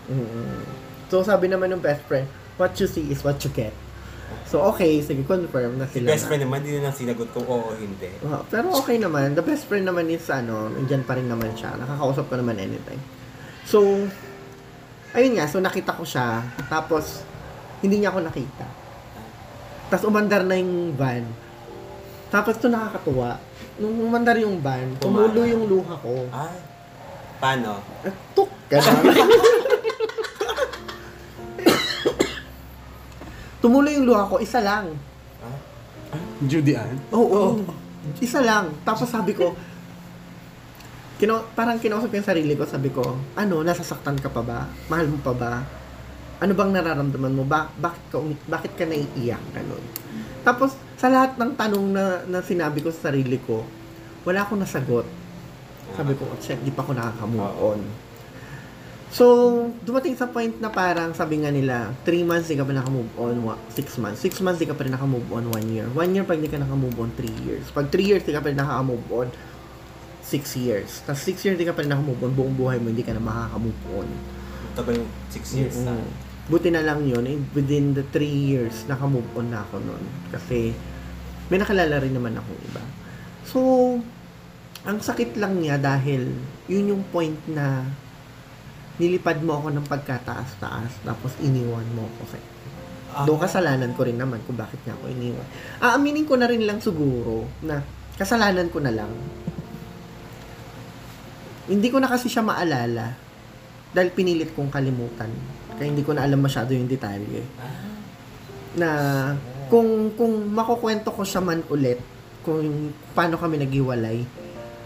[0.09, 0.65] Mm.
[1.09, 2.25] So sabi naman ng best friend,
[2.57, 3.75] what you see is what you get.
[4.55, 6.29] So okay, sige, confirm na Si sila best na.
[6.31, 8.07] friend naman, hindi na lang sinagot kung oo o hindi.
[8.23, 9.35] Ah, pero okay naman.
[9.35, 11.75] The best friend naman is ano, nandiyan pa rin naman siya.
[11.75, 13.03] Nakakausap ko naman anytime.
[13.67, 13.83] So,
[15.11, 15.51] ayun nga.
[15.51, 16.47] So, nakita ko siya.
[16.71, 17.27] Tapos,
[17.83, 18.63] hindi niya ako nakita.
[19.91, 21.27] Tapos, umandar na yung van.
[22.31, 23.35] Tapos, to nakakatuwa.
[23.83, 26.31] Nung umandar yung van, tumulo yung luha ko.
[26.31, 26.63] Ay,
[27.43, 27.83] paano?
[28.07, 28.55] At tuk!
[28.71, 29.03] Ganun.
[33.65, 34.93] tumulo yung luha ko, isa lang.
[36.45, 37.01] Judy Ann?
[37.17, 37.65] Oo.
[38.21, 38.77] Isa lang.
[38.85, 39.57] Tapos sabi ko,
[41.17, 44.69] kino, parang kinausap ko yung sarili ko, sabi ko, ano, nasasaktan ka pa ba?
[44.93, 45.65] Mahal mo pa ba?
[46.45, 47.49] Ano bang nararamdaman mo?
[47.49, 49.41] Ba- bakit, ka, umi- bakit ka naiiyak?
[49.57, 49.81] Ganun.
[50.45, 53.65] Tapos, sa lahat ng tanong na, na sinabi ko sa sarili ko,
[54.29, 55.09] wala akong nasagot.
[55.97, 57.81] Sabi ko, shit, di pa ako nakaka-move on.
[59.15, 59.27] So,
[59.87, 63.47] dumating sa point na parang sabi nga nila, 3 months di ka pa naka-move on,
[63.71, 64.19] 6 months.
[64.27, 65.87] 6 months di ka pa rin naka-move on, 1 year.
[65.87, 67.63] 1 year pag di ka naka-move on, 3 years.
[67.71, 69.31] Pag 3 years di ka pa rin naka-move on,
[70.19, 71.07] 6 years.
[71.07, 73.23] Tapos 6 years di ka pa rin naka-move on, buong buhay mo hindi ka na
[73.23, 74.09] makaka-move on.
[74.83, 75.95] Yung 6 years na?
[75.95, 76.11] Mm.
[76.51, 80.03] Buti na lang yun, eh, within the 3 years, naka-move on na ako nun.
[80.35, 80.75] Kasi,
[81.55, 82.83] may nakilala rin naman akong iba.
[83.47, 83.59] So,
[84.83, 86.35] ang sakit lang niya dahil
[86.67, 87.87] yun yung point na
[88.97, 92.21] nilipad mo ako ng pagkataas-taas tapos iniwan mo ako.
[92.31, 92.39] Kasi,
[93.15, 93.23] Ah.
[93.23, 95.47] doon kasalanan ko rin naman kung bakit niya ako iniwan.
[95.79, 97.79] Aaminin ko na rin lang siguro na
[98.19, 99.11] kasalanan ko na lang.
[101.65, 103.15] Hindi ko na kasi siya maalala
[103.95, 105.31] dahil pinilit kong kalimutan.
[105.79, 107.41] Kaya hindi ko na alam masyado yung detalye.
[108.75, 108.91] Na
[109.71, 112.03] kung kung makukwento ko siya man ulit
[112.45, 114.27] kung paano kami naghiwalay,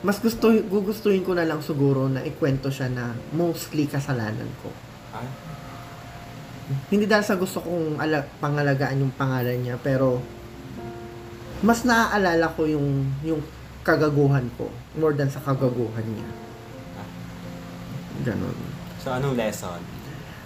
[0.02, 4.70] mas gusto gugustuhin ko na lang siguro na ikwento siya na mostly kasalanan ko.
[5.10, 5.26] Ay,
[6.92, 10.20] Hindi dahil sa gusto kong ala, pangalagaan yung pangalan niya, pero
[11.64, 13.42] mas naaalala ko yung yung
[13.82, 16.28] kagaguhan ko more than sa kagaguhan niya.
[18.22, 18.58] Ganon.
[19.02, 19.80] so anong lesson?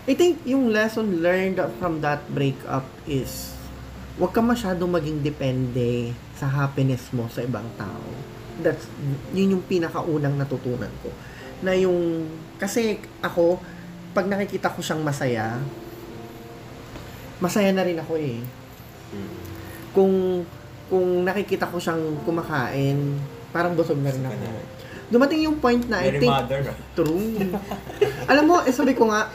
[0.08, 3.52] I think yung lesson learned from that breakup is
[4.16, 8.31] huwag ka masyadong maging depende sa happiness mo sa ibang tao.
[8.60, 8.84] That's,
[9.32, 11.08] yun yung pinakaunang natutunan ko.
[11.64, 12.28] Na yung,
[12.60, 13.56] kasi ako,
[14.12, 15.56] pag nakikita ko siyang masaya,
[17.40, 18.44] masaya na rin ako eh.
[19.16, 19.32] Mm.
[19.96, 20.14] Kung,
[20.92, 23.16] kung nakikita ko siyang kumakain,
[23.48, 24.36] parang busog na rin ako.
[25.12, 26.60] Dumating yung point na I Very think, mother.
[26.96, 27.36] True.
[28.28, 29.28] Alam mo, eh, sabi ko nga,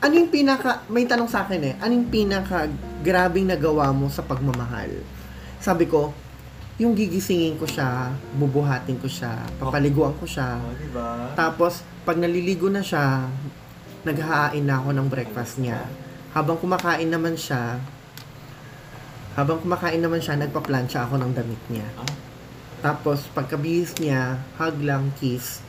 [0.00, 2.68] ano yung pinaka, may tanong sa akin eh, ano yung pinaka
[3.00, 4.92] grabing nagawa mo sa pagmamahal?
[5.56, 6.12] Sabi ko,
[6.76, 10.60] yung gigisingin ko siya, bubuhatin ko siya, papaliguan ko siya.
[10.60, 11.32] Oh, diba?
[11.32, 13.24] Tapos, pag naliligo na siya,
[14.04, 15.80] naghahain na ako ng breakfast niya.
[16.36, 17.80] Habang kumakain naman siya,
[19.32, 21.88] habang kumakain naman siya, nagpa-plancha ako ng damit niya.
[21.96, 22.08] Ah.
[22.84, 25.64] Tapos, pagkabihis niya, hug lang, kiss,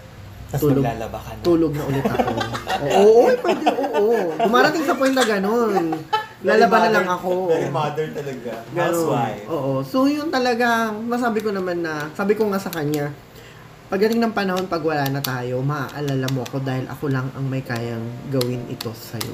[0.48, 0.80] Tapos Tulog.
[0.80, 1.44] maglalaba ka na.
[1.44, 2.30] tulog na ulit ako.
[2.32, 3.66] oo, oo, pwede,
[4.00, 4.12] oo.
[4.40, 5.92] Dumarating sa point na ganun.
[6.46, 7.50] Lalaban na lang ako.
[7.50, 8.52] Very mother talaga.
[8.78, 9.46] Housewife.
[9.50, 9.82] Oo.
[9.82, 13.10] So, yun talaga, masabi ko naman na, sabi ko nga sa kanya,
[13.90, 17.66] pagdating ng panahon, pag wala na tayo, maaalala mo ako dahil ako lang ang may
[17.66, 19.34] kayang gawin ito sa'yo.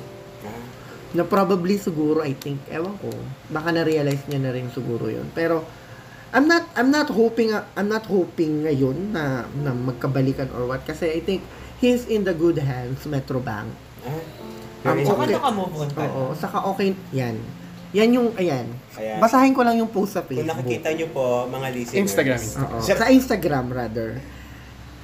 [1.13, 3.11] Na probably siguro, I think, ewan ko,
[3.51, 5.27] baka na-realize niya na rin siguro yun.
[5.35, 5.83] Pero,
[6.33, 11.13] I'm not I'm not hoping I'm not hoping ngayon na na magkabalikan or what kasi
[11.13, 11.45] I think
[11.77, 13.69] he's in the good hands Metrobank.
[14.01, 14.42] Ah.
[14.83, 15.31] So, okay.
[15.31, 16.03] kano ka move on ka?
[16.11, 17.39] Oo, saka okay yan.
[17.93, 18.67] Yan yung ayan.
[18.99, 19.17] Ayan.
[19.23, 20.49] Basahin ko lang yung post sa Kung Facebook.
[20.49, 22.01] nakikita nyo po, mga listeners.
[22.03, 22.41] Instagram.
[22.41, 22.77] Oo.
[22.81, 24.09] Sa Instagram rather.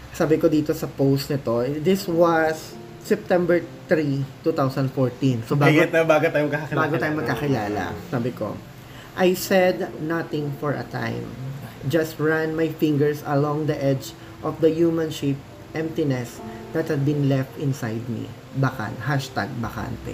[0.09, 5.47] sabi ko dito sa post nito, this was September 3, 2014.
[5.47, 6.75] So bago, Bago, na bago tayo magkakilala.
[6.75, 8.47] bago tayo magkakilala, sabi ko,
[9.15, 11.23] I said nothing for a time.
[11.87, 14.11] Just ran my fingers along the edge
[14.43, 15.39] of the human-shaped
[15.71, 18.25] emptiness that had been left inside me.
[18.55, 20.13] Bakan, hashtag bakante.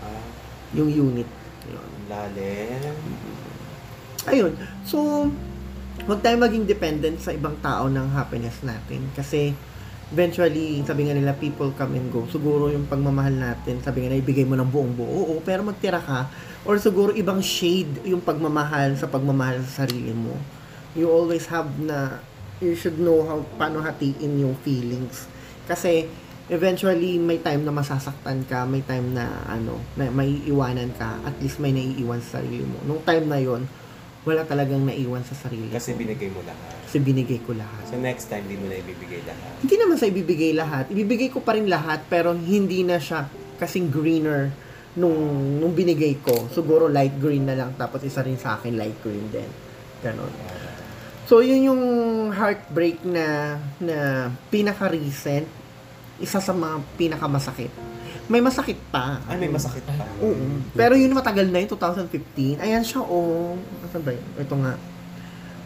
[0.00, 0.22] Ah,
[0.72, 1.28] Yung unit.
[1.66, 1.90] Yun.
[2.06, 2.94] lalim.
[4.26, 4.52] Ayun.
[4.82, 5.26] So,
[6.02, 9.06] huwag tayo maging dependent sa ibang tao ng happiness natin.
[9.14, 9.54] Kasi,
[10.10, 12.26] eventually, sabi nga nila, people come and go.
[12.30, 15.06] Siguro yung pagmamahal natin, sabi nga na, ibigay mo ng buong buo.
[15.06, 16.30] Oo, pero magtira ka.
[16.62, 20.34] Or siguro ibang shade yung pagmamahal sa pagmamahal sa sarili mo.
[20.94, 22.22] You always have na,
[22.58, 25.26] you should know how, paano hatiin yung feelings.
[25.66, 26.06] Kasi,
[26.46, 31.34] eventually, may time na masasaktan ka, may time na, ano, na may iwanan ka, at
[31.42, 32.78] least may naiiwan sa sarili mo.
[32.86, 33.66] Nung time na yon
[34.26, 36.02] wala talagang naiwan sa sarili Kasi ko.
[36.02, 36.66] binigay mo lahat.
[36.82, 37.82] Kasi binigay ko lahat.
[37.86, 39.62] So next time, di mo na ibibigay lahat.
[39.62, 40.84] Hindi naman sa ibibigay lahat.
[40.90, 43.30] Ibibigay ko pa rin lahat, pero hindi na siya
[43.62, 44.50] kasing greener
[44.98, 45.14] nung,
[45.62, 46.50] nung binigay ko.
[46.50, 49.46] Siguro light green na lang, tapos isa rin sa akin light green din.
[50.02, 50.30] Ganon.
[51.26, 51.82] So, yun yung
[52.30, 55.46] heartbreak na, na pinaka-recent,
[56.22, 57.74] isa sa mga pinaka-masakit.
[58.30, 59.18] May masakit pa.
[59.26, 60.06] Ay, may masakit pa.
[60.22, 60.62] Oo.
[60.74, 62.62] Pero yun matagal na yun, 2015.
[62.62, 63.58] Ayan siya, oh.
[63.82, 64.26] Asan ba yun?
[64.38, 64.74] Ito nga.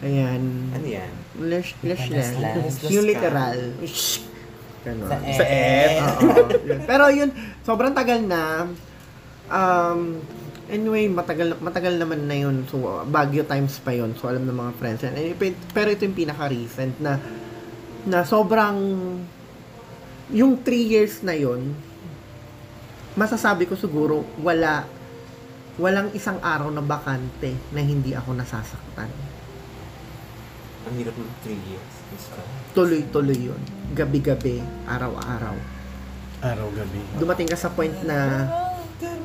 [0.01, 0.41] Ayan.
[0.73, 1.11] Ano yan?
[1.45, 2.81] Lash, lash, Lash.
[2.89, 3.77] Yung literal.
[3.85, 4.25] Shh.
[4.81, 5.09] Ganon.
[5.09, 5.93] Sa Sa F.
[6.25, 6.37] Oo.
[6.65, 6.79] Yun.
[6.89, 7.29] Pero yun,
[7.61, 8.65] sobrang tagal na.
[9.45, 10.25] Um,
[10.71, 12.63] anyway, matagal matagal naman na yun.
[12.71, 14.15] So, uh, Baguio times pa yun.
[14.15, 15.03] So, alam ng mga friends
[15.35, 17.19] pe- Pero ito yung pinaka-recent na
[18.07, 18.79] na sobrang
[20.31, 20.65] yung 3
[20.95, 21.75] years na yun
[23.13, 24.87] masasabi ko siguro wala
[25.75, 29.11] walang isang araw na bakante na hindi ako nasasaktan.
[30.87, 31.93] Ang hirap ng 3 years.
[32.31, 32.41] Ko.
[32.75, 33.61] Tuloy-tuloy yun.
[33.95, 35.55] Gabi-gabi, araw-araw.
[36.41, 37.21] Araw-gabi.
[37.21, 38.49] dumating ka sa point na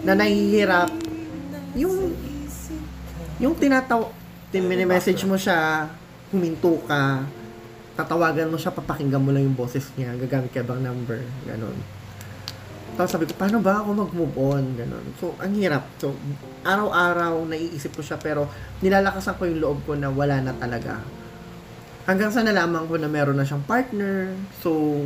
[0.04, 0.92] na nahihirap
[1.76, 2.16] yung
[3.36, 4.08] yung tinataw
[4.88, 5.84] message mo siya
[6.32, 7.22] huminto ka
[7.94, 11.76] tatawagan mo siya papakinggan mo lang yung boses niya gagamit ka bang number ganon
[12.96, 14.64] tapos sabi ko paano ba ako mag-move on?
[14.72, 15.84] Ganon so ang hirap.
[16.00, 16.16] So
[16.64, 18.48] araw-araw naiisip ko siya pero
[18.80, 21.04] nilalakasan ko yung loob ko na wala na talaga.
[22.08, 24.32] Hanggang sa nalaman ko na meron na siyang partner.
[24.64, 24.96] So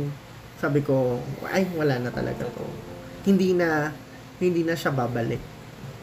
[0.63, 1.19] sabi ko
[1.51, 2.63] ay wala na talaga to.
[3.27, 3.91] Hindi na
[4.39, 5.43] hindi na siya babalik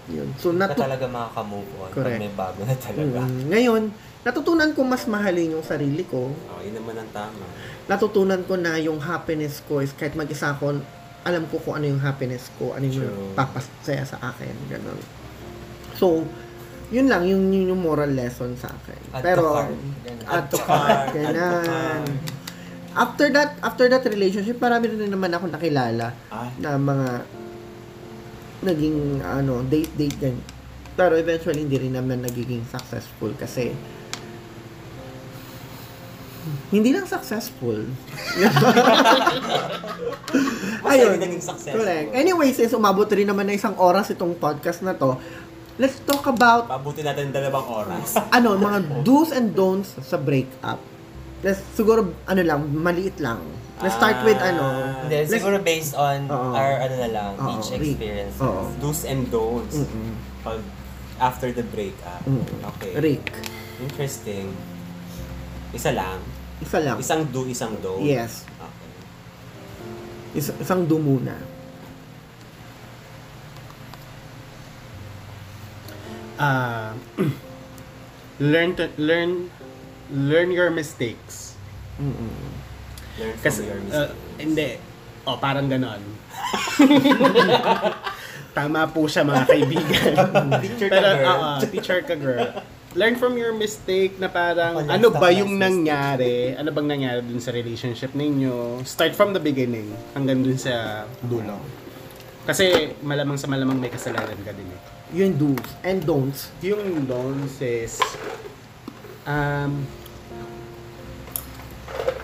[0.09, 2.17] yun so natu- talaga makaka-move on Correct.
[2.17, 3.19] pag may bago na talaga.
[3.21, 3.83] Mm, ngayon
[4.21, 7.45] natutunan ko mas mahalin yung sarili ko Oh, yun naman ang tama.
[7.87, 10.81] natutunan ko na yung happiness ko is kahit mag-isa ako
[11.21, 13.33] alam ko kung ano yung happiness ko ano yung True.
[13.33, 14.97] papasaya sa akin ganun
[15.95, 16.25] so
[16.89, 19.45] yun lang yung, yun yung moral lesson sa akin Add to pero
[20.27, 22.09] add to ganun cart.
[22.95, 27.09] after that after that relationship marami rin naman ako nakilala Ah, na mga
[28.65, 30.47] naging ano date date ganyan
[30.99, 33.71] pero eventually hindi rin naman nagiging successful kasi
[36.69, 37.81] hindi lang successful.
[40.89, 41.17] Ayun.
[41.21, 41.81] naging successful.
[41.81, 42.09] Correct.
[42.17, 45.17] Anyway, since umabot rin naman na isang oras itong podcast na to,
[45.77, 48.17] let's talk about Pabuti natin ng dalawang oras.
[48.37, 50.81] ano, mga do's and don'ts sa breakup.
[51.45, 53.45] Let's, siguro, ano lang, maliit lang.
[53.79, 54.67] Let's start with, ano,
[55.01, 56.51] Hindi, let's- siguro based on Oo.
[56.51, 58.35] our ano na lang, Oo, each experience.
[58.43, 58.67] Oo.
[58.83, 59.79] Do's and don'ts.
[59.79, 60.19] Mm-mm.
[60.43, 60.59] Pag
[61.19, 62.23] after the breakup.
[62.27, 62.43] Mm.
[62.75, 62.93] Okay.
[62.99, 63.31] Rick,
[63.79, 64.51] Interesting.
[65.71, 66.19] Isa lang.
[66.59, 66.99] isa lang.
[66.99, 68.03] Isang do, isang don't.
[68.03, 68.43] Yes.
[68.59, 68.91] Okay.
[70.35, 71.39] Is, isang do muna.
[76.37, 76.95] Ah,
[78.43, 79.51] learn to learn
[80.09, 81.55] learn your mistakes.
[81.99, 82.58] Mm-mm.
[83.19, 84.15] Learn from Kasi your uh, mistakes.
[84.39, 84.69] hindi.
[85.23, 86.01] Oh, parang ganon.
[88.57, 90.13] Tama po siya mga kaibigan.
[90.65, 91.29] Teacher ka, Pero, girl.
[91.29, 92.49] oo, teacher ka girl.
[92.97, 96.57] Learn from your mistake na parang Ako, ano ba yung nangyari?
[96.57, 98.81] Ano bang nangyari dun sa relationship ninyo?
[98.83, 101.61] Start from the beginning hanggang dun sa dulo.
[102.49, 104.81] Kasi malamang sa malamang may kasalanan ka din eh.
[105.13, 106.49] Yung do's and don'ts.
[106.65, 108.01] Yung don'ts is
[109.29, 109.85] um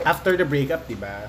[0.04, 1.28] after the breakup, 'di ba?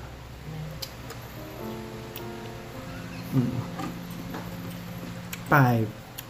[5.46, 5.86] Five.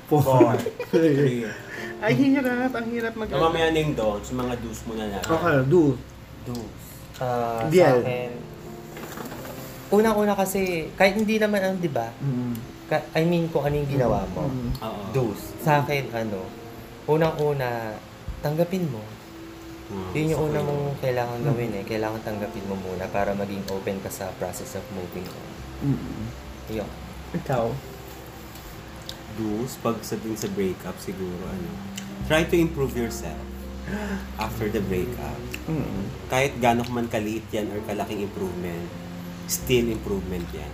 [0.07, 0.23] Four.
[0.23, 0.55] Four.
[0.93, 1.49] Three.
[1.97, 5.19] Ay hirap, ang hirap mag So, mamaya na yung don'ts, yung mga do's muna na.
[5.25, 5.97] Okay, do.
[6.45, 6.83] Do's.
[7.17, 7.81] Ah, Biel.
[7.81, 8.31] sa akin,
[9.89, 12.13] unang-una kasi, kahit hindi naman ano, di ba?
[12.21, 12.55] Mm.
[12.87, 14.45] Ka- I mean, kung ano yung ginawa mo.
[14.45, 14.71] Mm.
[14.85, 15.03] Oo.
[15.17, 15.41] Do's.
[15.65, 16.45] Sa akin, ano,
[17.09, 17.97] unang-una,
[18.45, 19.01] tanggapin mo.
[19.87, 21.85] Hmm, Yun yung so una mong kailangan gawin eh.
[21.87, 25.49] Kailangan tanggapin mo muna para maging open ka sa process of moving on.
[25.95, 26.25] Mm.
[26.83, 26.91] Yun.
[27.39, 27.71] Ikaw.
[29.37, 31.71] Do's, pag sa dun sa breakup siguro, ano,
[32.27, 33.39] try to improve yourself
[34.43, 35.39] after the breakup.
[35.71, 36.11] Mm.
[36.27, 38.91] Kahit gano'n man kaliit yan or kalaking improvement,
[39.47, 40.73] still improvement yan.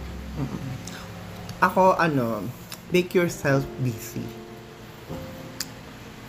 [1.61, 2.49] Ako, ano,
[2.89, 4.25] make yourself busy.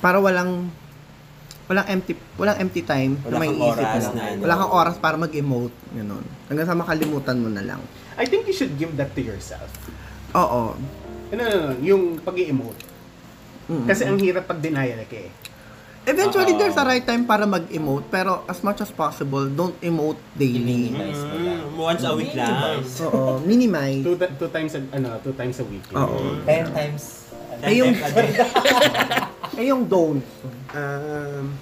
[0.04, 0.68] Para walang
[1.64, 4.14] walang empty walang empty time Wala na may kang isip oras mo.
[4.14, 4.40] na ano.
[4.44, 6.26] Wala kang oras para mag-emote, ganun.
[6.46, 7.82] Hanggang sa makalimutan mo na lang.
[8.14, 9.72] I think you should give that to yourself.
[10.34, 10.76] Oo.
[11.30, 12.92] No, no, no, yung pag emote
[13.64, 13.88] Mm.
[13.88, 15.32] Kasi ang hirap pag denial ka eh.
[16.04, 16.60] Eventually, Oo.
[16.60, 20.92] there's a right time para mag-emote, pero as much as possible, don't emote daily.
[20.92, 21.64] Minimize mo lang.
[21.64, 22.84] Mm, once a week lang.
[23.08, 24.04] Oo, minimize.
[24.04, 25.88] Two, two times a, ano, two times a week.
[25.96, 26.44] Oo.
[26.44, 27.32] Ten times.
[27.64, 27.96] Ay, yung-
[29.54, 30.26] Eh, yung don't.
[30.74, 31.54] Um,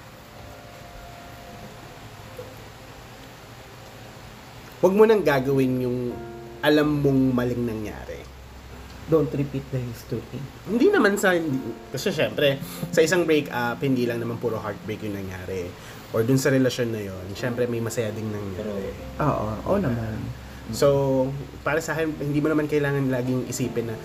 [4.82, 6.10] Huwag mo nang gagawin yung
[6.58, 8.18] alam mong maling nangyari.
[9.06, 10.42] Don't repeat the history.
[10.66, 12.58] Hindi naman sa, hindi- kasi syempre,
[12.90, 15.70] sa isang breakup, hindi lang naman puro heartbreak yung nangyari.
[16.10, 18.90] Or dun sa relasyon na yon syempre may masaya ding nangyari.
[19.22, 20.18] Oo, oo naman.
[20.74, 20.86] So,
[21.62, 23.96] para sa akin, hindi mo naman kailangan laging isipin na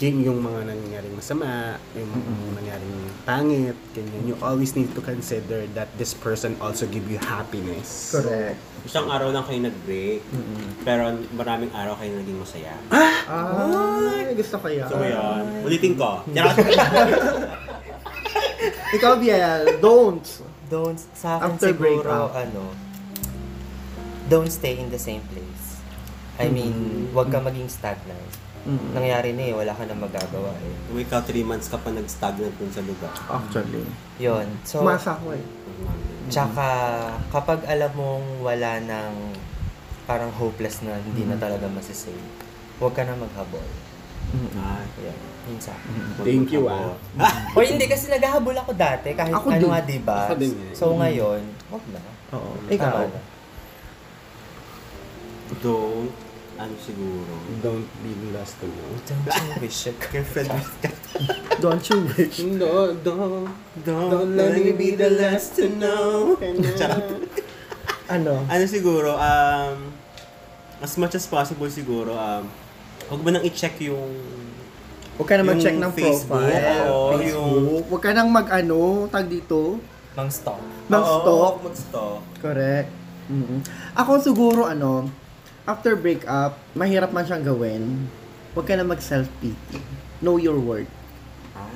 [0.00, 2.96] yung mga nangyaring masama, yung mga nangyaring
[3.28, 4.22] pangit, ganyan.
[4.32, 8.16] You always need to consider that this person also give you happiness.
[8.16, 8.56] Correct.
[8.88, 10.22] Isang araw lang kayo nag-break,
[10.82, 12.74] pero maraming araw kayo naging masaya.
[13.28, 14.88] Ay, gusto ko yan.
[14.88, 15.44] So, yun.
[15.68, 16.24] Ulitin ko.
[18.96, 20.24] Ikaw, Biel, don't.
[20.72, 22.32] Don't, sa akin After siguro, breakup.
[22.32, 22.64] ano,
[24.32, 25.76] don't stay in the same place.
[26.40, 28.31] I mean, wag ka maging stagnant.
[28.62, 28.94] Mm.
[28.94, 30.74] Nangyari na eh, wala ka na magagawa eh.
[30.86, 33.10] Kung ikaw 3 months ka pa nag-stagnant dun sa lugar.
[33.26, 33.82] Actually.
[34.16, 34.46] Yun.
[34.62, 35.42] So, Masa ko eh.
[36.30, 36.66] tsaka
[37.28, 39.34] kapag alam mong wala nang
[40.04, 42.22] parang hopeless na hindi na talaga masisave,
[42.78, 43.66] huwag ka na maghabol.
[44.56, 45.18] Ah, Yan.
[45.42, 46.22] Yun sa akin.
[46.22, 46.94] Thank you, ah.
[47.54, 49.68] O hindi kasi naghahabol ako dati kahit Ako ano din.
[49.68, 50.18] nga diba?
[50.24, 50.72] Ako din eh.
[50.72, 52.00] So ngayon, wag na.
[52.32, 52.54] Oo.
[52.62, 53.10] Tama Ikaw.
[53.10, 53.20] na.
[55.58, 56.14] Don't,
[56.58, 57.32] ano siguro.
[57.64, 58.90] Don't be lost to know.
[59.08, 60.12] Don't you wish you could.
[60.12, 60.50] Girlfriend
[61.62, 62.36] Don't you wish?
[62.44, 63.48] No, don't.
[63.84, 66.36] Don't let me be the last to know.
[66.78, 67.24] Charot.
[68.12, 68.44] Ano?
[68.44, 69.76] ano siguro, um,
[70.82, 72.44] as much as possible siguro, um,
[73.08, 74.12] huwag mo nang i-check yung
[75.12, 76.88] Huwag ka na Yung mag-check ng Facebook, profile.
[76.88, 77.84] oo, Facebook.
[77.92, 79.76] Huwag ka nang mag-ano, tag dito.
[80.16, 80.56] Mang stop.
[80.88, 81.60] Mag-stalk.
[81.60, 82.20] Oo, mag-stalk.
[82.40, 82.90] Correct.
[83.28, 83.60] mm
[83.92, 85.12] Ako siguro, ano,
[85.66, 88.10] after breakup, mahirap man siyang gawin.
[88.52, 89.80] Huwag ka na mag-self-pity.
[90.20, 90.90] Know your worth.
[91.56, 91.70] Ah,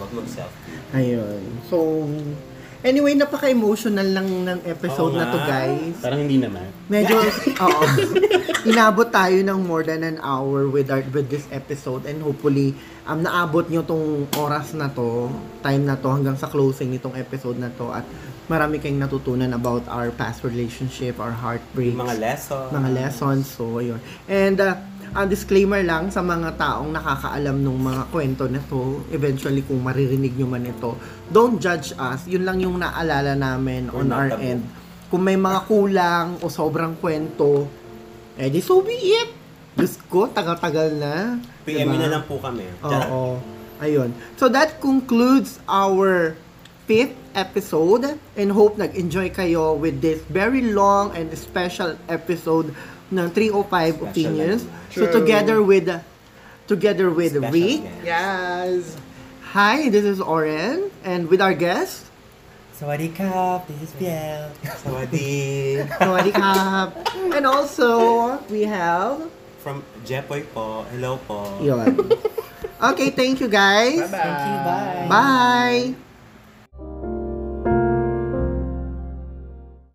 [0.00, 0.80] huwag mag-selfie.
[0.96, 1.42] Ayun.
[1.68, 2.06] So,
[2.86, 5.98] anyway, napaka-emotional lang ng episode Oo na to, guys.
[5.98, 6.70] Parang hindi naman.
[6.86, 7.18] Medyo,
[7.66, 7.82] oo.
[8.62, 12.72] Inabot tayo ng more than an hour with our, with this episode and hopefully,
[13.04, 14.06] um, naabot nyo tong
[14.36, 15.26] oras na to,
[15.60, 18.06] time na to, hanggang sa closing nitong episode na to at
[18.46, 22.70] marami kayong natutunan about our past relationship, our heartbreaks, Yung mga lessons.
[22.70, 23.44] mga lessons.
[23.48, 23.98] So, ayun.
[24.24, 24.78] And, uh,
[25.16, 30.36] a disclaimer lang sa mga taong nakakaalam ng mga kwento na to, eventually kung maririnig
[30.36, 30.92] nyo man ito,
[31.32, 32.28] don't judge us.
[32.28, 34.60] Yun lang yung naalala namin We're on our end.
[35.08, 37.64] Kung may mga kulang o sobrang kwento,
[38.36, 39.32] eh di so be it.
[39.76, 41.40] Diyos ko, tagal-tagal na.
[41.64, 42.00] PM Diba?
[42.04, 42.64] na lang po kami.
[42.84, 43.08] Charot.
[43.08, 43.24] Oo.
[43.80, 44.12] Ayun.
[44.40, 46.36] So that concludes our
[46.88, 52.72] fifth episode and hope nag-enjoy kayo with this very long and special episode
[53.12, 54.60] ng 305 Special Opinions.
[54.90, 55.90] So together with
[56.66, 57.80] together with Special Rick.
[58.04, 58.96] Yes!
[59.56, 62.06] Hi, this is Oren and with our guest,
[62.76, 63.08] Sawadee
[63.68, 64.52] this is Biel.
[64.84, 65.80] Sawadi.
[65.96, 69.32] Sawadee And also, we have
[69.64, 70.84] From Jepoy po.
[70.92, 71.56] Hello po.
[71.58, 71.96] yun.
[72.92, 73.98] Okay, thank you guys.
[73.98, 74.20] Bye-bye!
[74.20, 75.06] Thank you, bye.
[75.08, 76.05] Bye.